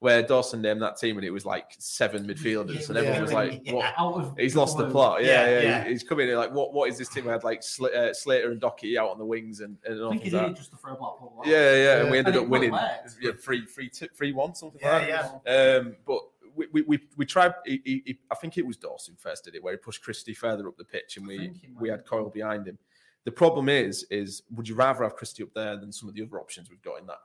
where 0.00 0.24
Dawson 0.24 0.60
named 0.60 0.82
that 0.82 0.96
team 0.98 1.16
and 1.18 1.24
it 1.24 1.30
was 1.30 1.46
like 1.46 1.66
seven 1.78 2.26
midfielders, 2.26 2.88
and 2.88 2.98
everyone 2.98 3.22
was 3.22 3.32
like, 3.32 3.62
"What? 3.70 3.94
Out 3.96 4.14
of 4.14 4.34
He's 4.36 4.56
lost 4.56 4.76
the 4.78 4.90
plot." 4.90 5.22
Yeah, 5.22 5.46
Yeah, 5.46 5.50
yeah. 5.50 5.60
yeah. 5.62 5.84
He's 5.88 6.02
coming 6.02 6.28
in 6.28 6.34
like, 6.36 6.52
"What? 6.52 6.72
What 6.74 6.88
is 6.90 6.98
this 6.98 7.08
team?" 7.08 7.26
We 7.26 7.30
had 7.30 7.44
like 7.44 7.62
Sl- 7.62 7.94
uh, 7.96 8.12
Slater 8.12 8.50
and 8.50 8.60
Docky 8.60 8.96
out 8.98 9.10
on 9.10 9.18
the 9.18 9.24
wings, 9.24 9.60
and, 9.60 9.78
and 9.86 10.00
I 10.00 10.02
all 10.02 10.10
think 10.10 10.24
he 10.24 10.30
did 10.30 10.40
that. 10.40 10.56
just 10.56 10.72
to 10.72 10.76
throw 10.76 10.96
Blackpool. 10.96 11.36
off. 11.38 11.46
Yeah, 11.46 11.76
yeah, 11.76 12.00
and 12.00 12.10
we 12.10 12.18
ended 12.18 12.34
it 12.34 12.42
up 12.42 12.48
winning. 12.48 12.72
worked. 12.72 13.10
Yeah, 13.20 13.30
three, 13.40 13.64
three, 13.64 13.88
two, 13.88 14.08
three, 14.16 14.32
one, 14.32 14.52
something 14.56 14.80
Yeah, 14.82 14.92
like 14.98 15.08
that. 15.08 15.42
yeah. 15.46 15.76
Um, 15.78 15.96
but 16.04 16.22
we, 16.54 16.66
we, 16.72 16.82
we, 16.82 16.98
we 17.16 17.26
tried. 17.26 17.54
He, 17.64 17.80
he, 17.84 18.02
he- 18.06 18.18
I 18.30 18.34
think 18.34 18.58
it 18.58 18.66
was 18.66 18.76
Dawson 18.76 19.16
first 19.18 19.44
did 19.44 19.54
it, 19.54 19.62
where 19.62 19.72
he 19.72 19.76
pushed 19.78 20.02
Christie 20.02 20.34
further 20.34 20.68
up 20.68 20.76
the 20.76 20.84
pitch, 20.84 21.16
and 21.16 21.26
we 21.26 21.38
think 21.38 21.56
he 21.60 21.68
might 21.68 21.80
we 21.82 21.88
had 21.88 22.04
Coyle 22.06 22.30
behind 22.30 22.66
him. 22.66 22.78
The 23.24 23.32
problem 23.32 23.68
is, 23.68 24.04
is 24.10 24.42
would 24.54 24.68
you 24.68 24.74
rather 24.74 25.04
have 25.04 25.14
Christie 25.16 25.42
up 25.44 25.50
there 25.54 25.76
than 25.76 25.92
some 25.92 26.08
of 26.08 26.14
the 26.14 26.22
other 26.22 26.40
options 26.40 26.68
we've 26.70 26.82
got 26.82 27.00
in 27.00 27.06
that? 27.06 27.18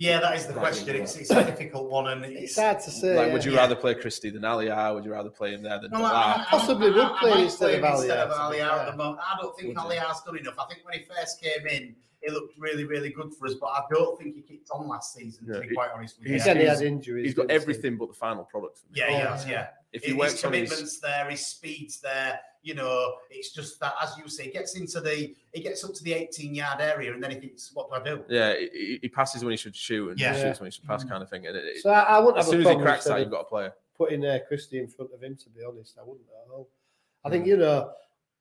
Yeah, 0.00 0.20
that 0.20 0.36
is 0.36 0.46
the 0.46 0.52
Right. 0.52 0.60
question. 0.60 0.94
It's, 0.94 1.16
it's 1.16 1.30
a 1.30 1.42
difficult 1.44 1.90
one, 1.90 2.06
and 2.06 2.24
It's 2.24 2.52
it's 2.52 2.58
hard 2.58 2.78
to 2.80 2.90
say. 2.90 3.16
like, 3.16 3.26
yeah. 3.28 3.32
would 3.32 3.44
you 3.44 3.50
Yeah. 3.52 3.58
rather 3.58 3.74
play 3.74 3.94
Christie 3.96 4.30
than 4.30 4.42
Allahyar? 4.42 4.94
Would 4.94 5.04
you 5.04 5.10
rather 5.10 5.30
play 5.30 5.52
him 5.54 5.62
there 5.62 5.80
than 5.80 5.90
No, 5.90 6.04
I, 6.04 6.34
I, 6.36 6.46
Possibly 6.48 6.86
I, 6.86 6.90
would 6.90 7.16
play 7.18 7.30
I 7.32 7.34
might 7.34 7.44
instead 7.44 7.70
of 7.74 7.78
him 7.80 7.84
instead 7.84 8.28
Allahyar, 8.28 8.30
of 8.30 8.50
to 8.50 8.54
be 8.56 8.60
at 8.60 8.90
the 8.92 8.96
moment. 8.96 9.20
I 9.26 9.36
don't 9.42 9.56
think 9.58 9.76
Would 9.76 9.82
you? 9.84 9.90
Allahyar's 10.00 10.20
done 10.22 10.38
enough. 10.38 10.54
I 10.56 10.66
think 10.66 10.84
when 10.84 10.98
he 11.00 11.04
first 11.04 11.42
came 11.42 11.66
in, 11.66 11.96
he 12.22 12.30
looked 12.30 12.58
really, 12.58 12.84
really 12.84 13.10
good 13.10 13.32
for 13.34 13.46
us, 13.46 13.54
but 13.54 13.66
I 13.66 13.82
don't 13.90 14.18
think 14.18 14.34
he 14.34 14.42
kicked 14.42 14.70
on 14.72 14.88
last 14.88 15.14
season. 15.14 15.46
To 15.46 15.54
Yeah, 15.54 15.60
be 15.68 15.74
quite 15.74 15.90
honest 15.94 16.18
with 16.18 16.26
you, 16.26 16.32
He 16.32 16.34
he's- 16.34 16.44
said 16.44 16.56
he 16.56 16.64
he's- 16.64 16.78
had 16.78 16.86
injuries. 16.86 17.26
He's 17.26 17.34
got 17.34 17.42
didn't 17.48 17.60
he? 17.60 17.62
everything 17.62 17.96
but 17.96 18.08
the 18.08 18.14
final 18.14 18.44
product. 18.44 18.78
For 18.78 18.86
me. 18.86 18.92
yeah, 19.00 19.08
he 19.08 19.14
Oh, 19.16 19.30
has. 19.30 19.44
yeah. 19.46 19.52
Yeah, 19.52 19.68
If 19.92 20.04
he 20.04 20.12
works 20.12 20.44
on 20.44 20.52
his, 20.52 20.68
commitments 20.68 20.98
there, 21.00 21.30
his 21.30 21.46
speed's 21.46 22.00
there. 22.00 22.40
You 22.62 22.74
know, 22.74 23.14
it's 23.30 23.52
just 23.54 23.78
that 23.80 23.94
as 24.02 24.18
you 24.18 24.28
say, 24.28 24.44
he 24.44 24.50
gets 24.50 24.76
into 24.76 25.00
the, 25.00 25.34
he 25.54 25.60
gets 25.62 25.82
up 25.84 25.94
to 25.94 26.02
the 26.04 26.12
18 26.12 26.54
yard 26.54 26.80
area, 26.80 27.14
and 27.14 27.22
then 27.22 27.30
he 27.30 27.38
thinks, 27.38 27.70
"What 27.72 27.88
do 27.88 27.94
I 27.94 28.02
do?" 28.02 28.24
yeah, 28.28 28.54
he, 28.56 28.98
he 29.00 29.08
passes 29.08 29.42
when 29.44 29.52
he 29.52 29.56
should 29.56 29.74
shoot 29.76 30.10
and 30.10 30.20
Yeah. 30.20 30.32
he 30.34 30.38
Yeah. 30.40 30.44
shoots 30.48 30.60
when 30.60 30.66
he 30.66 30.72
should 30.72 30.84
pass, 30.84 31.04
kind 31.04 31.22
of 31.22 31.30
thing. 31.30 31.46
And 31.46 31.56
it, 31.56 31.64
it- 31.64 31.82
So 31.82 31.90
I, 31.90 32.00
I 32.00 32.18
wouldn't 32.18 32.38
as 32.38 32.46
have 32.46 32.50
soon 32.52 32.66
a 32.66 32.68
as 32.70 32.76
he 32.76 32.82
cracks 32.82 33.04
that, 33.04 33.20
you've 33.20 33.30
got 33.30 33.42
a 33.42 33.44
player. 33.44 33.72
putting 33.96 34.24
uh, 34.26 34.40
Christie 34.46 34.78
in 34.80 34.88
front 34.88 35.12
of 35.12 35.22
him. 35.22 35.36
To 35.36 35.48
be 35.50 35.62
honest, 35.64 35.96
I 35.98 36.02
wouldn't 36.02 36.26
at 36.28 36.50
all. 36.52 36.68
I 37.24 37.28
Mm. 37.28 37.32
think 37.32 37.46
you 37.46 37.56
know, 37.56 37.92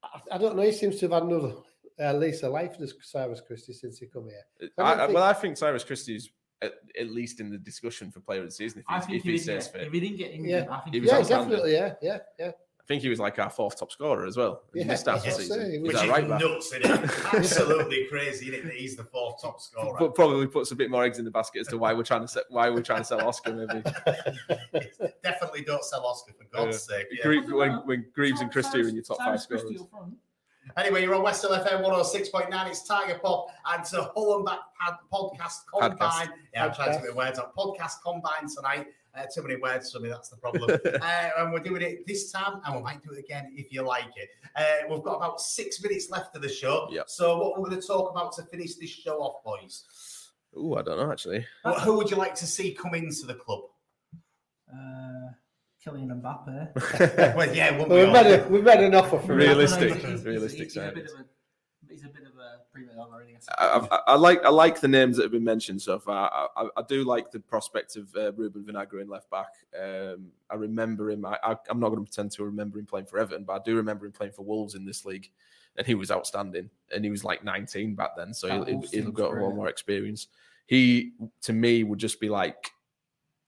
I, 0.03 0.21
I 0.32 0.38
don't 0.39 0.55
know. 0.57 0.63
He 0.63 0.71
seems 0.73 0.95
to 0.99 1.05
have 1.05 1.13
had 1.13 1.23
another 1.23 1.53
uh, 2.00 2.14
lease 2.14 2.43
of 2.43 2.52
life 2.52 2.76
as 2.82 2.93
Cyrus 3.02 3.41
Christie 3.45 3.74
since 3.74 3.98
he 4.00 4.06
come 4.08 4.28
here. 4.30 4.70
I 4.78 4.93
I, 4.93 4.98
think- 5.06 5.14
well, 5.16 5.24
I 5.24 5.34
think 5.34 5.58
Cyrus 5.58 5.84
Christie's 5.84 6.30
at, 6.62 6.74
at 7.00 7.10
least 7.12 7.39
in 7.39 7.52
the 7.52 7.58
discussion 7.58 8.10
for 8.12 8.20
player 8.20 8.39
of 8.39 8.45
the 8.48 8.52
season 8.52 8.80
if, 8.80 8.86
I 8.89 9.00
think 9.00 9.12
if 9.14 9.18
if, 9.20 9.24
he 9.26 9.32
he 9.34 9.38
didn't 9.38 9.64
fit. 9.64 9.82
if 9.84 9.93
he 9.93 10.00
didn't 10.00 10.18
get 10.18 10.32
injured, 10.32 10.50
Yeah. 10.50 10.76
I 10.76 10.80
think 10.80 10.95
He 10.95 11.02
he 11.02 11.06
was 11.08 11.12
Yeah, 11.30 11.38
definitely. 11.38 11.74
Yeah, 11.74 11.93
yeah, 12.02 12.18
yeah. 12.39 12.52
I 12.80 12.84
think 12.88 13.02
he 13.04 13.10
was 13.10 13.20
like 13.20 13.38
our 13.38 13.50
fourth 13.50 13.78
top 13.78 13.91
scorer 13.91 14.26
as 14.26 14.38
well. 14.38 14.64
in 14.74 14.88
this 14.88 15.06
half 15.06 15.18
of 15.18 15.24
the 15.24 15.30
what 15.30 15.34
I 15.36 15.38
say, 15.38 15.43
season. 15.43 15.84
Which 15.84 15.95
our 15.98 16.04
is 16.06 16.10
right 16.10 16.28
back. 16.30 16.39
nuts, 16.41 16.72
isn't 16.74 17.04
it? 17.04 17.12
Absolutely 17.34 18.06
crazy, 18.10 18.48
isn't 18.48 18.60
it? 18.62 18.64
That 18.64 18.74
he's 18.76 18.95
the 18.95 19.04
fourth 19.04 19.41
top 19.41 19.60
scorer. 19.60 19.98
But 20.00 20.16
probably 20.16 20.48
puts 20.48 20.72
a 20.72 20.76
bit 20.76 20.89
more 20.89 21.04
eggs 21.04 21.20
in 21.20 21.26
the 21.26 21.32
basket 21.32 21.60
as 21.60 21.68
to 21.68 21.78
why 21.78 21.91
we're 21.93 22.04
trying 22.04 22.22
to 22.22 22.28
set, 22.30 22.43
why 22.50 22.70
we're 22.70 22.82
trying 22.82 23.00
to 23.02 23.06
sell 23.06 23.28
Oscar 23.28 23.54
maybe. 23.54 23.84
Definitely 25.24 25.64
don't 25.64 25.84
sell 25.84 26.06
Oscar 26.06 26.34
for 26.34 26.45
God's 26.45 26.88
Yeah. 26.89 26.98
sake. 26.98 27.08
yeah. 27.12 27.24
Gre- 27.24 27.56
when, 27.56 27.72
when 27.86 28.06
Greaves 28.16 28.41
and 28.41 28.52
Christie 28.52 28.82
are 28.82 28.88
in 28.88 28.95
your 28.95 29.04
top 29.04 29.18
five 29.18 29.26
Cyrus 29.41 29.45
Christie 29.48 29.78
scorers. 29.78 30.14
Up 30.70 30.74
front. 30.76 30.88
Anyway, 30.88 31.03
you're 31.03 31.15
on 31.15 31.24
West 31.24 31.45
Hull 31.47 31.57
FM 31.57 31.84
106.9. 31.84 32.68
It's 32.68 32.84
Tiger 32.84 33.20
Pop 33.20 33.47
and 33.72 33.82
it's 33.82 33.93
a 33.93 34.03
Hull 34.15 34.38
and 34.38 34.45
Back 34.45 34.59
Pad- 34.80 34.95
podcast 35.11 35.65
combine. 35.72 35.97
Podcast. 35.97 36.30
Yeah, 36.53 36.65
I'm 36.65 36.74
trying 36.74 36.91
to 36.91 36.97
Podcast. 36.97 37.03
get 37.03 37.15
words 37.15 37.39
out. 37.39 37.55
Podcast 37.55 38.01
combine 38.03 38.47
tonight. 38.55 38.88
Uh, 39.15 39.24
too 39.34 39.41
many 39.41 39.55
words 39.55 39.91
for 39.91 39.99
me, 39.99 40.09
that's 40.09 40.30
the 40.30 40.38
problem. 40.38 40.70
uh, 41.01 41.30
and 41.39 41.51
we're 41.51 41.59
doing 41.59 41.82
it 41.82 42.05
this 42.05 42.32
time, 42.32 42.61
and 42.65 42.76
we 42.76 42.84
might 42.84 43.01
do 43.01 43.11
it 43.11 43.20
again 43.20 43.51
if 43.55 43.74
you 43.74 43.82
like 43.82 44.11
it. 44.15 44.30
Uh, 44.55 44.88
we've 44.89 45.01
got 45.01 45.15
about 45.15 45.41
six 45.41 45.82
minutes 45.82 46.11
left 46.11 46.36
of 46.36 46.43
the 46.43 46.49
show. 46.49 46.88
Yep. 46.91 47.09
So, 47.09 47.38
what 47.39 47.59
we're 47.59 47.68
going 47.68 47.82
to 47.82 47.88
talk 47.88 48.11
about 48.11 48.34
to 48.34 48.43
finish 48.43 48.76
this 48.76 48.91
show 48.91 49.18
off, 49.18 49.43
boys? 49.43 49.86
Oh, 50.55 50.76
I 50.76 50.84
don't 50.84 50.97
know 50.97 51.11
actually. 51.11 51.45
Well, 51.65 51.80
who 51.80 51.97
would 51.97 52.11
you 52.11 52.18
like 52.18 52.36
to 52.36 52.45
see 52.45 52.74
come 52.74 52.93
into 52.93 53.26
the 53.26 53.34
club? 53.34 53.61
Uh, 54.72 55.32
Kylian 55.88 56.22
Mbappe. 56.22 57.36
well, 57.36 57.56
yeah, 57.56 57.78
Well, 57.78 57.88
we 57.88 57.96
we've, 57.96 58.10
all? 58.10 58.16
had 58.16 58.28
a, 58.28 58.48
we've 58.50 58.66
had 58.66 58.84
an 58.84 58.96
offer 58.96 59.20
from 59.20 59.32
him. 59.32 59.38
Realistic. 59.38 59.94
He's- 59.96 60.06
he's- 60.06 60.24
realistic 60.24 60.64
he's, 60.66 60.74
he's 60.74 60.84
a 60.84 60.92
bit 60.92 61.06
of 61.06 61.20
a 61.20 61.26
he's 61.90 62.04
a 62.04 62.08
bit 62.10 62.24
of 62.24 62.34
a 62.38 62.60
prima 62.72 62.94
donna. 62.94 63.18
I. 63.58 63.66
I, 63.66 63.78
I, 63.96 64.00
I 64.08 64.16
like 64.16 64.44
I 64.44 64.50
like 64.50 64.80
the 64.82 64.88
names 64.88 65.18
that 65.18 65.24
have 65.24 65.32
been 65.32 65.44
mentioned 65.44 65.82
so 65.82 66.00
far. 66.00 66.30
I, 66.32 66.64
I, 66.64 66.68
I 66.78 66.82
do 66.88 67.04
like 67.04 67.32
the 67.32 67.40
prospect 67.40 67.96
of 67.96 68.14
uh, 68.16 68.32
Ruben 68.34 68.64
Vinagre 68.64 69.02
in 69.02 69.08
left 69.10 69.30
back. 69.30 69.48
Um, 69.80 70.28
I 70.50 70.56
remember 70.56 71.10
him. 71.12 71.26
I, 71.26 71.38
I, 71.44 71.56
I'm 71.70 71.80
not 71.80 71.90
going 71.90 72.04
to 72.04 72.10
pretend 72.10 72.32
to 72.34 72.44
remember 72.44 72.80
him 72.80 72.86
playing 72.86 73.06
for 73.08 73.20
Everton, 73.20 73.46
but 73.46 73.54
I 73.54 73.60
do 73.64 73.76
remember 73.76 74.06
him 74.06 74.12
playing 74.12 74.34
for 74.34 74.44
Wolves 74.44 74.76
in 74.76 74.86
this 74.86 75.06
league, 75.06 75.30
and 75.78 75.88
he 75.88 75.96
was 75.96 76.12
outstanding. 76.12 76.70
And 76.94 77.04
he 77.04 77.10
was 77.12 77.24
like 77.24 77.44
19 77.44 77.96
back 77.96 78.12
then, 78.18 78.34
so 78.34 78.48
That 78.48 78.68
he'll, 78.68 78.82
he'll, 78.82 78.90
he'll 79.04 79.12
got 79.12 79.38
a 79.38 79.42
lot 79.44 79.56
more 79.56 79.70
experience. 79.70 80.28
He 80.68 81.14
to 81.44 81.54
me 81.54 81.84
would 81.84 82.00
just 82.00 82.20
be 82.20 82.28
like 82.30 82.72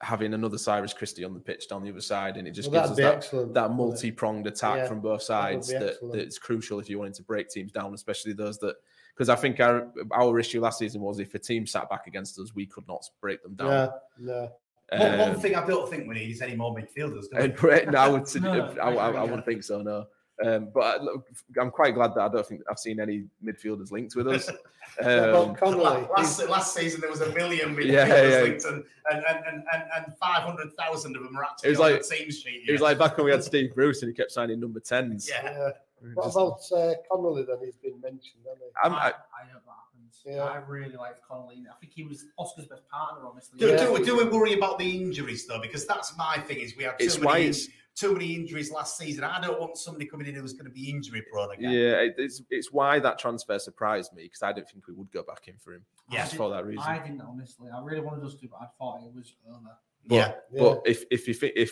having 0.02 0.34
another 0.34 0.58
Cyrus 0.58 0.94
Christie 0.94 1.24
on 1.26 1.34
the 1.34 1.40
pitch 1.40 1.68
down 1.68 1.84
the 1.84 1.90
other 1.90 2.00
side, 2.02 2.38
and 2.38 2.48
it 2.48 2.52
just 2.52 2.72
Well, 2.72 2.82
gives 2.82 2.92
us 2.92 2.98
that'd 2.98 3.12
that, 3.12 3.18
excellent, 3.18 3.54
that 3.54 3.72
multi-pronged 3.72 4.48
attack 4.48 4.78
Yeah, 4.78 4.88
from 4.88 5.02
both 5.02 5.22
sides 5.22 5.68
be 5.68 5.74
that, 5.78 5.90
excellent. 5.90 6.16
that's 6.16 6.38
crucial 6.38 6.80
if 6.80 6.90
you 6.90 6.98
wanted 7.00 7.16
to 7.16 7.24
break 7.24 7.50
teams 7.50 7.72
down, 7.72 7.94
especially 7.94 8.34
those 8.34 8.58
that 8.60 8.76
because 9.14 9.28
I 9.30 9.36
think 9.36 9.60
our 9.60 9.92
our 10.14 10.40
issue 10.40 10.62
last 10.62 10.80
season 10.80 11.02
was 11.02 11.20
if 11.20 11.34
a 11.36 11.40
team 11.40 11.68
sat 11.68 11.90
back 11.90 12.08
against 12.08 12.40
us, 12.40 12.56
we 12.56 12.66
could 12.66 12.88
not 12.88 13.04
break 13.20 13.44
them 13.44 13.56
down. 13.56 13.68
Yeah, 13.68 13.90
no. 14.20 14.52
One, 14.92 15.20
one 15.20 15.30
Um, 15.32 15.40
thing 15.40 15.56
I 15.56 15.68
don't 15.68 15.90
think 15.90 16.08
we 16.08 16.16
need 16.16 16.32
is 16.32 16.42
any 16.42 16.56
more 16.56 16.74
midfielders. 16.74 17.24
Do 17.24 17.30
we? 17.34 17.44
and 17.44 17.56
Brett- 17.58 17.92
no, 17.92 18.00
I 18.00 18.08
would, 18.08 18.36
No, 18.42 18.52
I, 18.82 18.90
I 18.90 18.94
I, 18.94 19.12
I 19.12 19.24
wouldn't 19.24 19.46
think 19.46 19.64
so. 19.64 19.82
No, 19.82 20.08
um, 20.46 20.70
but 20.74 20.82
I, 21.02 21.60
I'm 21.62 21.72
quite 21.72 21.94
glad 21.96 22.14
that 22.16 22.22
I 22.22 22.30
don't 22.30 22.46
think 22.46 22.62
I've 22.70 22.80
seen 22.80 23.00
any 23.00 23.26
midfielders 23.44 23.92
linked 23.92 24.16
with 24.16 24.28
us. 24.28 24.48
What 24.50 24.60
Um, 25.06 25.08
about 25.30 25.58
Connolly? 25.58 26.08
Last, 26.18 26.50
last 26.50 26.74
season 26.74 27.00
there 27.02 27.12
was 27.12 27.22
a 27.22 27.30
million 27.34 27.76
midfielders 27.76 27.92
Yeah, 27.92 28.08
yeah. 28.08 28.42
linked 28.42 28.66
and, 28.66 28.84
and, 29.12 29.24
and, 29.30 29.46
and, 29.46 29.64
and, 29.72 29.84
and 30.08 30.18
500,000 30.18 31.16
of 31.16 31.24
them 31.24 31.36
were 31.36 31.44
actually 31.44 31.68
It 31.68 31.70
was 31.72 31.80
on 31.80 31.92
like- 31.92 32.02
the 32.02 32.16
team 32.16 32.32
sheet. 32.32 32.64
it 32.68 32.72
was 32.72 32.82
like 32.82 32.98
back 32.98 33.16
when 33.18 33.26
we 33.26 33.32
had 33.32 33.44
Steve 33.44 33.74
Bruce 33.76 34.02
and 34.02 34.10
he 34.10 34.16
kept 34.16 34.32
signing 34.32 34.60
number 34.60 34.80
tens. 34.80 35.30
Yeah. 35.30 35.44
Yeah. 35.44 35.70
What 36.16 36.26
Just- 36.26 36.72
about 36.72 36.82
uh, 36.90 36.94
Connolly 37.12 37.44
then? 37.44 37.58
He's 37.64 37.76
been 37.78 38.02
mentioned, 38.02 38.42
hasn't 38.46 38.62
he? 38.64 38.70
I'm, 38.84 38.94
I, 38.94 38.98
I, 38.98 39.08
I 39.08 39.12
that 39.12 39.62
happens. 39.68 40.22
Yeah. 40.26 40.44
I 40.44 40.58
really 40.68 40.96
like 40.96 41.16
Connolly. 41.28 41.64
I 41.70 41.76
think 41.80 41.94
he 41.94 42.04
was 42.04 42.26
Oscar's 42.40 42.66
best 42.68 42.88
partner, 42.90 43.28
honestly. 43.30 43.60
Do, 43.60 43.68
Yeah. 43.68 43.78
do, 43.86 44.04
do 44.04 44.18
we 44.18 44.24
worry 44.26 44.54
about 44.54 44.80
the 44.80 44.90
injuries 44.90 45.46
though? 45.46 45.62
Because 45.62 45.86
that's 45.86 46.18
my 46.18 46.38
thing. 46.48 46.60
Is 46.62 46.76
we 46.76 46.86
have 46.86 46.98
too 46.98 47.06
It's 47.06 47.20
why 47.20 47.34
many, 47.34 47.46
it's- 47.50 47.68
too 47.96 48.14
many 48.14 48.34
injuries 48.36 48.72
last 48.72 48.98
season. 48.98 49.24
I 49.24 49.42
don't 49.42 49.60
want 49.60 49.78
somebody 49.78 50.06
coming 50.06 50.28
in 50.28 50.36
who's 50.36 50.54
going 50.54 50.66
to 50.66 50.72
be 50.72 50.90
injury 50.90 51.24
prone 51.32 51.52
again. 51.52 51.72
yeah, 51.72 52.08
it's 52.18 52.42
it's 52.50 52.72
why 52.72 53.00
that 53.00 53.20
transfer 53.20 53.60
surprised 53.60 54.14
me 54.14 54.24
because 54.24 54.44
I 54.44 54.54
didn't 54.54 54.70
think 54.70 54.88
we 54.88 54.94
would 54.94 55.12
go 55.12 55.24
back 55.24 55.48
in 55.48 55.58
for 55.58 55.74
him. 55.74 55.84
Yeah. 56.12 56.24
just 56.24 56.36
for 56.36 56.50
that 56.50 56.66
reason. 56.66 56.84
I 56.86 57.00
didn't 57.00 57.22
honestly. 57.22 57.70
I 57.76 57.82
really 57.82 58.02
wanted 58.02 58.26
us 58.26 58.36
to, 58.36 58.48
but 58.48 58.60
I 58.62 58.68
thought 58.78 59.02
it 59.04 59.14
was 59.14 59.34
over. 59.48 59.78
But, 60.06 60.16
Yeah. 60.16 60.34
but 60.58 60.82
if 60.86 61.04
if 61.12 61.28
you 61.28 61.34
think 61.34 61.54
if 61.56 61.72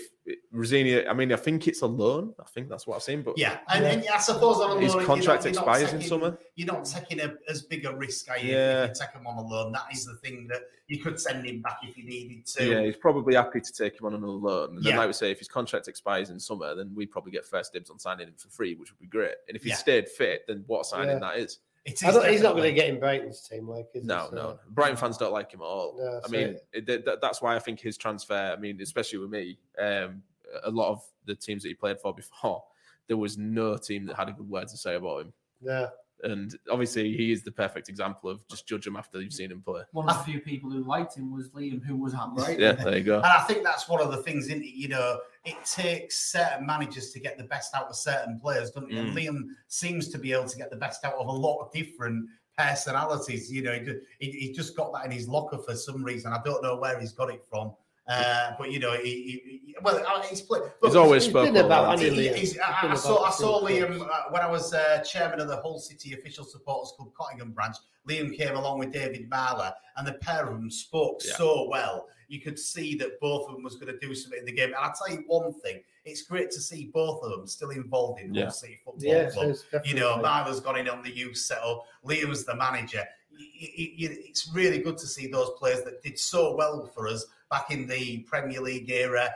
Rosenior, 0.51 1.07
I 1.09 1.13
mean, 1.13 1.31
I 1.31 1.37
think 1.37 1.67
it's 1.67 1.81
a 1.81 1.87
loan. 1.87 2.33
I 2.39 2.43
think 2.43 2.69
that's 2.69 2.85
what 2.85 2.95
I've 2.97 3.03
seen. 3.03 3.21
But 3.23 3.37
Yeah, 3.37 3.59
and, 3.69 3.83
and 3.85 4.07
I 4.09 4.17
suppose 4.19 4.57
on 4.57 4.69
a 4.69 4.73
loan, 4.73 4.81
his 4.83 4.93
you're 4.93 5.03
contract 5.05 5.45
not- 5.45 5.53
you're 5.53 5.63
not 5.65 5.67
expires 5.79 5.93
in 5.93 6.01
summer. 6.07 6.37
You're 6.55 6.67
not 6.67 6.85
taking 6.85 7.19
a, 7.21 7.33
as 7.49 7.61
big 7.63 7.85
a 7.85 7.95
risk, 7.95 8.29
are 8.29 8.37
you? 8.37 8.51
Yeah. 8.53 8.83
If 8.83 8.89
you 8.89 9.05
take 9.05 9.15
him 9.15 9.25
on 9.25 9.37
a 9.37 9.41
loan, 9.41 9.71
that 9.71 9.85
is 9.91 10.05
the 10.05 10.15
thing 10.15 10.47
that 10.49 10.63
you 10.87 10.99
could 11.01 11.19
send 11.19 11.45
him 11.45 11.61
back 11.61 11.77
if 11.83 11.97
you 11.97 12.05
needed 12.05 12.45
to. 12.47 12.69
Yeah, 12.69 12.81
he's 12.83 12.97
probably 12.97 13.35
happy 13.35 13.61
to 13.61 13.73
take 13.73 13.99
him 13.99 14.05
on 14.05 14.13
another 14.13 14.33
loan. 14.33 14.75
And 14.75 14.83
then, 14.85 14.93
Yeah. 14.93 14.99
like 14.99 15.07
we 15.07 15.13
say, 15.13 15.31
if 15.31 15.39
his 15.39 15.47
contract 15.47 15.87
expires 15.87 16.29
in 16.29 16.39
summer, 16.39 16.75
then 16.75 16.93
we'd 16.93 17.11
probably 17.11 17.31
get 17.31 17.45
first 17.45 17.73
dibs 17.73 17.89
on 17.89 17.97
signing 17.97 18.27
him 18.27 18.35
for 18.37 18.49
free, 18.49 18.75
which 18.75 18.91
would 18.91 18.99
be 18.99 19.07
great. 19.07 19.35
And 19.47 19.55
if 19.55 19.63
he 19.63 19.69
Yeah. 19.69 19.75
stayed 19.75 20.09
fit, 20.09 20.41
then 20.47 20.63
what 20.67 20.85
signing 20.85 21.09
Yeah. 21.11 21.19
that 21.19 21.37
is. 21.37 21.59
It 21.87 21.93
is 21.93 22.03
I 22.03 22.11
don't, 22.11 22.29
he's 22.29 22.41
not 22.41 22.51
going 22.55 22.63
to 22.63 22.73
get 22.73 22.89
in 22.89 22.99
Brighton's 22.99 23.41
team, 23.47 23.67
like, 23.67 23.87
is 23.93 24.03
he? 24.03 24.07
No, 24.07 24.27
So- 24.29 24.35
no. 24.35 24.59
Brighton 24.71 24.97
fans 24.97 25.17
don't 25.17 25.31
like 25.31 25.51
him 25.53 25.61
at 25.61 25.65
all. 25.65 25.95
No, 25.97 26.21
I 26.23 26.27
mean, 26.29 26.41
it. 26.49 26.67
it, 26.73 26.85
that- 26.87 27.05
that- 27.05 27.21
that's 27.21 27.41
why 27.41 27.55
I 27.55 27.59
think 27.59 27.79
his 27.79 27.97
transfer. 27.97 28.35
I 28.35 28.59
mean, 28.59 28.81
especially 28.81 29.19
with 29.19 29.29
me, 29.29 29.57
um, 29.79 30.21
a 30.63 30.69
lot 30.69 30.91
of 30.91 31.01
the 31.25 31.33
teams 31.35 31.63
that 31.63 31.69
he 31.69 31.73
played 31.75 31.99
for 31.99 32.13
before, 32.13 32.63
there 33.07 33.17
was 33.17 33.37
no 33.37 33.77
team 33.77 34.05
that 34.07 34.17
had 34.17 34.27
a 34.29 34.33
good 34.33 34.49
word 34.49 34.67
to 34.67 34.75
say 34.77 34.95
about 34.95 35.21
him. 35.21 35.33
No. 35.61 35.89
And 36.23 36.57
obviously, 36.71 37.15
he 37.15 37.31
is 37.31 37.43
the 37.43 37.51
perfect 37.51 37.89
example 37.89 38.29
of 38.29 38.47
just 38.47 38.67
judge 38.67 38.87
him 38.87 38.95
after 38.95 39.21
you've 39.21 39.33
seen 39.33 39.51
him 39.51 39.61
play. 39.61 39.83
One 39.91 40.09
of 40.09 40.17
the 40.17 40.23
few 40.23 40.41
people 40.41 40.69
who 40.69 40.83
liked 40.83 41.15
him 41.15 41.31
was 41.31 41.49
Liam, 41.49 41.83
who 41.85 41.95
was 41.95 42.13
at 42.13 42.33
Brighton. 42.35 42.59
Yeah, 42.59 42.71
there 42.71 42.97
you 42.97 43.03
go. 43.03 43.17
And 43.17 43.25
I 43.25 43.41
think 43.43 43.63
that's 43.63 43.87
one 43.87 44.01
of 44.01 44.11
the 44.11 44.23
things, 44.23 44.47
isn't 44.47 44.63
it? 44.63 44.73
You 44.73 44.87
know, 44.89 45.19
it 45.45 45.55
takes 45.63 46.31
certain 46.31 46.65
managers 46.65 47.11
to 47.11 47.19
get 47.19 47.37
the 47.37 47.43
best 47.43 47.75
out 47.75 47.87
of 47.87 47.95
certain 47.95 48.39
players, 48.39 48.71
doesn't 48.71 48.91
it? 48.91 48.95
Mm. 48.95 49.13
Liam 49.13 49.43
seems 49.67 50.09
to 50.09 50.17
be 50.17 50.33
able 50.33 50.47
to 50.47 50.57
get 50.57 50.71
the 50.71 50.77
best 50.77 51.05
out 51.05 51.13
of 51.13 51.27
a 51.27 51.31
lot 51.31 51.59
of 51.59 51.71
different 51.71 52.27
personalities. 52.57 53.51
You 53.51 53.61
know, 53.61 53.73
he, 53.73 53.93
he, 54.19 54.31
he 54.39 54.53
just 54.53 54.75
got 54.75 54.91
that 54.93 55.05
in 55.05 55.11
his 55.11 55.27
locker 55.27 55.57
for 55.59 55.75
some 55.75 56.03
reason. 56.03 56.33
I 56.33 56.41
don't 56.43 56.63
know 56.63 56.77
where 56.77 56.99
he's 56.99 57.13
got 57.13 57.29
it 57.29 57.43
from. 57.49 57.73
Uh, 58.07 58.53
but 58.57 58.71
you 58.71 58.79
know, 58.79 58.93
he, 58.93 59.01
he, 59.09 59.61
he- 59.65 59.75
well, 59.83 59.97
uh, 60.07 60.21
he's 60.23 60.41
played. 60.41 60.63
He's 60.81 60.95
always 60.95 61.23
he's 61.23 61.31
spoken 61.31 61.55
about 61.57 61.83
about 61.83 61.99
He- 61.99 62.09
Liam. 62.09 62.13
he's- 62.35 62.35
He's 62.53 62.59
I, 62.59 62.81
been 62.81 62.91
I 62.91 62.95
saw, 62.95 63.23
I 63.23 63.31
saw 63.31 63.61
Liam 63.61 64.01
uh, 64.01 64.07
when 64.29 64.41
I 64.41 64.47
was 64.49 64.73
uh, 64.73 65.03
chairman 65.03 65.39
of 65.41 65.47
the 65.49 65.57
Hull 65.57 65.77
City 65.79 66.13
Official 66.13 66.45
Supporters 66.45 66.93
Club 66.95 67.09
Cottingham 67.15 67.51
branch. 67.51 67.75
Liam 68.07 68.35
came 68.35 68.55
along 68.55 68.79
with 68.79 68.93
David 68.93 69.29
Meyler, 69.29 69.73
and 69.97 70.07
the 70.07 70.13
pair 70.13 70.47
of 70.47 70.53
them 70.53 70.71
spoke 70.71 71.19
Yeah. 71.25 71.33
so 71.35 71.67
well. 71.69 72.07
You 72.29 72.41
could 72.41 72.57
see 72.57 72.95
that 72.95 73.19
both 73.21 73.47
of 73.47 73.55
them 73.55 73.63
was 73.63 73.75
going 73.75 73.91
to 73.93 73.99
do 74.05 74.13
something 74.15 74.39
in 74.39 74.45
the 74.45 74.51
game. 74.51 74.67
And 74.67 74.75
I'll 74.75 74.93
tell 74.93 75.09
you 75.13 75.23
one 75.27 75.53
thing: 75.53 75.81
it's 76.05 76.21
great 76.23 76.49
to 76.51 76.61
see 76.61 76.89
both 76.93 77.21
of 77.23 77.31
them 77.31 77.45
still 77.47 77.69
involved 77.71 78.21
in 78.21 78.33
Yeah. 78.33 78.43
Hull 78.43 78.51
City 78.51 78.79
Football 78.85 79.03
Yeah, 79.03 79.29
Club. 79.29 79.49
it's 79.49 79.65
You 79.85 79.93
know, 79.95 80.15
definitely- 80.15 80.21
Marler's 80.23 80.59
gone 80.61 80.77
in 80.77 80.87
on 80.89 81.03
the 81.03 81.11
youth 81.15 81.37
setup. 81.37 81.85
Liam's 82.05 82.45
the 82.45 82.55
manager. 82.55 83.03
It's 83.39 84.49
really 84.53 84.79
good 84.79 84.97
to 84.97 85.07
see 85.07 85.27
those 85.27 85.51
players 85.59 85.83
that 85.83 86.01
did 86.01 86.17
so 86.17 86.55
well 86.55 86.85
for 86.93 87.07
us 87.07 87.25
back 87.49 87.71
in 87.71 87.87
the 87.87 88.19
Premier 88.29 88.61
League 88.61 88.89
era 88.89 89.29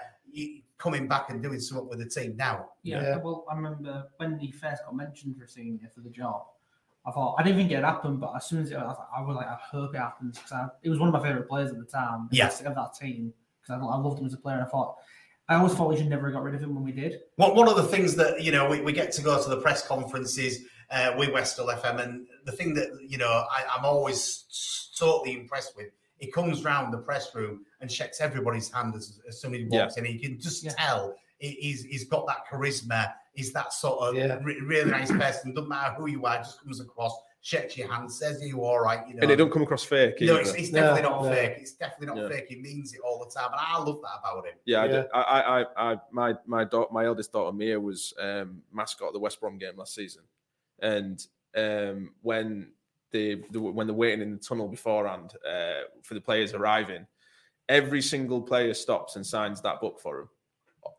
coming 0.77 1.07
back 1.07 1.29
and 1.29 1.41
doing 1.43 1.59
something 1.59 1.87
with 1.87 1.99
the 1.99 2.09
team 2.09 2.35
now. 2.35 2.69
Yeah, 2.83 3.01
Yeah. 3.01 3.17
well, 3.17 3.45
I 3.49 3.55
remember 3.55 4.07
when 4.17 4.39
he 4.39 4.51
first 4.51 4.83
got 4.83 4.95
mentioned 4.95 5.37
for 5.37 5.45
senior 5.45 5.89
for 5.93 6.01
the 6.01 6.09
job. 6.09 6.43
I 7.05 7.11
thought 7.11 7.35
I 7.39 7.43
didn't 7.43 7.57
think 7.57 7.71
it 7.71 7.83
happened, 7.83 8.19
but 8.19 8.33
as 8.35 8.45
soon 8.45 8.61
as 8.61 8.71
it, 8.71 8.75
I 8.75 8.83
was, 8.85 8.97
like, 8.97 9.07
I 9.17 9.21
was 9.21 9.35
like, 9.35 9.47
I 9.47 9.57
hope 9.71 9.95
it 9.95 9.97
happens 9.97 10.37
because 10.39 10.69
it 10.83 10.89
was 10.89 10.99
one 10.99 11.07
of 11.09 11.13
my 11.13 11.21
favorite 11.21 11.47
players 11.49 11.71
at 11.71 11.77
the 11.77 11.85
time. 11.85 12.29
Yeah. 12.31 12.47
of 12.47 12.75
that 12.75 12.93
team 12.99 13.33
because 13.61 13.81
I, 13.81 13.85
I 13.85 13.97
loved 13.97 14.19
him 14.19 14.25
as 14.25 14.33
a 14.33 14.37
player. 14.37 14.57
And 14.57 14.65
I 14.65 14.69
thought 14.69 14.97
I 15.49 15.55
always 15.55 15.73
thought 15.73 15.89
we 15.89 15.97
should 15.97 16.09
never 16.09 16.27
have 16.27 16.33
got 16.33 16.43
rid 16.43 16.55
of 16.55 16.61
him 16.61 16.75
when 16.75 16.83
we 16.83 16.91
did. 16.91 17.19
One, 17.35 17.55
one 17.55 17.67
of 17.67 17.75
the 17.75 17.83
things 17.83 18.15
that 18.15 18.41
you 18.43 18.51
know 18.51 18.69
we, 18.69 18.81
we 18.81 18.93
get 18.93 19.11
to 19.13 19.21
go 19.21 19.41
to 19.41 19.49
the 19.49 19.57
press 19.57 19.85
conferences 19.85 20.59
uh, 20.91 21.13
with 21.17 21.31
West 21.31 21.57
Hull 21.57 21.67
FM, 21.67 22.01
and 22.03 22.27
the 22.45 22.51
thing 22.51 22.73
that 22.75 22.89
you 23.07 23.17
know 23.17 23.29
I, 23.29 23.65
I'm 23.75 23.83
always 23.85 24.91
totally 24.97 25.33
impressed 25.33 25.75
with. 25.75 25.87
He 26.21 26.31
comes 26.31 26.63
round 26.63 26.93
the 26.93 26.99
press 26.99 27.33
room 27.35 27.65
and 27.81 27.91
shakes 27.91 28.21
everybody's 28.21 28.71
hand 28.71 28.95
as, 28.95 29.19
as 29.27 29.41
soon 29.41 29.53
as 29.55 29.59
he 29.61 29.65
walks 29.65 29.97
in. 29.97 30.05
You 30.05 30.19
can 30.19 30.39
just 30.39 30.63
Yeah. 30.63 30.71
tell 30.77 31.15
he- 31.39 31.57
he's 31.59 31.83
he's 31.83 32.05
got 32.07 32.27
that 32.27 32.45
charisma. 32.49 33.11
He's 33.33 33.51
that 33.53 33.73
sort 33.73 33.99
of 34.01 34.15
Yeah. 34.15 34.37
re- 34.43 34.61
really 34.61 34.91
nice 34.91 35.11
person. 35.11 35.53
Doesn't 35.53 35.67
matter 35.67 35.95
who 35.95 36.07
you 36.07 36.23
are, 36.25 36.37
just 36.37 36.61
comes 36.61 36.79
across, 36.79 37.13
shakes 37.41 37.75
your 37.75 37.91
hand, 37.91 38.11
says, 38.11 38.39
"Are 38.43 38.45
you 38.45 38.63
all 38.63 38.79
right?" 38.79 39.07
You 39.07 39.15
know, 39.15 39.21
And 39.23 39.31
it 39.31 39.37
don't 39.37 39.51
come 39.51 39.63
across 39.63 39.83
fake. 39.83 40.21
No, 40.21 40.33
either. 40.33 40.41
it's, 40.41 40.53
it's 40.53 40.71
No, 40.71 40.81
definitely 40.81 41.09
not 41.09 41.23
no. 41.23 41.29
fake. 41.31 41.55
It's 41.59 41.71
definitely 41.73 42.07
not 42.15 42.17
Yeah. 42.17 42.29
fake. 42.37 42.45
He 42.49 42.57
means 42.57 42.93
it 42.93 42.99
all 43.03 43.17
the 43.25 43.31
time, 43.31 43.49
and 43.51 43.59
I 43.59 43.79
love 43.79 43.99
that 44.03 44.19
about 44.19 44.45
him. 44.45 44.53
Yeah, 44.65 44.81
I 44.83 44.85
Yeah. 44.85 45.03
I, 45.11 45.21
I, 45.21 45.61
I, 45.61 45.93
I, 45.93 45.99
my, 46.11 46.37
my 46.45 46.63
daughter, 46.65 46.89
my 46.93 47.05
eldest 47.05 47.31
daughter 47.31 47.51
Mia 47.51 47.79
was 47.79 48.13
um, 48.19 48.61
mascot 48.71 49.07
of 49.07 49.13
the 49.13 49.19
West 49.19 49.39
Brom 49.41 49.57
game 49.57 49.75
last 49.77 49.95
season, 49.95 50.21
and 50.79 51.25
um, 51.55 52.13
when 52.21 52.73
the, 53.11 53.43
the 53.51 53.59
when 53.61 53.87
they're 53.87 53.95
waiting 53.95 54.21
in 54.21 54.31
the 54.31 54.37
tunnel 54.37 54.67
beforehand 54.67 55.33
uh, 55.47 55.81
for 56.03 56.13
the 56.13 56.21
players 56.21 56.53
arriving, 56.53 57.05
every 57.69 58.01
single 58.01 58.41
player 58.41 58.73
stops 58.73 59.15
and 59.15 59.25
signs 59.25 59.61
that 59.61 59.81
book 59.81 59.99
for 59.99 60.17
them. 60.17 60.29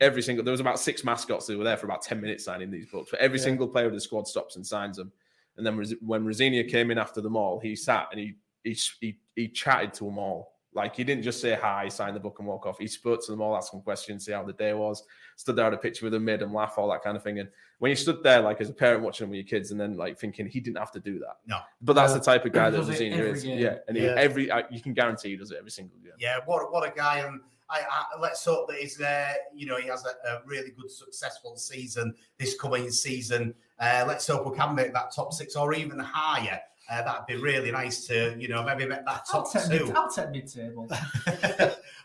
Every 0.01 0.23
single 0.23 0.45
there 0.45 0.53
was 0.53 0.61
about 0.61 0.79
six 0.79 1.03
mascots 1.05 1.49
who 1.49 1.59
were 1.59 1.65
there 1.65 1.77
for 1.77 1.87
about 1.87 2.03
ten 2.03 2.21
minutes 2.21 2.45
signing 2.45 2.71
these 2.71 2.87
books, 2.87 3.11
but 3.11 3.21
every 3.21 3.39
Yeah. 3.39 3.45
single 3.45 3.69
player 3.69 3.87
of 3.87 3.93
the 3.93 4.01
squad 4.01 4.29
stops 4.29 4.57
and 4.57 4.67
signs 4.67 4.97
them. 4.97 5.13
And 5.57 5.67
then 5.67 5.85
when 6.01 6.25
Rosenior 6.25 6.65
came 6.65 6.91
in 6.91 6.99
after 6.99 7.21
them 7.21 7.37
all, 7.37 7.59
he 7.61 7.75
sat 7.77 8.09
and 8.11 8.21
he 8.21 8.35
he 8.65 8.79
he, 9.01 9.19
he 9.35 9.49
chatted 9.49 9.93
to 9.95 10.05
them 10.05 10.19
all 10.19 10.52
Like 10.75 10.97
he 10.97 11.05
didn't 11.05 11.23
just 11.23 11.41
say 11.41 11.55
hi, 11.61 11.89
sign 11.89 12.15
the 12.15 12.21
book, 12.21 12.37
and 12.39 12.49
walk 12.49 12.65
off. 12.67 12.79
He 12.79 12.87
spoke 12.87 13.25
to 13.27 13.31
them 13.33 13.41
all, 13.43 13.55
asked 13.57 13.73
them 13.73 13.83
questions, 13.83 14.25
see 14.25 14.33
how 14.33 14.43
the 14.43 14.55
day 14.55 14.73
was. 14.73 15.03
Stood 15.37 15.57
there 15.57 15.67
at 15.67 15.75
a 15.75 15.77
picture 15.79 16.07
with 16.07 16.13
them, 16.15 16.25
made 16.25 16.41
them 16.41 16.55
laugh, 16.55 16.75
all 16.79 16.91
that 16.91 17.03
kind 17.03 17.17
of 17.17 17.23
thing. 17.23 17.41
And 17.41 17.49
when 17.79 17.91
you 17.91 17.97
stood 17.97 18.23
there, 18.23 18.41
like 18.41 18.61
as 18.61 18.71
a 18.71 18.73
parent 18.75 19.03
watching 19.03 19.25
them 19.25 19.31
with 19.31 19.37
your 19.39 19.47
kids, 19.47 19.71
and 19.71 19.79
then 19.79 19.97
like 19.97 20.19
thinking 20.19 20.47
he 20.47 20.61
didn't 20.61 20.79
have 20.79 20.91
to 20.93 21.01
do 21.01 21.19
that. 21.19 21.37
No. 21.47 21.59
but 21.83 21.93
that's 21.93 22.13
No. 22.13 22.19
the 22.19 22.25
type 22.25 22.45
of 22.47 22.53
guy 22.53 22.71
that 22.71 22.77
does 22.79 22.89
it 22.89 22.99
Vizina 23.13 23.19
is. 23.19 23.43
game. 23.45 23.59
Yeah, 23.59 23.77
and 23.87 23.97
he, 23.97 24.07
every 24.07 24.51
you 24.71 24.81
can 24.81 24.95
guarantee 24.95 25.31
he 25.31 25.37
does 25.37 25.51
it 25.51 25.59
every 25.59 25.71
single 25.71 25.99
game. 25.99 26.13
Yeah, 26.19 26.39
what 26.47 26.73
what 26.73 26.89
a 26.89 26.93
guy, 26.95 27.19
and 27.19 27.41
I, 27.69 27.81
I 27.91 28.21
let's 28.21 28.43
hope 28.45 28.69
that 28.69 28.79
he's 28.79 28.99
uh, 29.01 29.35
you 29.55 29.67
know 29.67 29.77
he 29.77 29.89
has 29.89 30.05
a, 30.07 30.29
a 30.31 30.41
really 30.47 30.71
good 30.71 30.91
successful 30.91 31.57
season 31.57 32.15
this 32.39 32.59
coming 32.59 32.91
season. 32.91 33.55
Uh, 33.79 34.05
let's 34.07 34.27
hope 34.27 34.47
we 34.51 34.57
can 34.57 34.75
make 34.75 34.93
that 34.95 35.13
top 35.15 35.33
six 35.35 35.55
or 35.57 35.75
even 35.75 35.99
higher. 35.99 36.61
Uh, 36.91 37.03
that'd 37.03 37.27
be 37.27 37.37
really 37.37 37.71
nice 37.71 38.07
to 38.07 38.35
you 38.39 38.49
know 38.49 38.63
maybe 38.65 38.85
make 38.87 39.05
that 39.05 39.25
I'll 39.33 39.45
top 39.45 39.53
two. 39.53 39.69
mid, 39.87 39.91
I'll 39.97 40.11
take 40.11 40.31
mid-table. 40.31 40.89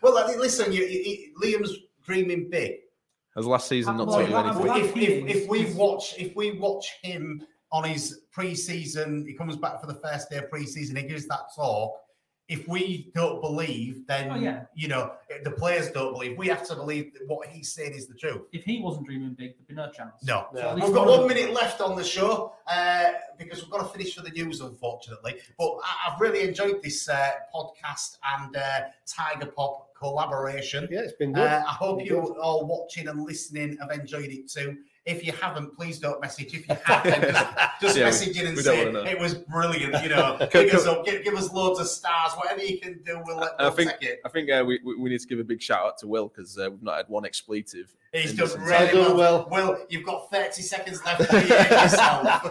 Well, 0.02 0.16
I 0.16 0.26
think- 0.28 0.38
listen, 0.40 0.72
you, 0.72 0.84
you, 0.84 1.00
you- 1.42 1.58
Liam's 1.58 1.76
dreaming 2.04 2.48
big. 2.48 2.76
Has 3.34 3.46
last 3.46 3.68
season 3.68 3.96
not 3.96 4.06
Well, 4.06 4.20
taught 4.20 4.28
you 4.30 4.36
anything? 4.36 4.66
well, 4.66 4.78
If, 4.84 4.96
if, 4.96 5.36
if 5.42 5.48
we 5.48 5.72
watch 5.74 6.14
if 6.18 6.34
we 6.36 6.52
watch 6.52 6.86
him 7.02 7.42
on 7.72 7.84
his 7.84 8.20
pre-season, 8.32 9.24
he 9.26 9.34
comes 9.34 9.56
back 9.56 9.80
for 9.80 9.86
the 9.86 9.94
first 9.94 10.30
day 10.30 10.36
of 10.38 10.48
pre-season, 10.50 10.96
he 10.96 11.02
gives 11.02 11.26
that 11.28 11.40
talk. 11.54 11.94
If 12.48 12.66
we 12.66 13.10
don't 13.14 13.42
believe, 13.42 14.06
then 14.06 14.30
Oh, 14.30 14.36
yeah. 14.36 14.62
you 14.74 14.88
know 14.88 15.12
the 15.44 15.50
players 15.50 15.90
don't 15.90 16.14
believe. 16.14 16.38
We 16.38 16.48
have 16.48 16.66
to 16.68 16.74
believe 16.74 17.12
that 17.12 17.28
what 17.28 17.46
he's 17.48 17.70
saying 17.70 17.92
is 17.92 18.06
the 18.06 18.14
truth. 18.14 18.42
If 18.52 18.64
he 18.64 18.80
wasn't 18.80 19.04
dreaming 19.06 19.34
big, 19.34 19.54
there'd 19.58 19.68
be 19.68 19.74
no 19.74 19.90
chance. 19.90 20.24
No, 20.24 20.46
So 20.54 20.74
we've 20.74 20.82
got 20.84 20.92
one 20.92 21.08
of 21.08 21.08
one 21.20 21.28
them- 21.28 21.36
minute 21.36 21.52
left 21.54 21.82
on 21.82 21.94
the 21.94 22.02
show 22.04 22.54
uh, 22.66 23.08
because 23.38 23.60
we've 23.62 23.70
got 23.70 23.82
to 23.82 23.88
finish 23.98 24.14
for 24.16 24.22
the 24.22 24.30
news, 24.30 24.62
unfortunately. 24.62 25.36
But 25.58 25.72
I, 25.84 26.10
I've 26.14 26.20
really 26.22 26.40
enjoyed 26.48 26.82
this 26.82 27.06
uh, 27.08 27.32
podcast 27.54 28.16
and 28.38 28.56
uh, 28.56 28.80
Tiger 29.06 29.46
Pop 29.54 29.90
collaboration. 29.94 30.88
Yeah, 30.90 31.00
it's 31.00 31.12
been 31.12 31.32
good. 31.32 31.44
Uh, 31.46 31.64
I 31.68 31.72
hope 31.72 31.98
Been 31.98 32.06
you 32.06 32.22
good. 32.22 32.38
all 32.38 32.66
watching 32.66 33.08
and 33.08 33.22
listening 33.24 33.76
have 33.80 33.90
enjoyed 33.90 34.30
it 34.30 34.48
too. 34.48 34.78
If 35.08 35.24
you 35.26 35.32
haven't, 35.32 35.74
please 35.74 35.98
don't 35.98 36.20
message. 36.20 36.52
If 36.54 36.68
you 36.68 36.76
have, 36.84 37.02
then 37.02 37.20
just, 37.32 37.46
just 37.80 37.96
Yeah, 37.96 38.04
we- 38.04 38.10
message 38.10 38.38
in 38.38 38.46
and 38.48 38.58
say 38.58 38.82
it 39.10 39.18
was 39.18 39.34
brilliant. 39.34 40.02
You 40.02 40.10
know, 40.10 40.36
Can- 40.50 40.66
give 40.66 40.74
us 40.74 40.84
can- 40.84 40.94
up, 40.96 41.04
give, 41.06 41.24
give 41.24 41.34
us 41.34 41.50
loads 41.50 41.80
of 41.80 41.86
stars, 41.88 42.32
whatever 42.34 42.62
you 42.62 42.78
can 42.78 43.00
do. 43.06 43.18
We'll, 43.24 43.38
let, 43.38 43.52
I 43.58 43.62
we'll 43.64 43.70
think 43.72 43.90
take 43.92 44.02
it. 44.02 44.20
I 44.24 44.28
think 44.28 44.50
uh, 44.50 44.62
we, 44.66 44.78
we 44.84 44.96
we 44.96 45.08
need 45.10 45.20
to 45.20 45.26
give 45.26 45.38
a 45.40 45.44
big 45.44 45.62
shout 45.62 45.84
out 45.86 45.98
to 45.98 46.06
Will 46.06 46.28
because 46.28 46.58
uh, 46.58 46.68
we've 46.70 46.82
not 46.82 46.98
had 46.98 47.08
one 47.08 47.24
expletive. 47.24 47.94
He's 48.12 48.32
in 48.32 48.36
done 48.36 48.48
this 48.48 48.56
really 48.58 48.88
entire- 49.00 49.14
well. 49.14 49.48
Will, 49.50 49.78
you've 49.88 50.04
got 50.04 50.30
30 50.30 50.60
seconds 50.62 51.02
left 51.04 51.30
to 51.30 51.36
yourself. 51.40 52.42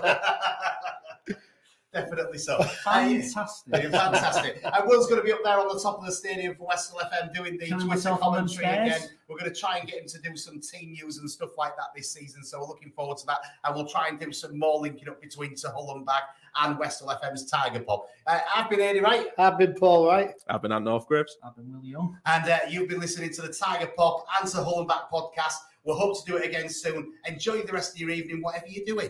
Definitely 2.02 2.38
so. 2.38 2.62
Fantastic. 2.84 3.74
Fantastic. 3.74 4.60
And 4.64 4.88
Will's 4.88 5.08
going 5.08 5.20
to 5.20 5.26
be 5.26 5.32
up 5.32 5.40
there 5.44 5.60
on 5.60 5.68
the 5.68 5.80
top 5.82 6.00
of 6.00 6.06
the 6.06 6.12
stadium 6.12 6.56
for 6.56 6.68
West 6.68 6.92
Hull 6.94 7.02
FM 7.10 7.34
doing 7.34 7.58
the 7.58 7.66
Killing 7.66 7.80
Twitter 7.80 7.88
myself 7.88 8.22
on 8.22 8.34
them 8.34 8.48
commentary 8.48 8.66
stairs. 8.66 9.04
again. 9.04 9.10
We're 9.28 9.38
going 9.38 9.52
to 9.54 9.60
try 9.60 9.78
and 9.78 9.88
get 9.88 10.02
him 10.02 10.08
to 10.08 10.22
do 10.22 10.38
some 10.38 10.62
team 10.62 10.92
news 10.92 11.18
and 11.18 11.30
stuff 11.30 11.50
like 11.58 11.76
that 11.76 11.88
this 11.96 12.12
season. 12.12 12.44
So 12.44 12.60
we're 12.60 12.68
looking 12.68 12.92
forward 12.92 13.18
to 13.18 13.26
that. 13.28 13.40
And 13.64 13.76
we'll 13.76 13.88
try 13.88 14.08
and 14.08 14.20
do 14.20 14.32
some 14.32 14.58
more 14.58 14.80
linking 14.80 15.10
up 15.10 15.22
between 15.22 15.56
to 15.56 15.70
Hull 15.70 15.96
and 15.96 16.06
back 16.06 16.24
and 16.62 16.78
West 16.80 17.04
Hull 17.04 17.16
FM's 17.22 17.50
Tiger 17.50 17.80
Pop. 17.82 18.08
Uh, 18.26 18.40
I've 18.56 18.70
been 18.70 18.80
Adey 18.80 19.02
Wright. 19.02 19.28
I've 19.38 19.58
been 19.58 19.74
Paul 19.74 20.08
Wright. 20.08 20.34
I've 20.50 20.62
been 20.62 20.72
at 20.72 20.82
North 20.82 21.08
Graves. 21.08 21.38
I've 21.44 21.56
been 21.56 21.72
Will 21.74 21.84
Young. 21.84 22.18
And 22.26 22.50
uh, 22.50 22.60
you've 22.70 22.88
been 22.90 23.00
listening 23.00 23.32
to 23.34 23.42
the 23.42 23.54
Tiger 23.54 23.92
Pop 23.98 24.26
and 24.40 24.50
to 24.52 24.64
Hull 24.64 24.80
and 24.80 24.88
Back 24.88 25.12
podcast. 25.12 25.56
We'll 25.84 25.96
hope 25.98 26.24
to 26.26 26.32
do 26.32 26.38
it 26.38 26.46
again 26.46 26.68
soon. 26.70 27.14
Enjoy 27.28 27.62
the 27.62 27.72
rest 27.72 27.94
of 27.96 28.00
your 28.02 28.10
evening, 28.10 28.42
whatever 28.42 28.66
you're 28.68 28.86
doing. 28.86 29.10